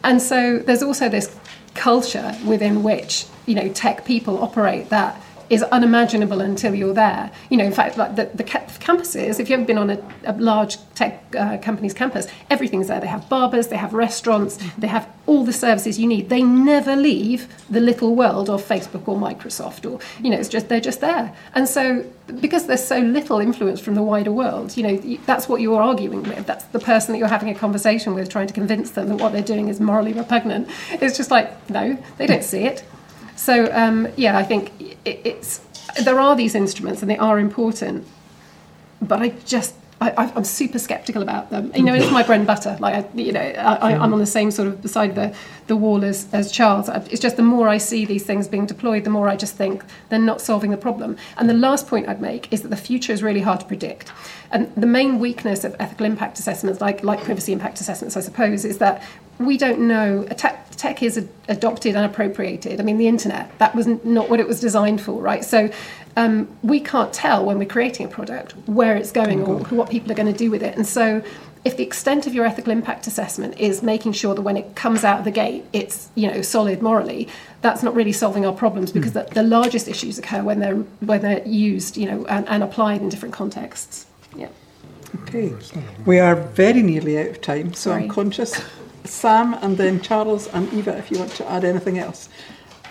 [0.05, 1.35] And so there's also this
[1.74, 7.31] culture within which you know tech people operate that is unimaginable until you're there.
[7.51, 10.32] You know, in fact, like the, the campuses, if you haven't been on a, a
[10.35, 13.01] large tech uh, company's campus, everything's there.
[13.01, 16.28] They have barbers, they have restaurants, they have all the services you need.
[16.28, 20.68] They never leave the little world of Facebook or Microsoft, or you know, it's just
[20.68, 21.35] they're just there.
[21.55, 22.05] And so,
[22.40, 26.23] because there's so little influence from the wider world, you know, that's what you're arguing
[26.23, 26.47] with.
[26.47, 29.32] That's the person that you're having a conversation with, trying to convince them that what
[29.32, 30.68] they're doing is morally repugnant.
[30.90, 32.85] It's just like, no, they don't see it.
[33.36, 34.72] So um, yeah, I think
[35.04, 35.60] it, it's
[36.02, 38.06] there are these instruments and they are important,
[39.00, 41.73] but I just I, am super skeptical about them.
[41.74, 42.77] You know, it's my bread and butter.
[42.81, 45.35] Like, I, you know, I, am on the same sort of side of the,
[45.68, 46.90] the wall as, as Charles.
[47.10, 49.82] It's just the more I see these things being deployed, the more I just think
[50.10, 51.16] they're not solving the problem.
[51.39, 54.12] And the last point I'd make is that the future is really hard to predict.
[54.51, 58.66] And the main weakness of ethical impact assessments, like, like privacy impact assessments, I suppose,
[58.66, 59.02] is that
[59.39, 60.24] we don't know.
[60.24, 62.81] Tech, tech is adopted and appropriated.
[62.81, 65.44] I mean, the internet, that was not what it was designed for, right?
[65.44, 65.70] So
[66.16, 70.10] um, we can't tell when we're creating a product where it's going or what people
[70.10, 70.74] are going to do with it.
[70.74, 71.22] And so,
[71.64, 75.05] if the extent of your ethical impact assessment is making sure that when it comes
[75.05, 77.28] out of the gate, it's you know solid morally,
[77.60, 79.28] that's not really solving our problems because mm.
[79.28, 83.02] the, the, largest issues occur when they're when they're used, you know, and, and applied
[83.02, 84.06] in different contexts.
[84.34, 84.48] Yeah.
[85.22, 85.52] Okay,
[86.06, 88.05] we are very nearly out of time, so Sorry.
[88.05, 88.60] I'm conscious.
[89.05, 92.28] Sam and then Charles and Ewa, if you want to add anything else.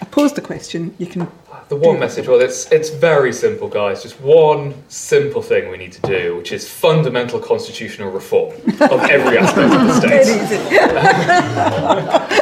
[0.01, 0.93] I posed the question.
[0.97, 1.27] You can
[1.67, 4.03] the one message, well, it's it's very simple, guys.
[4.03, 9.37] Just one simple thing we need to do, which is fundamental constitutional reform of every
[9.41, 10.27] aspect of the state.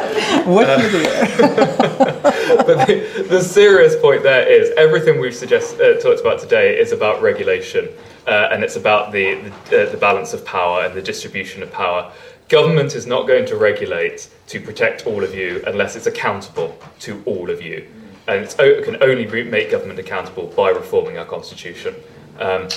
[0.46, 0.90] what uh, you
[2.66, 6.92] but the, the, serious point there is everything we've suggest, uh, talked about today is
[6.92, 7.88] about regulation,
[8.26, 9.36] uh, and it's about the
[9.70, 12.12] the, uh, the balance of power and the distribution of power.
[12.48, 17.22] Government is not going to regulate to protect all of you unless it's accountable to
[17.24, 17.86] all of you.
[18.26, 21.94] and it can only make government accountable by reforming our constitution.
[22.38, 22.68] Um,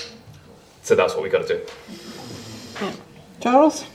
[0.84, 2.92] so that's what we've got to do.
[3.40, 3.86] Charles?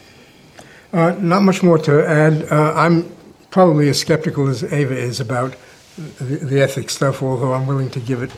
[0.92, 2.50] Uh, not much more to add.
[2.50, 3.14] Uh, I'm
[3.50, 5.54] probably as skeptical as Ewa is about
[5.96, 8.30] the, the ethics stuff, although I'm willing to give it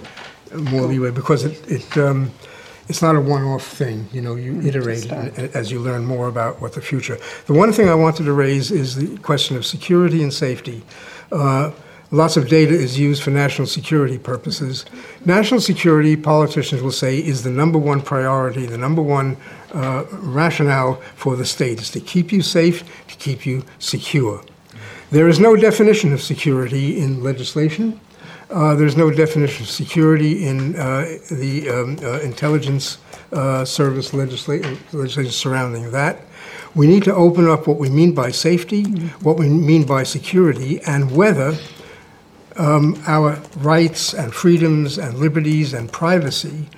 [0.52, 2.30] more leeway because it, it um,
[2.88, 4.08] it's not a one-off thing.
[4.12, 7.18] You know, you iterate as you learn more about what the future.
[7.46, 10.82] The one thing I wanted to raise is the question of security and safety.
[11.32, 11.70] Uh,
[12.10, 14.84] lots of data is used for national security purposes.
[15.24, 19.36] National security, politicians will say, is the number one priority, the number one
[19.72, 24.44] uh, rationale for the state is to keep you safe, to keep you secure.
[25.10, 28.00] There is no definition of security in legislation.
[28.50, 32.98] Uh, there's no definition of security in uh, the um, uh, intelligence
[33.32, 36.20] uh, service legisla- legislation surrounding that.
[36.74, 38.84] We need to open up what we mean by safety,
[39.22, 41.56] what we mean by security, and whether
[42.56, 46.68] um, our rights and freedoms and liberties and privacy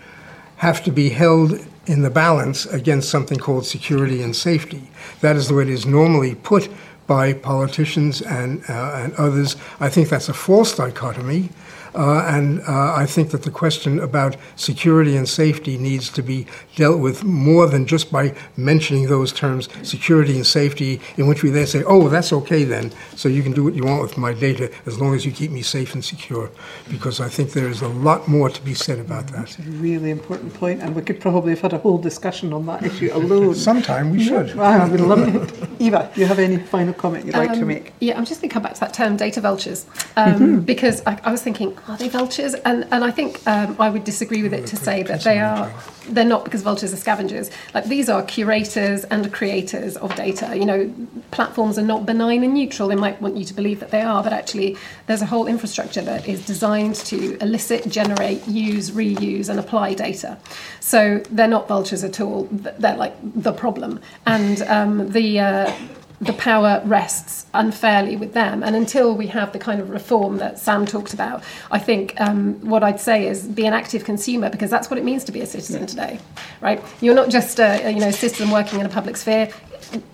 [0.57, 4.89] have to be held in the balance against something called security and safety.
[5.21, 6.69] That is the way it is normally put
[7.07, 9.57] by politicians and, uh, and others.
[9.81, 11.51] I think that's a false dichotomy.
[11.97, 16.47] Uh, and uh, I think that the question about security and safety needs to be
[16.75, 21.49] dealt with more than just by mentioning those terms, security and safety, in which we
[21.51, 24.35] then say, oh, that's okay then, so you can do what you want with my
[24.35, 26.51] data as long as you keep me safe and secure.
[26.91, 29.47] Because I think there is a lot more to be said about that.
[29.47, 32.67] That's a really important point, and we could probably have had a whole discussion on
[32.67, 33.55] that issue alone.
[33.71, 34.55] Sometime we should.
[34.55, 35.81] Wow, I would love it.
[35.81, 37.95] Ewa, do you have any final comment you'd like um, to make?
[38.01, 39.87] Yeah, I'm just going to come back to that term, data vultures,
[40.17, 40.61] um, mm-hmm.
[40.61, 42.55] because I, I was thinking, are they vultures?
[42.55, 45.73] And and I think um, I would disagree with it to say that they are.
[46.09, 47.51] They're not because vultures are scavengers.
[47.75, 50.57] Like these are curators and creators of data.
[50.57, 50.95] You know,
[51.31, 52.89] platforms are not benign and neutral.
[52.89, 54.77] They might want you to believe that they are, but actually,
[55.07, 60.39] there's a whole infrastructure that is designed to elicit, generate, use, reuse, and apply data.
[60.81, 62.49] So they're not vultures at all.
[62.51, 64.01] They're like the problem.
[64.27, 65.73] And um, the uh,
[66.21, 68.63] the power rests unfairly with them.
[68.63, 72.55] And until we have the kind of reform that Sam talked about, I think um,
[72.61, 75.41] what I'd say is be an active consumer because that's what it means to be
[75.41, 76.19] a citizen today,
[76.61, 76.83] right?
[77.01, 79.51] You're not just a, you know citizen working in a public sphere.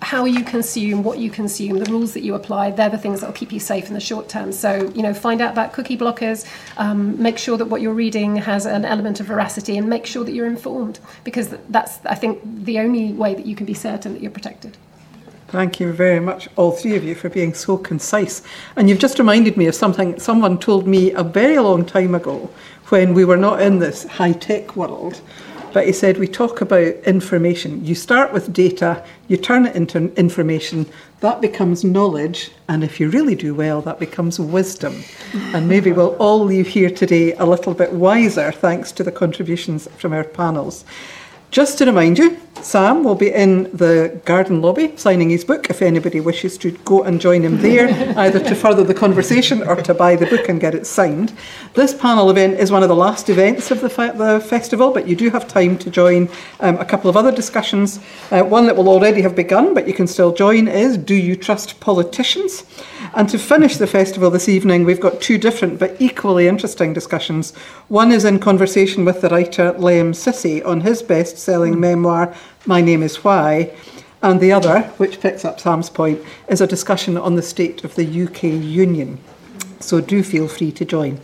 [0.03, 3.27] How you consume, what you consume, the rules that you apply, they're the things that
[3.27, 4.51] will keep you safe in the short term.
[4.51, 6.47] So, you know, find out about cookie blockers,
[6.77, 10.23] um, make sure that what you're reading has an element of veracity, and make sure
[10.25, 14.13] that you're informed because that's, I think, the only way that you can be certain
[14.13, 14.77] that you're protected.
[15.53, 18.41] Thank you very much, all three of you, for being so concise.
[18.75, 22.49] And you've just reminded me of something someone told me a very long time ago
[22.89, 25.21] when we were not in this high tech world.
[25.71, 27.85] But he said, We talk about information.
[27.85, 30.87] You start with data, you turn it into information,
[31.19, 35.03] that becomes knowledge, and if you really do well, that becomes wisdom.
[35.53, 39.87] And maybe we'll all leave here today a little bit wiser thanks to the contributions
[39.99, 40.83] from our panels.
[41.53, 45.83] Just to remind you, Sam will be in the garden lobby signing his book if
[45.83, 49.93] anybody wishes to go and join him there, either to further the conversation or to
[49.93, 51.31] buy the book and get it signed.
[51.75, 55.15] This panel event is one of the last events of the, the festival, but you
[55.15, 56.27] do have time to join
[56.59, 57.99] um, a couple of other discussions.
[58.31, 61.35] Uh, one that will already have begun, but you can still join, is Do You
[61.35, 62.63] Trust Politicians?
[63.13, 67.53] And to finish the festival this evening, we've got two different but equally interesting discussions.
[67.89, 72.33] One is in conversation with the writer Lemn Sissay on his best selling memoir,
[72.65, 73.75] My Name is Why.
[74.21, 77.95] And the other, which picks up Sam's point, is a discussion on the state of
[77.95, 79.19] the UK Union.
[79.81, 81.19] So do feel free to join.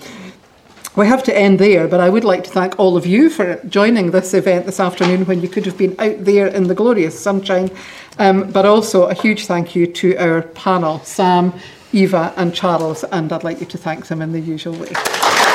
[0.98, 3.56] We have to end there, but I would like to thank all of you for
[3.70, 7.18] joining this event this afternoon when you could have been out there in the glorious
[7.18, 7.72] sunshine.
[8.18, 11.54] Um, but also a huge thank you to our panel, Sam,
[11.94, 15.49] Ewa, and Charles, and I'd like you to thank them in the usual way.